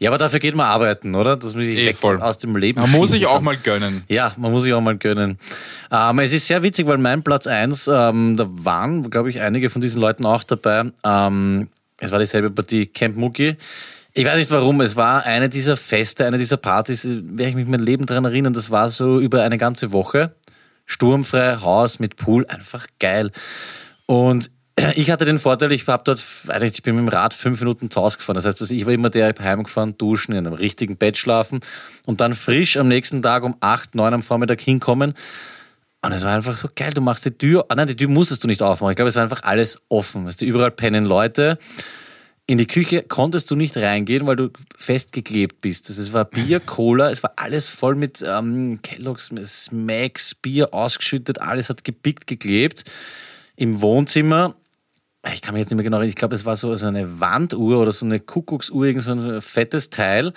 Ja, 0.00 0.10
aber 0.10 0.18
dafür 0.18 0.40
geht 0.40 0.56
man 0.56 0.66
arbeiten, 0.66 1.14
oder? 1.14 1.36
Dass 1.36 1.54
man 1.54 1.64
sich 1.64 1.78
Eh, 1.78 1.86
weg 1.86 1.96
voll. 1.96 2.20
aus 2.20 2.36
dem 2.38 2.56
Leben 2.56 2.80
Man 2.80 2.90
muss 2.90 3.12
sich 3.12 3.26
auch 3.26 3.40
mal 3.40 3.56
gönnen. 3.56 4.02
Ja, 4.08 4.32
man 4.36 4.50
muss 4.50 4.64
sich 4.64 4.72
auch 4.72 4.80
mal 4.80 4.96
gönnen. 4.98 5.38
Ähm, 5.92 6.18
es 6.18 6.32
ist 6.32 6.46
sehr 6.48 6.62
witzig, 6.64 6.86
weil 6.88 6.98
mein 6.98 7.22
Platz 7.22 7.46
1, 7.46 7.88
ähm, 7.88 8.36
da 8.36 8.44
waren, 8.48 9.08
glaube 9.08 9.30
ich, 9.30 9.40
einige 9.40 9.70
von 9.70 9.80
diesen 9.80 10.00
Leuten 10.00 10.26
auch 10.26 10.42
dabei. 10.42 10.90
Ähm, 11.04 11.68
es 12.00 12.10
war 12.10 12.18
dieselbe 12.18 12.50
Partie 12.50 12.86
Camp 12.86 13.16
Mucki. 13.16 13.56
Ich 14.16 14.24
weiß 14.24 14.36
nicht 14.36 14.50
warum, 14.52 14.80
es 14.80 14.94
war 14.94 15.24
eine 15.24 15.48
dieser 15.48 15.76
Feste, 15.76 16.24
eine 16.24 16.38
dieser 16.38 16.56
Partys, 16.56 17.04
werde 17.04 17.48
ich 17.48 17.56
mich 17.56 17.66
mein 17.66 17.80
Leben 17.80 18.06
daran 18.06 18.24
erinnern, 18.24 18.52
das 18.52 18.70
war 18.70 18.88
so 18.88 19.18
über 19.18 19.42
eine 19.42 19.58
ganze 19.58 19.92
Woche. 19.92 20.36
Sturmfrei, 20.86 21.56
Haus 21.56 21.98
mit 21.98 22.14
Pool, 22.14 22.46
einfach 22.46 22.86
geil. 23.00 23.32
Und 24.06 24.52
ich 24.94 25.10
hatte 25.10 25.24
den 25.24 25.40
Vorteil, 25.40 25.72
ich 25.72 25.88
habe 25.88 26.04
dort, 26.04 26.22
ich 26.62 26.82
bin 26.84 26.94
mit 26.94 27.06
dem 27.06 27.08
Rad 27.08 27.34
fünf 27.34 27.58
Minuten 27.58 27.90
zu 27.90 28.00
Hause 28.00 28.18
gefahren. 28.18 28.36
Das 28.36 28.44
heißt, 28.44 28.70
ich 28.70 28.86
war 28.86 28.92
immer 28.92 29.10
der, 29.10 29.30
ich 29.30 29.40
heimgefahren, 29.40 29.98
duschen, 29.98 30.30
in 30.30 30.46
einem 30.46 30.54
richtigen 30.54 30.96
Bett 30.96 31.18
schlafen 31.18 31.58
und 32.06 32.20
dann 32.20 32.34
frisch 32.34 32.76
am 32.76 32.86
nächsten 32.86 33.20
Tag 33.20 33.42
um 33.42 33.56
acht, 33.58 33.96
neun 33.96 34.14
am 34.14 34.22
Vormittag 34.22 34.60
hinkommen. 34.60 35.14
Und 36.02 36.12
es 36.12 36.22
war 36.22 36.32
einfach 36.32 36.56
so 36.56 36.68
geil. 36.72 36.92
Du 36.94 37.00
machst 37.00 37.24
die 37.24 37.32
Tür, 37.32 37.64
ah 37.68 37.74
nein, 37.74 37.88
die 37.88 37.96
Tür 37.96 38.08
musstest 38.08 38.44
du 38.44 38.46
nicht 38.46 38.62
aufmachen. 38.62 38.92
Ich 38.92 38.96
glaube, 38.96 39.08
es 39.08 39.16
war 39.16 39.24
einfach 39.24 39.42
alles 39.42 39.82
offen. 39.88 40.24
Weißt 40.24 40.40
du, 40.40 40.44
überall 40.44 40.70
pennen 40.70 41.04
Leute. 41.04 41.58
In 42.46 42.58
die 42.58 42.66
Küche 42.66 43.02
konntest 43.02 43.50
du 43.50 43.56
nicht 43.56 43.74
reingehen, 43.76 44.26
weil 44.26 44.36
du 44.36 44.50
festgeklebt 44.76 45.62
bist. 45.62 45.88
Also 45.88 46.02
es 46.02 46.12
war 46.12 46.26
Bier, 46.26 46.60
Cola, 46.66 47.10
es 47.10 47.22
war 47.22 47.32
alles 47.36 47.70
voll 47.70 47.94
mit 47.94 48.22
ähm, 48.26 48.80
Kelloggs, 48.82 49.32
Smacks, 49.46 50.34
Bier 50.34 50.74
ausgeschüttet, 50.74 51.40
alles 51.40 51.70
hat 51.70 51.84
gepickt, 51.84 52.26
geklebt. 52.26 52.84
Im 53.56 53.80
Wohnzimmer, 53.80 54.56
ich 55.32 55.40
kann 55.42 55.54
mich 55.54 55.60
jetzt 55.60 55.70
nicht 55.70 55.76
mehr 55.76 55.84
genau 55.84 55.96
erinnern, 55.96 56.10
ich 56.10 56.16
glaube, 56.16 56.34
es 56.34 56.44
war 56.44 56.56
so, 56.56 56.76
so 56.76 56.86
eine 56.86 57.20
Wanduhr 57.20 57.78
oder 57.78 57.92
so 57.92 58.04
eine 58.04 58.20
Kuckucksuhr, 58.20 58.84
irgend 58.84 59.02
so 59.02 59.12
ein 59.12 59.40
fettes 59.40 59.90
Teil, 59.90 60.32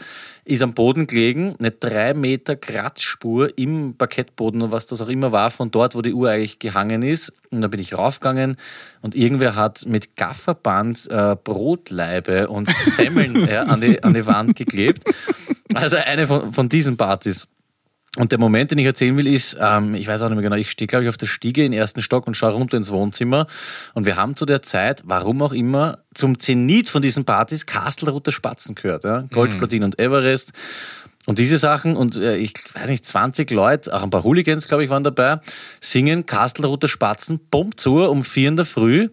ist 0.46 0.64
am 0.64 0.74
Boden 0.74 1.08
gelegen, 1.08 1.56
eine 1.60 1.72
drei 1.72 2.14
Meter 2.14 2.56
Kratzspur 2.56 3.58
im 3.58 3.96
Parkettboden 3.98 4.62
und 4.62 4.72
was 4.72 4.88
das 4.88 5.02
auch 5.02 5.10
immer 5.10 5.32
war, 5.32 5.52
von 5.52 5.72
dort, 5.72 5.96
wo 5.96 6.02
die 6.02 6.14
Uhr 6.14 6.30
eigentlich 6.30 6.60
gehangen 6.60 7.02
ist. 7.02 7.34
Und 7.52 7.62
da 7.62 7.68
bin 7.68 7.80
ich 7.80 7.98
raufgegangen 7.98 8.56
und 9.02 9.16
irgendwer 9.16 9.56
hat 9.56 9.86
mit 9.88 10.16
Gafferband 10.16 11.10
äh, 11.10 11.36
Brotleibe 11.42 12.48
und 12.48 12.70
Semmeln 12.70 13.48
ja, 13.48 13.64
an, 13.68 13.82
die, 13.82 14.02
an 14.04 14.14
die 14.14 14.26
Wand 14.26 14.56
geklebt. 14.56 15.04
Also 15.74 15.98
eine 15.98 16.28
von, 16.28 16.54
von 16.54 16.70
diesen 16.70 16.98
Partys. 16.98 17.48
Und 18.18 18.32
der 18.32 18.40
Moment, 18.40 18.72
den 18.72 18.80
ich 18.80 18.86
erzählen 18.86 19.16
will, 19.16 19.28
ist, 19.28 19.58
ähm, 19.62 19.94
ich 19.94 20.08
weiß 20.08 20.24
auch 20.24 20.30
nicht 20.30 20.38
mehr 20.38 20.44
genau, 20.44 20.56
ich 20.56 20.72
stehe, 20.72 20.88
glaube 20.88 21.04
ich, 21.04 21.10
auf 21.10 21.18
der 21.18 21.28
Stiege 21.28 21.64
im 21.64 21.72
ersten 21.72 22.02
Stock 22.02 22.26
und 22.26 22.36
schaue 22.36 22.54
runter 22.54 22.76
ins 22.76 22.92
Wohnzimmer. 22.92 23.46
Und 23.94 24.08
wir 24.08 24.16
haben 24.16 24.36
zu 24.36 24.48
der 24.48 24.64
Zeit, 24.64 25.04
warum 25.06 25.44
auch 25.44 25.54
immer, 25.54 26.00
zum 26.16 26.40
Zenit 26.40 26.90
von 26.90 27.04
diesen 27.04 27.26
Partys 27.26 27.68
Kastelroter 27.68 28.32
Spatzen 28.32 28.74
gehört. 28.74 29.04
Ja? 29.04 29.26
Gold, 29.32 29.60
Platin 29.60 29.84
und 29.84 30.00
Everest. 30.00 30.52
Und 31.28 31.38
diese 31.38 31.60
Sachen, 31.60 31.96
und 31.96 32.16
äh, 32.18 32.38
ich 32.38 32.54
weiß 32.74 32.90
nicht, 32.90 33.06
20 33.06 33.52
Leute, 33.52 33.94
auch 33.94 34.02
ein 34.02 34.10
paar 34.10 34.24
Hooligans, 34.24 34.68
glaube 34.68 34.84
ich, 34.84 34.90
waren 34.90 35.04
dabei, 35.04 35.40
singen 35.80 36.26
Kastelroter 36.26 36.88
Spatzen, 36.88 37.40
Bomb 37.52 37.80
zu 37.80 37.98
um 37.98 38.24
vier 38.24 38.48
in 38.50 38.56
der 38.56 38.66
Früh. 38.66 39.10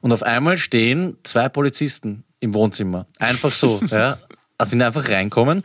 Und 0.00 0.12
auf 0.12 0.22
einmal 0.22 0.58
stehen 0.58 1.16
zwei 1.24 1.48
Polizisten 1.48 2.22
im 2.38 2.54
Wohnzimmer. 2.54 3.06
Einfach 3.18 3.52
so, 3.52 3.80
ja. 3.90 4.18
Also 4.58 4.70
sind 4.70 4.82
einfach 4.82 5.08
reinkommen 5.08 5.64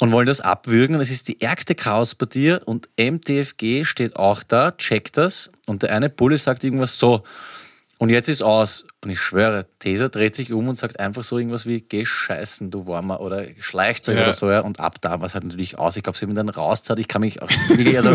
und 0.00 0.12
wollen 0.12 0.26
das 0.26 0.40
abwürgen. 0.40 1.00
Es 1.00 1.10
ist 1.10 1.28
die 1.28 1.40
ärgste 1.40 1.74
Chaospartie 1.74 2.56
und 2.64 2.88
MTFG 2.98 3.84
steht 3.84 4.16
auch 4.16 4.42
da, 4.42 4.72
checkt 4.72 5.16
das 5.16 5.50
und 5.66 5.82
der 5.82 5.94
eine 5.94 6.08
Bulle 6.08 6.38
sagt 6.38 6.64
irgendwas 6.64 6.98
so. 6.98 7.22
Und 8.00 8.10
jetzt 8.10 8.28
ist 8.28 8.42
aus. 8.42 8.86
Und 9.02 9.10
ich 9.10 9.18
schwöre, 9.18 9.66
Tesa 9.80 10.08
dreht 10.08 10.36
sich 10.36 10.52
um 10.52 10.68
und 10.68 10.76
sagt 10.76 11.00
einfach 11.00 11.24
so 11.24 11.36
irgendwas 11.36 11.66
wie, 11.66 11.80
geh 11.80 12.04
scheißen, 12.04 12.70
du 12.70 12.86
Warmer, 12.86 13.20
oder 13.20 13.44
Schleichzeug 13.58 14.16
Ja. 14.16 14.22
oder 14.22 14.32
so, 14.32 14.48
ja. 14.48 14.60
Und 14.60 14.78
ab 14.78 15.00
da 15.00 15.18
war 15.18 15.26
es 15.26 15.34
halt 15.34 15.42
natürlich 15.42 15.76
aus. 15.78 15.96
Ich 15.96 16.04
glaube, 16.04 16.16
sie 16.16 16.24
haben 16.24 16.34
dann 16.36 16.48
rauszahlt. 16.48 17.00
Ich 17.00 17.08
kann 17.08 17.22
mich 17.22 17.42
auch 17.42 17.48
wirklich, 17.68 17.96
also 17.96 18.10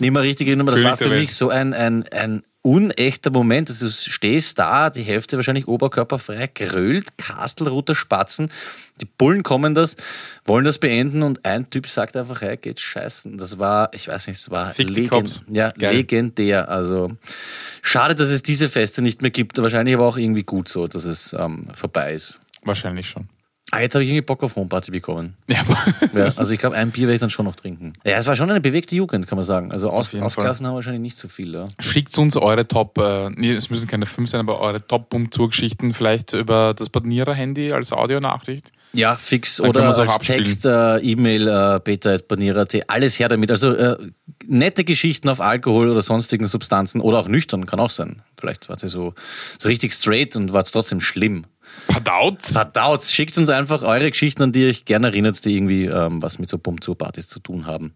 nicht 0.00 0.10
mehr 0.10 0.22
richtig 0.22 0.48
erinnern, 0.48 0.66
aber 0.68 0.76
das 0.76 0.84
war 0.84 0.96
für 0.96 1.10
mich 1.10 1.32
so 1.32 1.48
ein, 1.48 1.74
ein, 1.74 2.08
ein 2.08 2.42
unechter 2.62 3.30
Moment. 3.30 3.70
dass 3.70 3.78
Du 3.78 3.88
stehst 3.88 4.58
da, 4.58 4.90
die 4.90 5.02
Hälfte 5.02 5.36
wahrscheinlich 5.36 5.68
oberkörperfrei, 5.68 6.48
grölt, 6.48 7.16
Kastelroter 7.16 7.94
Spatzen. 7.94 8.50
Die 9.00 9.06
Bullen 9.06 9.42
kommen 9.42 9.74
das, 9.74 9.96
wollen 10.44 10.64
das 10.64 10.78
beenden 10.78 11.22
und 11.22 11.44
ein 11.44 11.70
Typ 11.70 11.88
sagt 11.88 12.16
einfach, 12.16 12.42
hey, 12.42 12.56
geht 12.56 12.80
scheißen. 12.80 13.38
Das 13.38 13.58
war, 13.58 13.90
ich 13.94 14.08
weiß 14.08 14.26
nicht, 14.26 14.38
es 14.38 14.50
war 14.50 14.74
legend, 14.76 15.42
ja, 15.48 15.70
Geil. 15.70 15.96
legendär. 15.96 16.68
Also 16.68 17.12
schade, 17.82 18.14
dass 18.14 18.28
es 18.28 18.42
diese 18.42 18.68
Feste 18.68 19.00
nicht 19.00 19.22
mehr 19.22 19.30
gibt. 19.30 19.60
Wahrscheinlich 19.60 19.94
aber 19.94 20.06
auch 20.06 20.18
irgendwie 20.18 20.44
gut 20.44 20.68
so, 20.68 20.86
dass 20.86 21.04
es 21.04 21.32
ähm, 21.32 21.68
vorbei 21.74 22.12
ist. 22.14 22.40
Wahrscheinlich 22.62 23.08
schon. 23.08 23.28
Ah, 23.72 23.80
jetzt 23.80 23.94
habe 23.94 24.02
ich 24.02 24.10
irgendwie 24.10 24.26
Bock 24.26 24.42
auf 24.42 24.56
Homeparty 24.56 24.90
bekommen. 24.90 25.34
Ja, 25.46 25.64
Ja, 26.14 26.32
also 26.36 26.52
ich 26.52 26.58
glaube, 26.58 26.76
ein 26.76 26.90
Bier 26.90 27.02
werde 27.02 27.14
ich 27.14 27.20
dann 27.20 27.30
schon 27.30 27.46
noch 27.46 27.54
trinken. 27.54 27.92
Ja, 28.04 28.16
es 28.16 28.26
war 28.26 28.34
schon 28.34 28.50
eine 28.50 28.60
bewegte 28.60 28.96
Jugend, 28.96 29.28
kann 29.28 29.36
man 29.36 29.44
sagen. 29.44 29.70
Also 29.70 29.90
aus, 29.90 30.14
ausgelassen 30.14 30.66
haben 30.66 30.72
wir 30.72 30.76
wahrscheinlich 30.76 31.02
nicht 31.02 31.18
so 31.18 31.28
viel. 31.28 31.54
Ja. 31.54 31.68
schickt 31.78 32.16
uns 32.18 32.36
eure 32.36 32.66
Top, 32.66 32.98
äh, 32.98 33.30
nee, 33.30 33.52
es 33.52 33.70
müssen 33.70 33.86
keine 33.86 34.06
fünf 34.06 34.28
sein, 34.30 34.40
aber 34.40 34.60
eure 34.60 34.84
Top-Bum-Geschichten 34.84 35.92
vielleicht 35.94 36.32
über 36.32 36.74
das 36.74 36.90
Badnierer-Handy 36.90 37.72
als 37.72 37.92
Audionachricht. 37.92 38.72
Ja, 38.92 39.14
fix. 39.14 39.56
Dann 39.58 39.68
Oder 39.68 39.84
als 39.84 39.98
abspielen. 39.98 40.44
Text, 40.44 40.66
äh, 40.66 40.98
E-Mail, 40.98 41.46
äh, 41.46 41.80
beta.baniera.at, 41.82 42.76
alles 42.88 43.18
her 43.18 43.28
damit. 43.28 43.50
Also 43.50 43.72
äh, 43.72 43.96
nette 44.46 44.84
Geschichten 44.84 45.28
auf 45.28 45.40
Alkohol 45.40 45.90
oder 45.90 46.02
sonstigen 46.02 46.46
Substanzen 46.46 47.00
oder 47.00 47.20
auch 47.20 47.28
nüchtern, 47.28 47.66
kann 47.66 47.78
auch 47.78 47.90
sein. 47.90 48.22
Vielleicht 48.38 48.68
wart 48.68 48.82
ihr 48.82 48.88
so, 48.88 49.14
so 49.58 49.68
richtig 49.68 49.92
straight 49.94 50.34
und 50.34 50.52
war 50.52 50.62
es 50.62 50.72
trotzdem 50.72 51.00
schlimm. 51.00 51.44
Padauz! 51.88 52.52
Verdaut, 52.52 53.04
schickt 53.04 53.36
uns 53.38 53.48
einfach 53.50 53.82
eure 53.82 54.10
Geschichten, 54.10 54.42
an 54.42 54.52
die 54.52 54.62
ihr 54.62 54.68
euch 54.68 54.84
gerne 54.84 55.08
erinnert, 55.08 55.44
die 55.44 55.56
irgendwie 55.56 55.86
ähm, 55.86 56.22
was 56.22 56.38
mit 56.38 56.48
so 56.48 56.58
Bum-Tour-Partys 56.58 57.28
zu 57.28 57.40
tun 57.40 57.66
haben. 57.66 57.92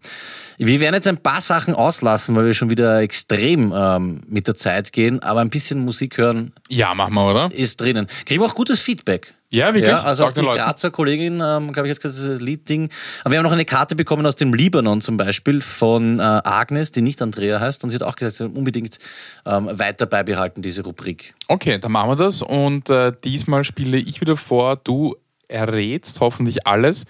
Wir 0.57 0.79
werden 0.79 0.95
jetzt 0.95 1.07
ein 1.07 1.17
paar 1.17 1.41
Sachen 1.41 1.73
auslassen, 1.73 2.35
weil 2.35 2.45
wir 2.45 2.53
schon 2.53 2.69
wieder 2.69 2.99
extrem 2.99 3.73
ähm, 3.75 4.21
mit 4.27 4.47
der 4.47 4.55
Zeit 4.55 4.91
gehen, 4.91 5.21
aber 5.23 5.41
ein 5.41 5.49
bisschen 5.49 5.79
Musik 5.79 6.17
hören 6.17 6.53
Ja, 6.69 6.93
machen 6.93 7.13
wir, 7.13 7.25
oder? 7.29 7.49
ist 7.51 7.79
drinnen. 7.79 8.07
Kriegen 8.25 8.41
wir 8.41 8.47
auch 8.47 8.55
gutes 8.55 8.81
Feedback. 8.81 9.33
Ja, 9.55 9.73
wirklich? 9.73 9.87
Ja, 9.87 10.03
also 10.03 10.23
auch 10.23 10.27
Sag 10.27 10.35
den 10.35 10.43
die 10.43 10.49
Leuten. 10.49 10.63
Grazer 10.63 10.91
Kollegin, 10.91 11.35
ähm, 11.35 11.71
glaube 11.71 11.87
ich, 11.87 11.91
jetzt 11.91 12.01
gesagt, 12.01 12.29
das 12.29 12.41
Liedding. 12.41 12.89
Aber 13.23 13.31
wir 13.31 13.39
haben 13.39 13.45
noch 13.45 13.53
eine 13.53 13.63
Karte 13.63 13.95
bekommen 13.95 14.25
aus 14.25 14.35
dem 14.35 14.53
Libanon 14.53 14.99
zum 14.99 15.15
Beispiel 15.15 15.61
von 15.61 16.19
äh, 16.19 16.21
Agnes, 16.21 16.91
die 16.91 17.01
nicht 17.01 17.21
Andrea 17.21 17.61
heißt. 17.61 17.83
Und 17.83 17.91
sie 17.91 17.95
hat 17.95 18.03
auch 18.03 18.17
gesagt, 18.17 18.33
sie 18.33 18.37
soll 18.39 18.51
unbedingt 18.53 18.99
ähm, 19.45 19.69
weiter 19.71 20.07
beibehalten, 20.07 20.61
diese 20.61 20.83
Rubrik. 20.83 21.33
Okay, 21.47 21.79
dann 21.79 21.93
machen 21.93 22.09
wir 22.09 22.15
das. 22.17 22.41
Und 22.41 22.89
äh, 22.89 23.13
diesmal 23.23 23.63
spiele 23.63 23.97
ich 23.97 24.19
wieder 24.19 24.35
vor. 24.35 24.75
Du 24.75 25.15
errätst 25.47 26.19
hoffentlich 26.19 26.67
alles. 26.67 27.05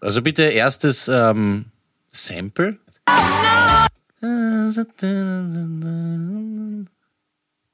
Also 0.00 0.22
bitte 0.22 0.44
erstes 0.44 1.06
ähm, 1.06 1.66
Sample. 2.12 2.78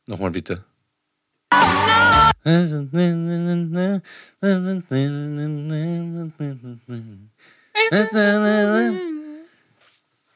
Nochmal 0.07 0.31
bitte. 0.31 0.63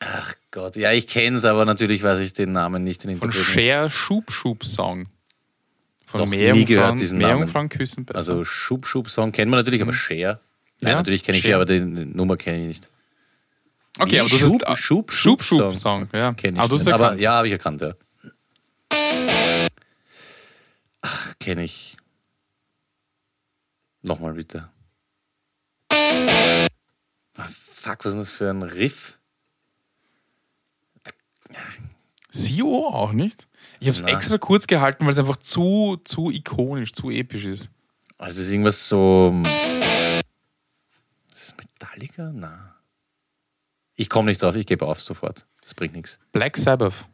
Ach 0.00 0.34
Gott, 0.50 0.76
ja, 0.76 0.92
ich 0.92 1.06
kenne 1.06 1.36
es, 1.36 1.44
aber 1.44 1.64
natürlich 1.64 2.02
weiß 2.02 2.20
ich 2.20 2.32
den 2.32 2.52
Namen 2.52 2.82
nicht. 2.84 3.04
Den 3.04 3.18
Von. 3.18 3.30
Cher 3.32 3.90
Schub 3.90 4.30
Schub 4.30 4.64
Song. 4.64 5.06
Von 6.06 6.20
Noch 6.20 6.28
Mehr 6.28 6.54
nie 6.54 6.64
gehört 6.64 6.86
Frauen, 6.86 6.96
diesen 6.98 7.18
Namen. 7.18 7.46
Frauen 7.48 7.68
küssen 7.68 8.06
besser. 8.06 8.18
Also 8.18 8.44
Schub 8.44 8.86
Schub 8.86 9.10
Song 9.10 9.30
kennen 9.32 9.50
wir 9.50 9.56
natürlich, 9.56 9.82
aber 9.82 9.92
Cher. 9.92 10.40
Nein, 10.80 10.92
Ja, 10.92 10.96
natürlich 10.96 11.22
kenne 11.22 11.36
ich 11.36 11.44
Cher. 11.44 11.56
Aber 11.56 11.66
die 11.66 11.80
Nummer 11.80 12.38
kenne 12.38 12.62
ich 12.62 12.66
nicht. 12.68 12.90
okay, 13.98 14.12
Wie? 14.12 14.20
aber 14.20 14.28
das 14.30 14.38
Schub, 14.38 14.62
ist 14.62 14.78
Schub, 14.78 15.12
Schub 15.12 15.42
Schub 15.42 15.60
Schub 15.60 15.74
Song. 15.74 16.08
Ja. 16.14 16.32
Kenn 16.32 16.54
ich 16.54 16.60
aber 16.60 16.74
hast 16.74 16.86
nicht. 16.86 16.94
Aber 16.94 17.14
ja, 17.18 17.32
habe 17.32 17.48
ich 17.48 17.52
erkannt, 17.52 17.82
ja. 17.82 17.92
Ach, 21.02 21.34
kenne 21.38 21.64
ich. 21.64 21.97
Nochmal 24.02 24.34
bitte. 24.34 24.70
Ah, 25.90 27.48
fuck, 27.48 28.04
was 28.04 28.12
ist 28.12 28.18
das 28.18 28.30
für 28.30 28.50
ein 28.50 28.62
Riff? 28.62 29.18
Sio 32.30 32.86
auch 32.88 33.12
nicht? 33.12 33.48
Ich 33.80 33.88
habe 33.88 33.96
es 33.96 34.04
extra 34.04 34.38
kurz 34.38 34.66
gehalten, 34.66 35.04
weil 35.04 35.12
es 35.12 35.18
einfach 35.18 35.36
zu, 35.36 36.00
zu 36.04 36.30
ikonisch, 36.30 36.92
zu 36.92 37.10
episch 37.10 37.44
ist. 37.44 37.70
Also 38.18 38.42
ist 38.42 38.50
irgendwas 38.50 38.88
so. 38.88 39.34
Ist 41.32 41.42
es 41.42 41.54
Metallica? 41.56 42.30
Na. 42.34 42.74
Ich 43.94 44.08
komme 44.08 44.30
nicht 44.30 44.42
drauf, 44.42 44.54
ich 44.54 44.66
gebe 44.66 44.86
auf 44.86 45.00
sofort. 45.00 45.46
Das 45.62 45.74
bringt 45.74 45.94
nichts. 45.94 46.18
Black 46.32 46.56
Sabbath. 46.56 47.08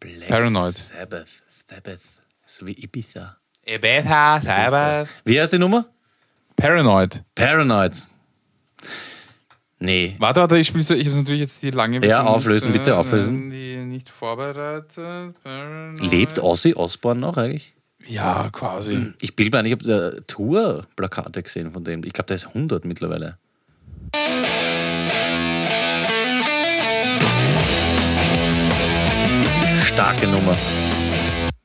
Black 0.00 0.28
Paranoid. 0.28 0.74
Sabbath. 0.74 1.28
Sabbath. 1.68 2.00
So 2.44 2.66
wie 2.66 2.72
Ibiza. 2.72 3.36
Ibiza, 3.64 4.40
Sabbath. 4.42 5.08
Wie 5.24 5.40
heißt 5.40 5.52
die 5.52 5.58
Nummer? 5.58 5.90
Paranoid. 6.56 7.22
Paranoid. 7.34 8.06
Nee. 9.78 10.16
Warte, 10.18 10.40
warte, 10.40 10.56
ich 10.56 10.66
spiele 10.68 10.82
ich 10.82 11.06
habe 11.06 11.16
natürlich 11.16 11.40
jetzt 11.40 11.62
die 11.62 11.70
lange 11.70 12.04
Ja, 12.06 12.22
auflösen, 12.24 12.72
nicht, 12.72 12.82
bitte, 12.82 12.96
auflösen. 12.96 13.50
Die 13.50 13.76
nicht 13.76 14.08
vorbereitet. 14.08 15.34
Paranoid. 15.42 16.10
Lebt 16.10 16.38
Ozzy 16.42 16.74
Osbourne 16.74 17.20
noch 17.20 17.36
eigentlich? 17.36 17.74
Ja, 18.06 18.48
quasi. 18.50 19.12
Ich 19.20 19.36
bilde 19.36 19.56
mir 19.56 19.58
ein, 19.60 19.66
ich 19.66 19.72
habe 19.72 20.22
Tour-Plakate 20.26 21.42
gesehen 21.42 21.72
von 21.72 21.84
dem. 21.84 22.04
Ich 22.04 22.12
glaube, 22.12 22.28
der 22.28 22.36
ist 22.36 22.46
100 22.46 22.84
mittlerweile. 22.84 23.36
Starke 29.82 30.26
Nummer. 30.28 30.56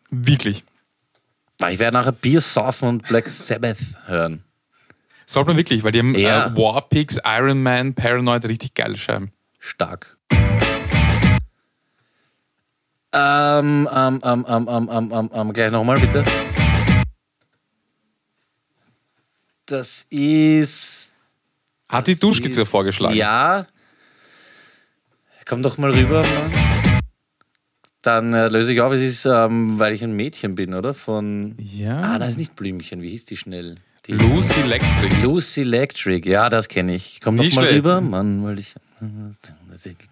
Wirklich. 0.09 0.63
Ich 1.69 1.79
werde 1.79 1.95
nachher 1.95 2.11
Bier 2.11 2.41
saufen 2.41 2.89
und 2.89 3.07
Black 3.07 3.29
Sabbath 3.29 3.77
hören. 4.07 4.43
Sollte 5.31 5.47
man 5.51 5.55
wirklich, 5.55 5.81
weil 5.81 5.93
die 5.93 5.99
haben 5.99 6.13
Ja. 6.15 6.47
äh, 6.47 6.57
Warpix, 6.57 7.17
Iron 7.23 7.63
Man, 7.63 7.93
Paranoid, 7.93 8.43
richtig 8.43 8.73
geile 8.73 8.97
Scheiben. 8.97 9.31
Stark. 9.59 10.17
Ähm, 13.13 13.87
ähm, 13.93 14.19
ähm, 14.25 14.45
ähm, 14.45 14.67
ähm, 14.69 14.89
ähm, 14.91 15.11
ähm, 15.13 15.29
ähm, 15.33 15.53
gleich 15.53 15.71
nochmal 15.71 15.97
bitte. 16.01 16.25
Das 19.67 20.05
ist. 20.09 21.13
Hat 21.87 22.07
die 22.07 22.19
Duschskizze 22.19 22.63
ist- 22.63 22.69
vorgeschlagen? 22.69 23.15
Ja. 23.15 23.67
Komm 25.45 25.63
doch 25.63 25.77
mal 25.77 25.91
rüber, 25.91 26.23
Mann. 26.23 26.51
Dann 28.01 28.33
äh, 28.33 28.49
löse 28.49 28.73
ich 28.73 28.81
auf, 28.81 28.91
es 28.91 28.99
ist, 29.01 29.25
ähm, 29.25 29.79
weil 29.79 29.93
ich 29.93 30.03
ein 30.03 30.11
Mädchen 30.13 30.55
bin, 30.55 30.73
oder? 30.73 30.93
Von. 30.93 31.55
Ja. 31.57 32.01
Ah, 32.01 32.19
das 32.19 32.31
ist 32.31 32.37
nicht 32.37 32.57
Blümchen, 32.57 33.01
wie 33.01 33.09
hieß 33.11 33.23
die 33.27 33.37
schnell? 33.37 33.75
Lucy 34.11 34.59
Electric. 34.61 35.21
Lucy 35.23 35.61
Electric, 35.61 36.29
ja, 36.29 36.49
das 36.49 36.67
kenne 36.67 36.95
ich. 36.95 37.21
Komm 37.21 37.37
doch 37.37 37.45
Nicht 37.45 37.55
mal 37.55 37.61
schlecht. 37.61 37.77
rüber, 37.77 38.01
Mann, 38.01 38.43
weil 38.43 38.59
ich. 38.59 38.75
Ding, 38.99 39.37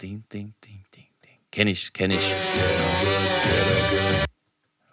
ding, 0.02 0.24
ding, 0.32 0.54
ding, 0.64 0.84
ding. 0.95 1.08
Kenn 1.52 1.68
ich, 1.68 1.91
kenn 1.91 2.12
ich. 2.12 2.32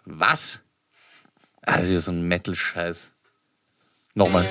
Was? 0.03 0.59
Ah, 1.61 1.77
das 1.77 1.83
ist 1.83 1.89
wieder 1.91 2.01
so 2.01 2.11
ein 2.11 2.27
Metal-Scheiß. 2.27 3.11
Nochmal. 4.13 4.45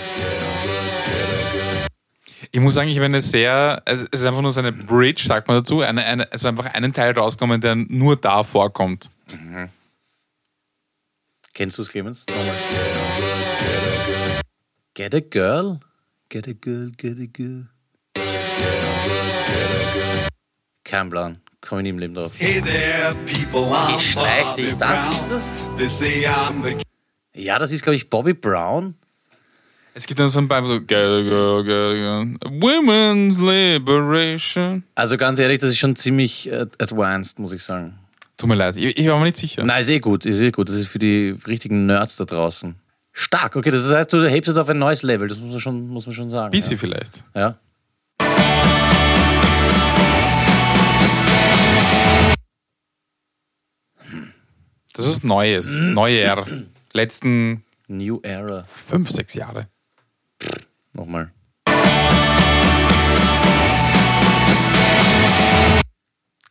Ich 2.51 2.61
muss 2.61 2.73
sagen, 2.73 2.89
ich 2.89 2.97
habe 2.97 3.05
eine 3.05 3.21
sehr, 3.21 3.83
es 3.85 4.05
ist 4.05 4.25
einfach 4.25 4.41
nur 4.41 4.53
so 4.53 4.61
eine 4.61 4.73
Bridge, 4.73 5.25
sagt 5.27 5.49
man 5.49 5.59
dazu, 5.59 5.83
eine, 5.83 6.03
eine, 6.03 6.33
also 6.33 6.49
einfach 6.49 6.65
einen 6.73 6.95
Teil 6.95 7.13
rausgenommen, 7.13 7.61
der 7.61 7.75
nur 7.75 8.17
da 8.17 8.43
vorkommt. 8.43 9.11
Kennst 11.53 11.77
du 11.77 11.83
es, 11.83 11.91
Clemens? 11.91 12.25
Nochmal. 12.31 13.36
Get 14.97 15.13
a 15.13 15.21
girl? 15.21 15.81
Get 16.31 16.47
a 16.49 16.55
girl, 16.55 16.89
get 16.97 17.19
a 17.19 17.27
girl. 17.27 17.67
Kein 20.85 21.11
Plan. 21.11 21.37
Komm 21.61 21.81
ich 21.81 21.83
nie 21.83 21.91
im 21.91 21.99
Leben 21.99 22.15
drauf. 22.15 22.33
Hey 22.39 22.63
there, 22.63 23.15
people, 23.27 23.71
I'm 23.75 23.99
Ich 23.99 24.13
schleich 24.13 24.45
Bobby 24.45 24.63
dich. 24.63 24.75
Das 24.79 24.89
Brown. 24.89 25.13
ist 25.13 25.31
das? 25.31 25.45
They 25.77 25.89
say 25.89 26.27
I'm 26.27 26.63
the 26.65 26.83
Ja, 27.39 27.59
das 27.59 27.73
ist, 27.73 27.83
glaube 27.83 27.97
ich, 27.97 28.09
Bobby 28.09 28.33
Brown. 28.33 28.95
Es 29.93 30.07
gibt 30.07 30.19
dann 30.19 30.31
so 30.31 30.39
ein 30.39 30.49
paar 30.49 30.65
so, 30.67 30.81
get 30.81 30.93
a 30.97 31.21
girl, 31.23 31.63
get 31.63 31.75
a 31.75 31.95
girl. 31.95 32.37
Women's 32.59 33.37
Liberation. 33.39 34.83
Also 34.95 35.19
ganz 35.19 35.39
ehrlich, 35.41 35.59
das 35.59 35.69
ist 35.73 35.79
schon 35.79 35.95
ziemlich 35.95 36.51
äh, 36.51 36.65
advanced, 36.79 37.39
muss 37.39 37.53
ich 37.53 37.63
sagen. 37.63 37.99
Tut 38.39 38.49
mir 38.49 38.55
leid, 38.55 38.77
ich, 38.77 38.97
ich 38.97 39.07
war 39.09 39.19
mir 39.19 39.27
nicht 39.27 39.37
sicher. 39.37 39.63
Nein, 39.63 39.83
ist 39.83 39.91
eh 39.91 39.99
gut, 39.99 40.25
ist 40.25 40.41
eh 40.41 40.53
gut. 40.53 40.71
Das 40.71 40.77
ist 40.77 40.89
für 40.89 40.99
die 40.99 41.37
richtigen 41.47 41.85
Nerds 41.85 42.17
da 42.17 42.25
draußen. 42.25 42.77
Stark, 43.19 43.57
okay, 43.57 43.71
das 43.71 43.91
heißt, 43.91 44.13
du 44.13 44.29
hebst 44.29 44.51
es 44.51 44.59
auf 44.59 44.69
ein 44.69 44.79
neues 44.79 45.03
Level, 45.03 45.27
das 45.27 45.39
muss 45.39 45.53
man 45.53 45.61
schon, 45.61 45.89
muss 45.89 46.05
man 46.05 46.15
schon 46.15 46.29
sagen. 46.29 46.51
Bisschen 46.51 46.77
vielleicht. 46.77 47.25
Ja. 47.35 47.59
Das 54.93 55.07
ist 55.07 55.11
was 55.11 55.23
Neues. 55.23 55.67
Neuer. 55.67 56.45
Letzten 56.93 57.65
New 57.89 58.21
Era. 58.23 58.65
fünf, 58.69 59.11
sechs 59.11 59.33
Jahre. 59.33 59.69
Nochmal. 60.93 61.31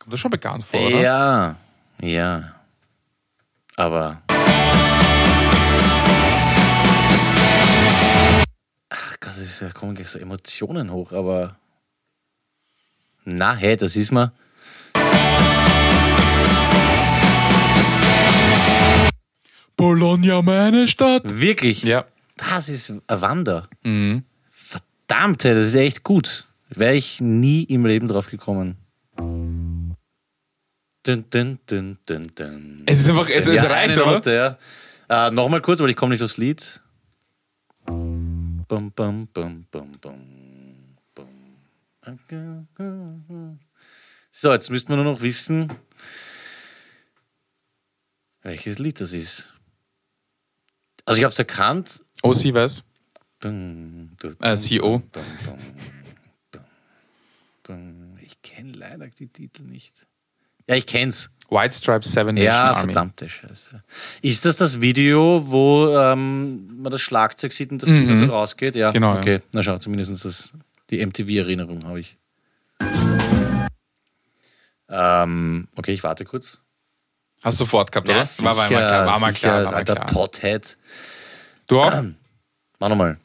Kommt 0.00 0.12
das 0.12 0.18
schon 0.18 0.32
bekannt 0.32 0.64
vor, 0.64 0.80
oder? 0.80 1.00
Ja, 1.00 1.56
ja. 2.00 2.56
Aber. 3.76 4.20
Das 9.36 9.46
ist, 9.46 9.62
da 9.62 9.70
kommen 9.70 9.94
gleich 9.94 10.08
so 10.08 10.18
Emotionen 10.18 10.90
hoch, 10.90 11.12
aber. 11.12 11.56
Na, 13.24 13.54
hey, 13.54 13.76
das 13.76 13.96
ist 13.96 14.12
mal. 14.12 14.32
Bologna, 19.76 20.42
meine 20.42 20.88
Stadt. 20.88 21.22
Wirklich. 21.26 21.82
Ja. 21.82 22.06
Das 22.36 22.68
ist 22.68 22.90
ein 22.90 23.02
Wander. 23.08 23.68
Mhm. 23.84 24.24
Verdammt, 24.50 25.44
das 25.44 25.58
ist 25.58 25.74
echt 25.74 26.02
gut. 26.02 26.46
Wäre 26.70 26.94
ich 26.94 27.20
nie 27.20 27.62
im 27.64 27.86
Leben 27.86 28.08
drauf 28.08 28.28
gekommen. 28.28 28.76
Dun, 29.16 29.96
dun, 31.30 31.58
dun, 31.66 31.98
dun, 32.06 32.32
dun. 32.34 32.82
Es 32.86 33.00
ist 33.00 33.08
einfach, 33.08 33.28
es, 33.28 33.46
es 33.46 33.62
Ja, 33.62 33.70
reicht, 33.70 33.98
eine 33.98 34.18
oder? 34.18 34.58
Ja. 35.08 35.28
Äh, 35.28 35.30
Nochmal 35.30 35.62
kurz, 35.62 35.80
weil 35.80 35.90
ich 35.90 35.96
komme 35.96 36.14
nicht 36.14 36.22
aufs 36.24 36.36
Lied. 36.36 36.80
Bum, 38.68 38.90
bum, 38.90 39.28
bum, 39.32 39.64
bum, 39.70 39.92
bum, 40.00 40.18
bum. 42.74 43.60
So, 44.32 44.52
jetzt 44.52 44.70
müssten 44.70 44.88
wir 44.88 44.96
nur 44.96 45.04
noch 45.04 45.20
wissen, 45.20 45.72
welches 48.42 48.80
Lied 48.80 49.00
das 49.00 49.12
ist. 49.12 49.54
Also 51.04 51.18
ich 51.18 51.24
habe 51.24 51.32
es 51.32 51.38
erkannt. 51.38 52.04
Oh, 52.24 52.32
sie 52.32 52.52
weiß. 52.52 52.82
Äh, 54.40 54.56
dum. 57.62 58.18
Ich 58.20 58.42
kenne 58.42 58.72
leider 58.72 59.06
die 59.06 59.28
Titel 59.28 59.62
nicht. 59.62 60.06
Ja, 60.68 60.74
ich 60.76 60.86
kenn's. 60.86 61.30
White 61.48 61.72
Stripes 61.74 62.12
Seven 62.12 62.34
Nation 62.34 62.46
Ja, 62.52 62.72
Army. 62.72 62.92
verdammte 62.92 63.28
Scheiße. 63.28 63.80
Ist 64.20 64.44
das 64.44 64.56
das 64.56 64.80
Video, 64.80 65.40
wo 65.48 65.96
ähm, 65.96 66.82
man 66.82 66.90
das 66.90 67.00
Schlagzeug 67.00 67.52
sieht 67.52 67.70
und 67.70 67.80
das 67.82 67.88
Singer 67.88 68.16
so 68.16 68.24
rausgeht? 68.26 68.74
Ja, 68.74 68.88
Mhm. 68.88 68.94
Genau, 68.94 69.14
ja. 69.14 69.20
Okay, 69.20 69.42
na 69.52 69.62
schau, 69.62 69.78
zumindest 69.78 70.24
das, 70.24 70.52
die 70.90 71.04
MTV-Erinnerung 71.06 71.86
habe 71.86 72.00
ich. 72.00 72.16
Ähm, 74.88 75.68
okay, 75.76 75.92
ich 75.92 76.02
warte 76.02 76.24
kurz. 76.24 76.62
Hast 77.44 77.60
du 77.60 77.64
sofort 77.64 77.92
gehabt, 77.92 78.08
oder? 78.08 78.24
sicher, 78.24 78.44
war, 78.44 78.56
war 78.56 78.68
mal 78.70 78.86
klar, 78.88 79.06
war 79.06 79.20
mal 79.20 79.32
sicher, 79.32 79.48
klar. 79.48 79.64
War 79.64 79.70
mal 79.70 79.76
alter 79.78 79.94
klar. 79.94 80.06
Pothead. 80.06 80.76
Du 81.68 81.80
auch? 81.80 82.02
Mach 82.80 82.88
nochmal. 82.88 83.18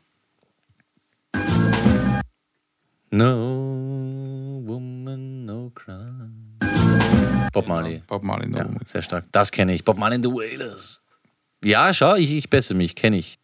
No 3.12 3.71
Bob 7.62 7.70
Marley. 7.70 8.04
Bob 8.08 8.24
Marley. 8.24 8.52
Ja, 8.56 8.68
sehr 8.86 9.02
stark. 9.02 9.26
Das 9.32 9.52
kenne 9.52 9.74
ich. 9.74 9.84
Bob 9.84 9.98
Marley 9.98 10.16
and 10.16 10.26
the 10.26 10.32
Wailers. 10.32 11.02
Ja, 11.64 11.94
schau, 11.94 12.16
ich, 12.16 12.32
ich 12.32 12.50
bessere 12.50 12.76
mich, 12.76 12.96
kenne 12.96 13.18
ich. 13.18 13.38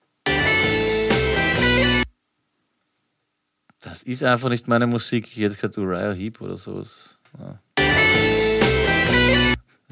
Das 3.81 4.03
ist 4.03 4.23
einfach 4.23 4.49
nicht 4.49 4.67
meine 4.67 4.87
Musik. 4.87 5.27
Ich 5.27 5.37
hätte 5.37 5.55
gesagt 5.55 5.77
Uriah 5.77 6.13
Heep 6.13 6.41
oder 6.41 6.57
sowas. 6.57 7.17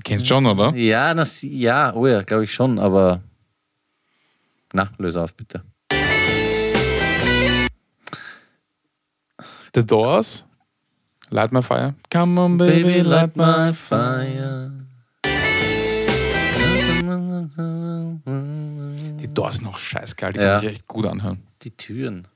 Kennst 0.04 0.28
schon, 0.28 0.46
oder? 0.46 0.76
Ja, 0.76 1.14
das, 1.14 1.42
ja, 1.42 1.94
oh 1.94 2.08
ja, 2.08 2.22
glaube 2.24 2.44
ich 2.44 2.54
schon, 2.54 2.80
aber. 2.80 3.22
Na, 4.74 4.92
löse 4.98 5.22
auf, 5.22 5.34
bitte. 5.34 5.64
The 9.74 9.86
Doors. 9.86 10.46
Light 11.30 11.52
My 11.52 11.62
Fire. 11.62 11.96
Come 12.12 12.40
on, 12.40 12.58
baby, 12.58 13.02
light 13.02 13.36
my 13.36 13.74
fire. 13.74 14.72
Die 19.20 19.34
Doors 19.34 19.56
sind 19.56 19.66
noch 19.66 19.78
scheißgeil, 19.78 20.34
die 20.34 20.40
Ja. 20.40 20.52
kann 20.54 20.62
sich 20.62 20.70
echt 20.72 20.88
gut 20.88 21.06
anhören. 21.06 21.42
Die 21.64 21.72
Türen. 21.72 22.28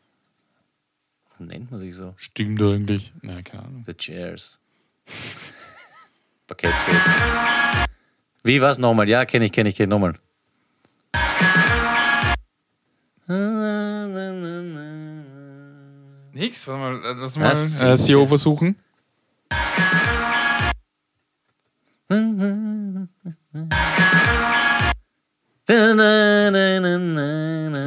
Warum 1.32 1.48
nennt 1.48 1.72
man 1.72 1.80
sich 1.80 1.96
so? 1.96 2.14
Stimmt 2.18 2.62
eigentlich. 2.62 3.14
Na, 3.22 3.42
keine 3.42 3.64
Ahnung. 3.64 3.84
The 3.86 3.94
Chairs. 3.94 4.58
Parkettfeld. 6.48 6.98
Wie 8.44 8.62
war's 8.62 8.78
nochmal? 8.80 9.08
Ja, 9.08 9.26
kenne 9.26 9.46
ich, 9.46 9.52
kenne 9.52 9.70
ich, 9.70 9.76
kenne 9.76 9.86
ich 9.86 9.90
nochmal. 9.92 10.16
Nix, 16.34 16.68
warte 16.68 16.80
mal, 16.80 16.96
äh, 16.96 17.16
lass 17.20 17.40
Was? 17.40 17.80
mal 17.80 17.94
äh, 17.94 17.98
CEO 17.98 18.26
versuchen. 18.28 18.76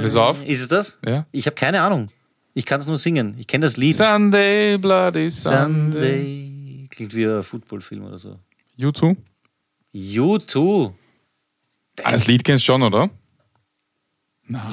Löse 0.00 0.22
auf. 0.22 0.44
Ist 0.44 0.62
es 0.62 0.68
das? 0.68 0.98
Ja. 1.06 1.26
Ich 1.32 1.46
habe 1.46 1.54
keine 1.54 1.82
Ahnung. 1.82 2.08
Ich 2.54 2.66
kann 2.66 2.80
es 2.80 2.86
nur 2.86 2.98
singen. 2.98 3.36
Ich 3.38 3.46
kenne 3.46 3.64
das 3.64 3.76
Lied. 3.76 3.96
Sunday, 3.96 4.76
Bloody 4.78 5.30
Sunday. 5.30 5.92
Sunday. 5.92 6.88
Klingt 6.90 7.14
wie 7.14 7.26
ein 7.26 7.42
Footballfilm 7.42 8.04
oder 8.04 8.18
so. 8.18 8.38
U2. 8.78 9.16
U2. 9.94 10.92
Ah, 12.02 12.12
das 12.12 12.26
Lied 12.26 12.44
kennst 12.44 12.64
du 12.64 12.66
schon, 12.72 12.82
oder? 12.82 13.10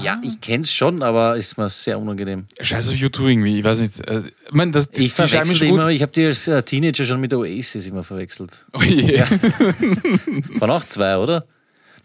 Ja, 0.04 0.20
ich 0.24 0.42
kenne 0.42 0.64
es 0.64 0.74
schon, 0.74 1.04
aber 1.04 1.36
ist 1.38 1.58
mir 1.58 1.70
sehr 1.70 2.00
unangenehm. 2.00 2.46
Scheiß 2.60 2.90
auf 2.90 2.96
U2 2.96 3.28
irgendwie, 3.28 3.60
ich 3.60 3.64
weiß 3.64 3.82
nicht. 3.82 4.08
Äh, 4.08 4.24
ich 4.48 4.52
mein, 4.54 4.72
das, 4.72 4.90
Ich 4.94 5.14
verwechsel 5.14 5.68
immer, 5.68 5.88
ich 5.90 6.02
habe 6.02 6.12
die 6.12 6.26
als 6.26 6.48
äh, 6.48 6.62
Teenager 6.64 7.06
schon 7.06 7.20
mit 7.20 7.34
Oasis 7.34 7.88
immer 7.88 8.04
verwechselt. 8.04 8.66
Oh 8.74 8.82
je. 8.82 9.20
Waren 10.60 10.70
auch 10.72 10.84
zwei, 10.86 11.18
oder? 11.18 11.46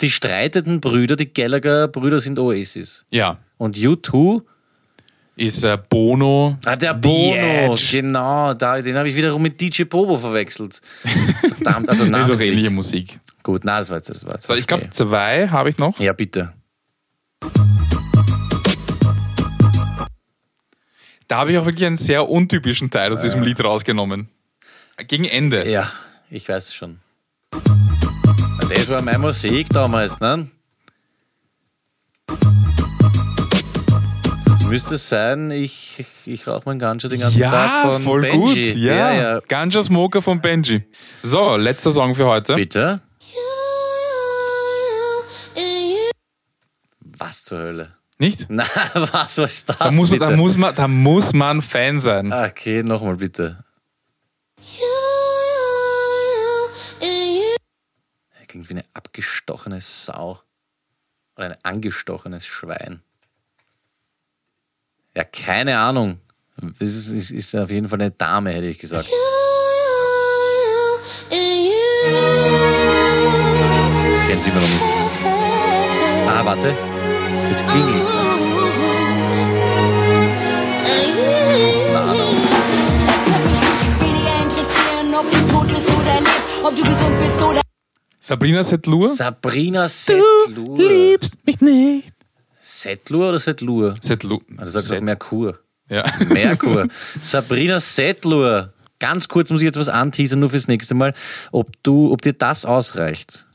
Die 0.01 0.11
streitenden 0.11 0.81
Brüder, 0.81 1.17
die 1.17 1.33
Gallagher-Brüder 1.33 2.21
sind 2.21 2.39
Oasis. 2.39 3.05
Ja. 3.11 3.39
Und 3.59 3.77
U2, 3.77 4.43
Ist 5.37 5.65
äh, 5.65 5.79
Bono. 5.89 6.59
ah, 6.65 6.77
der 6.77 6.95
Bono, 6.95 7.77
genau, 7.91 8.55
da, 8.55 8.81
den 8.81 8.97
habe 8.97 9.09
ich 9.09 9.17
wiederum 9.17 9.43
mit 9.43 9.61
DJ 9.61 9.85
Bobo 9.85 10.17
verwechselt. 10.19 10.81
Verdammt, 11.55 11.89
also 11.89 12.05
Das 12.11 12.29
ist 12.29 12.35
auch 12.35 12.41
ähnliche 12.41 12.71
Musik. 12.71 13.19
Gut, 13.43 13.63
na, 13.65 13.79
das 13.79 13.91
war 13.91 13.99
jetzt, 13.99 14.11
das 14.11 14.25
war 14.25 14.35
jetzt. 14.35 14.47
So, 14.47 14.55
ich 14.55 14.67
glaube, 14.67 14.91
zwei 14.91 15.49
habe 15.49 15.71
ich 15.71 15.79
noch. 15.79 15.99
Ja, 16.01 16.13
bitte. 16.13 16.53
Da 21.29 21.39
habe 21.39 21.53
ich 21.53 21.59
auch 21.59 21.65
wirklich 21.67 21.87
einen 21.87 21.97
sehr 21.97 22.29
untypischen 22.29 22.91
Teil 22.91 23.13
aus 23.13 23.23
diesem 23.23 23.43
Lied 23.43 23.63
rausgenommen. 23.63 24.29
Gegen 25.09 25.25
Ende. 25.25 25.69
Ja, 25.69 25.91
ich 26.31 26.49
weiß 26.49 26.67
es 26.67 26.75
schon. 26.75 27.01
Das 28.75 28.89
war 28.89 29.03
meine 29.03 29.19
Musik 29.19 29.69
damals, 29.71 30.21
ne? 30.21 30.49
Müsste 34.69 34.99
sein, 34.99 35.51
ich, 35.51 36.05
ich 36.27 36.47
rauche 36.47 36.63
mein 36.67 36.79
Ganja 36.79 37.09
den 37.09 37.21
ganzen 37.21 37.41
Tag 37.43 37.53
Ja, 37.85 37.91
von 37.93 38.03
voll 38.03 38.21
Benji. 38.23 38.39
gut. 38.39 38.57
Ja. 38.83 38.95
ja, 38.95 39.15
ja. 39.15 39.41
Ganja 39.47 39.83
Smoker 39.83 40.21
von 40.23 40.41
Benji. 40.41 40.83
So, 41.23 41.57
letzter 41.57 41.93
Song 41.93 42.15
für 42.15 42.27
heute. 42.27 42.55
Bitte? 42.55 43.01
Was 47.25 47.43
zur 47.45 47.59
Hölle? 47.59 47.97
Nicht? 48.19 48.47
Na, 48.51 48.65
was, 48.93 49.39
was 49.39 49.39
ist 49.39 49.69
das? 49.71 49.79
Da 49.79 49.91
muss, 49.91 50.11
man, 50.11 50.21
da, 50.21 50.31
muss 50.37 50.57
man, 50.59 50.75
da 50.75 50.87
muss 50.87 51.33
man 51.33 51.63
Fan 51.63 51.99
sein. 51.99 52.31
Okay, 52.31 52.83
nochmal 52.83 53.17
bitte. 53.17 53.65
Er 57.01 58.47
klingt 58.47 58.69
wie 58.69 58.75
eine 58.75 58.85
abgestochene 58.93 59.81
Sau. 59.81 60.39
Oder 61.37 61.47
ein 61.47 61.57
angestochenes 61.63 62.47
Schwein. 62.47 63.01
Ja, 65.17 65.25
keine 65.25 65.79
Ahnung. 65.79 66.21
Das 66.79 66.91
ist, 66.91 67.09
ist, 67.09 67.31
ist 67.31 67.55
auf 67.55 67.71
jeden 67.71 67.89
Fall 67.89 68.03
eine 68.03 68.11
Dame, 68.11 68.53
hätte 68.53 68.67
ich 68.67 68.79
gesagt. 68.79 69.09
Kennen 74.27 74.43
Sie 74.43 74.51
immer 74.51 74.61
noch 74.61 74.69
nicht. 74.69 74.83
Ah, 76.29 76.45
warte. 76.45 76.94
Jetzt 77.55 77.69
klingelt's. 77.69 78.11
Du 86.65 86.83
bist 86.83 87.43
oder 87.45 87.61
Sabrina 88.19 88.65
Setlur? 88.65 89.09
Sabrina 89.09 89.89
Setlur. 89.89 90.77
mich 91.47 91.61
nicht. 91.61 92.13
Setlur 92.59 93.29
oder 93.29 93.39
Setlur? 93.39 93.95
Setlur. 94.01 94.41
Also 94.57 94.73
sagst 94.73 94.91
du 94.91 94.97
auch 94.97 95.01
Merkur. 95.01 95.61
Ja. 95.89 96.05
Merkur. 96.27 96.89
Sabrina 97.21 97.79
Setlur. 97.79 98.73
Ganz 98.99 99.29
kurz 99.29 99.51
muss 99.51 99.61
ich 99.61 99.67
jetzt 99.67 99.79
was 99.79 99.89
anteasern, 99.89 100.41
nur 100.41 100.51
fürs 100.51 100.67
nächste 100.67 100.97
Mal. 100.97 101.15
Ob, 101.53 101.71
du, 101.85 102.11
ob 102.11 102.21
dir 102.21 102.33
das 102.33 102.65
ausreicht. 102.65 103.47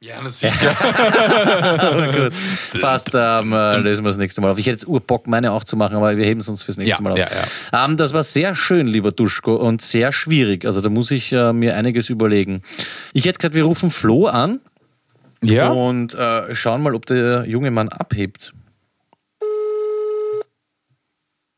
Ja, 0.00 0.22
das 0.22 0.38
sicher. 0.38 2.12
Gut. 2.12 2.32
Passt, 2.80 3.10
ähm, 3.14 3.52
äh, 3.52 3.76
lösen 3.78 4.04
wir 4.04 4.10
das 4.10 4.16
nächste 4.16 4.40
Mal 4.40 4.50
auf. 4.52 4.58
Ich 4.58 4.66
hätte 4.66 4.74
jetzt 4.76 4.86
Urbock, 4.86 5.26
meine 5.26 5.50
auch 5.52 5.64
zu 5.64 5.76
machen, 5.76 5.96
aber 5.96 6.16
wir 6.16 6.24
heben 6.24 6.38
es 6.40 6.48
uns 6.48 6.62
fürs 6.62 6.76
nächste 6.76 7.02
Ja, 7.02 7.02
Mal 7.02 7.12
auf. 7.14 7.18
ja, 7.18 7.84
Ähm, 7.84 7.96
das 7.96 8.12
war 8.12 8.22
sehr 8.22 8.54
schön, 8.54 8.86
lieber 8.86 9.10
Duschko, 9.10 9.56
und 9.56 9.82
sehr 9.82 10.12
schwierig. 10.12 10.64
Also 10.66 10.80
da 10.80 10.88
muss 10.88 11.10
ich 11.10 11.32
äh, 11.32 11.52
mir 11.52 11.74
einiges 11.74 12.10
überlegen. 12.10 12.62
Ich 13.12 13.24
hätte 13.26 13.38
gesagt, 13.38 13.54
wir 13.56 13.64
rufen 13.64 13.90
Flo 13.90 14.26
an 14.26 14.60
Ja. 15.42 15.70
und 15.70 16.14
äh, 16.14 16.54
schauen 16.54 16.80
mal, 16.82 16.94
ob 16.94 17.04
der 17.06 17.44
junge 17.48 17.72
Mann 17.72 17.88
abhebt. 17.88 18.52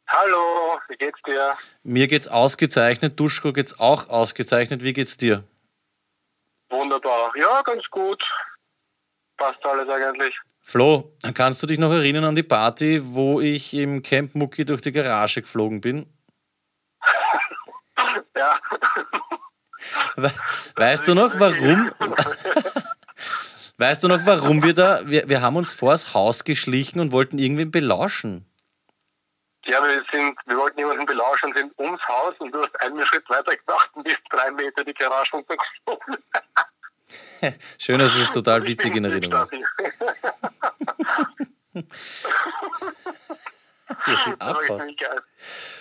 Hallo, 0.08 0.78
wie 0.88 0.96
geht's 0.96 1.18
dir? 1.26 1.50
Mir 1.84 2.08
geht's 2.08 2.26
ausgezeichnet, 2.26 3.20
Duschko 3.20 3.52
geht's 3.52 3.78
auch 3.78 4.08
ausgezeichnet. 4.08 4.82
Wie 4.82 4.94
geht's 4.94 5.18
dir? 5.18 5.44
Wunderbar. 6.70 7.32
Ja, 7.36 7.62
ganz 7.62 7.84
gut. 7.90 8.22
Passt 9.36 9.64
alles 9.64 9.88
eigentlich. 9.88 10.34
Flo, 10.62 11.12
kannst 11.34 11.62
du 11.62 11.66
dich 11.66 11.78
noch 11.78 11.92
erinnern 11.92 12.24
an 12.24 12.34
die 12.34 12.42
Party, 12.42 13.00
wo 13.02 13.40
ich 13.40 13.74
im 13.74 14.02
Camp 14.02 14.34
Mucki 14.34 14.64
durch 14.64 14.80
die 14.80 14.92
Garage 14.92 15.42
geflogen 15.42 15.80
bin? 15.80 16.06
Ja. 18.36 18.58
We 20.16 20.32
weißt 20.76 21.06
du 21.06 21.14
noch, 21.14 21.38
warum? 21.38 21.90
Weißt 23.80 24.04
du 24.04 24.08
noch, 24.08 24.26
warum 24.26 24.62
wir 24.62 24.74
da, 24.74 25.00
wir, 25.06 25.26
wir 25.30 25.40
haben 25.40 25.56
uns 25.56 25.72
vors 25.72 26.12
Haus 26.12 26.44
geschlichen 26.44 27.00
und 27.00 27.12
wollten 27.12 27.38
irgendwen 27.38 27.70
belauschen. 27.70 28.44
Ja, 29.64 29.82
wir 29.82 30.04
sind, 30.12 30.38
wir 30.44 30.58
wollten 30.58 30.78
jemanden 30.78 31.06
belauschen, 31.06 31.54
sind 31.54 31.72
ums 31.78 32.02
Haus 32.06 32.34
und 32.40 32.52
du 32.52 32.60
hast 32.62 32.78
einen 32.82 33.06
Schritt 33.06 33.26
weiter 33.30 33.56
gemacht 33.56 33.88
und 33.94 34.04
bist 34.04 34.20
drei 34.28 34.50
Meter 34.50 34.84
die 34.84 34.92
Garage 34.92 35.30
runtergeflogen. 35.32 36.18
Schön, 37.78 37.98
dass 37.98 38.16
es 38.16 38.30
total 38.30 38.66
witzig 38.66 38.94
in 38.96 39.04
Erinnerung 39.04 39.44
ist. 39.44 39.52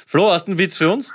Flo, 0.07 0.31
hast 0.31 0.45
du 0.47 0.51
einen 0.51 0.59
Witz 0.59 0.77
für 0.77 0.89
uns? 0.89 1.13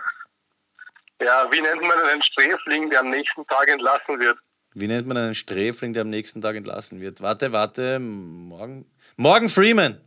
Ja, 1.20 1.48
wie 1.50 1.60
nennt 1.60 1.82
man 1.82 1.98
einen 1.98 2.22
Sträfling, 2.22 2.90
der 2.90 3.00
am 3.00 3.10
nächsten 3.10 3.46
Tag 3.46 3.68
entlassen 3.68 4.18
wird? 4.18 4.38
Wie 4.74 4.88
nennt 4.88 5.06
man 5.06 5.16
einen 5.16 5.34
Sträfling, 5.34 5.92
der 5.92 6.02
am 6.02 6.10
nächsten 6.10 6.40
Tag 6.40 6.56
entlassen 6.56 7.00
wird? 7.00 7.22
Warte, 7.22 7.52
warte, 7.52 7.98
morgen. 8.00 8.86
Morgan 9.16 9.48
Freeman! 9.48 10.00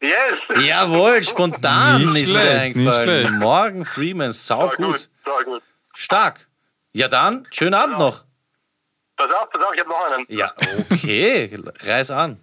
Yes! 0.00 0.38
Jawohl, 0.66 1.22
spontan 1.22 2.02
Nicht 2.02 2.06
ist 2.06 2.32
mir 2.32 2.40
schlecht, 2.40 2.60
eingefallen. 2.62 3.08
nicht 3.08 3.26
schlecht. 3.28 3.40
Morgan 3.40 3.84
Freeman, 3.84 4.32
sau 4.32 4.68
gut. 4.70 4.76
gut. 5.44 5.62
Stark. 5.94 6.48
Ja 6.92 7.08
dann, 7.08 7.46
schönen 7.50 7.74
Abend 7.74 7.98
noch. 7.98 8.25
Pass 9.16 9.32
auf, 9.32 9.50
pass 9.50 9.62
auf, 9.64 9.72
ich 9.74 9.80
habe 9.80 9.88
noch 9.90 10.04
einen. 10.12 10.26
Ja, 10.28 10.52
okay, 10.90 11.50
reiß 11.84 12.10
an. 12.10 12.42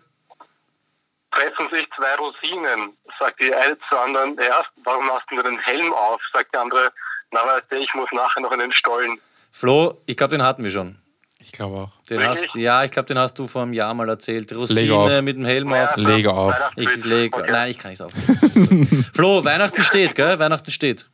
Treffen 1.31 1.67
sich 1.73 1.85
zwei 1.95 2.15
Rosinen, 2.15 2.95
sagt 3.19 3.41
die 3.41 3.53
eine 3.53 3.75
zur 3.89 3.99
anderen, 4.01 4.37
erst, 4.37 4.69
warum 4.83 5.09
hast 5.09 5.25
du 5.31 5.41
den 5.41 5.57
Helm 5.59 5.91
auf? 5.93 6.21
Sagt 6.31 6.53
die 6.53 6.57
andere, 6.59 6.91
na 7.31 7.45
weißt 7.45 7.63
du, 7.69 7.75
ich 7.77 7.93
muss 7.95 8.09
nachher 8.11 8.41
noch 8.41 8.51
in 8.51 8.59
den 8.59 8.71
Stollen. 8.71 9.19
Flo, 9.51 10.01
ich 10.05 10.15
glaube, 10.15 10.31
den 10.37 10.43
hatten 10.43 10.63
wir 10.63 10.69
schon. 10.69 10.99
Ich 11.39 11.51
glaube 11.51 11.75
auch. 11.77 11.91
Den 12.09 12.19
Wirklich? 12.19 12.47
hast, 12.47 12.55
ja, 12.55 12.83
ich 12.83 12.91
glaube, 12.91 13.07
den 13.07 13.17
hast 13.19 13.37
du 13.37 13.47
vor 13.47 13.63
einem 13.63 13.73
Jahr 13.73 13.93
mal 13.93 14.07
erzählt. 14.07 14.53
Rosine 14.55 15.21
mit 15.23 15.35
dem 15.35 15.43
Helm 15.45 15.71
Ja, 15.71 15.85
auf. 15.85 15.97
Lege 15.97 16.31
auf. 16.31 16.55
Ich 16.75 17.03
leg, 17.03 17.35
Okay. 17.35 17.51
nein, 17.51 17.69
ich 17.71 17.77
kann 17.79 17.91
nicht 17.91 18.01
auf. 18.01 18.13
Flo, 19.13 19.43
Weihnachten 19.43 19.81
steht, 19.81 20.15
gell? 20.15 20.39
Weihnachten 20.39 20.71
steht. 20.71 21.09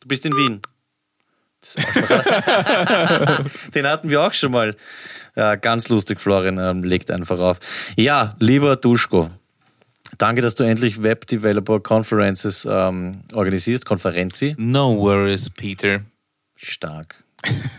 Du 0.00 0.08
bist 0.08 0.24
in 0.26 0.36
Wien. 0.36 0.62
Den 3.74 3.86
hatten 3.86 4.10
wir 4.10 4.22
auch 4.22 4.32
schon 4.32 4.52
mal. 4.52 4.74
Ja, 5.34 5.56
ganz 5.56 5.88
lustig, 5.88 6.20
Florian, 6.20 6.58
ähm, 6.58 6.84
legt 6.84 7.10
einfach 7.10 7.40
auf. 7.40 7.58
Ja, 7.96 8.36
lieber 8.38 8.76
Duschko, 8.76 9.30
danke, 10.18 10.42
dass 10.42 10.54
du 10.54 10.64
endlich 10.64 11.02
Web 11.02 11.26
Developer 11.26 11.80
Conferences 11.80 12.68
ähm, 12.70 13.22
organisierst, 13.32 13.86
Konferenzi. 13.86 14.54
No 14.58 14.98
worries, 14.98 15.48
Peter. 15.48 16.02
Stark. 16.56 17.24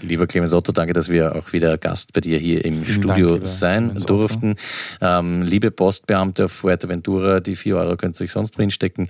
Lieber 0.01 0.27
Clemens 0.27 0.53
Otto, 0.53 0.73
danke, 0.73 0.91
dass 0.91 1.07
wir 1.07 1.36
auch 1.36 1.53
wieder 1.53 1.77
Gast 1.77 2.11
bei 2.11 2.19
dir 2.19 2.38
hier 2.38 2.65
im 2.65 2.84
Vielen 2.84 3.03
Studio 3.03 3.36
Dank, 3.36 3.47
sein 3.47 3.86
Clemens 3.86 4.05
durften. 4.05 4.55
Ähm, 4.99 5.41
liebe 5.41 5.71
Postbeamte 5.71 6.45
auf 6.45 6.51
Fuerteventura, 6.51 7.39
die 7.39 7.55
4 7.55 7.77
Euro 7.77 7.95
könnt 7.95 8.19
ihr 8.19 8.25
euch 8.25 8.31
sonst 8.31 8.57
drinstecken. 8.57 9.07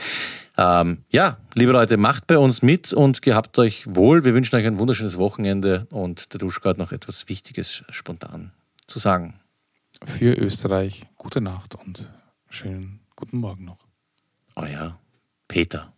Ähm, 0.58 1.04
ja, 1.10 1.38
liebe 1.56 1.72
Leute, 1.72 1.97
macht 1.97 2.28
bei 2.28 2.38
uns 2.38 2.62
mit 2.62 2.93
und 2.93 3.22
gehabt 3.22 3.58
euch 3.58 3.86
wohl. 3.88 4.24
Wir 4.24 4.34
wünschen 4.34 4.56
euch 4.56 4.66
ein 4.66 4.80
wunderschönes 4.80 5.18
Wochenende 5.18 5.88
und 5.91 6.34
der 6.34 6.39
Duschko 6.39 6.70
hat 6.70 6.78
noch 6.78 6.91
etwas 6.91 7.28
Wichtiges 7.28 7.84
spontan 7.89 8.51
zu 8.86 8.99
sagen. 8.99 9.39
Für 10.06 10.34
Österreich 10.34 11.08
gute 11.18 11.41
Nacht 11.41 11.76
und 11.76 12.12
schönen 12.49 12.99
guten 13.16 13.38
Morgen 13.38 13.66
noch. 13.66 13.80
Euer 14.56 14.99
Peter. 15.47 15.93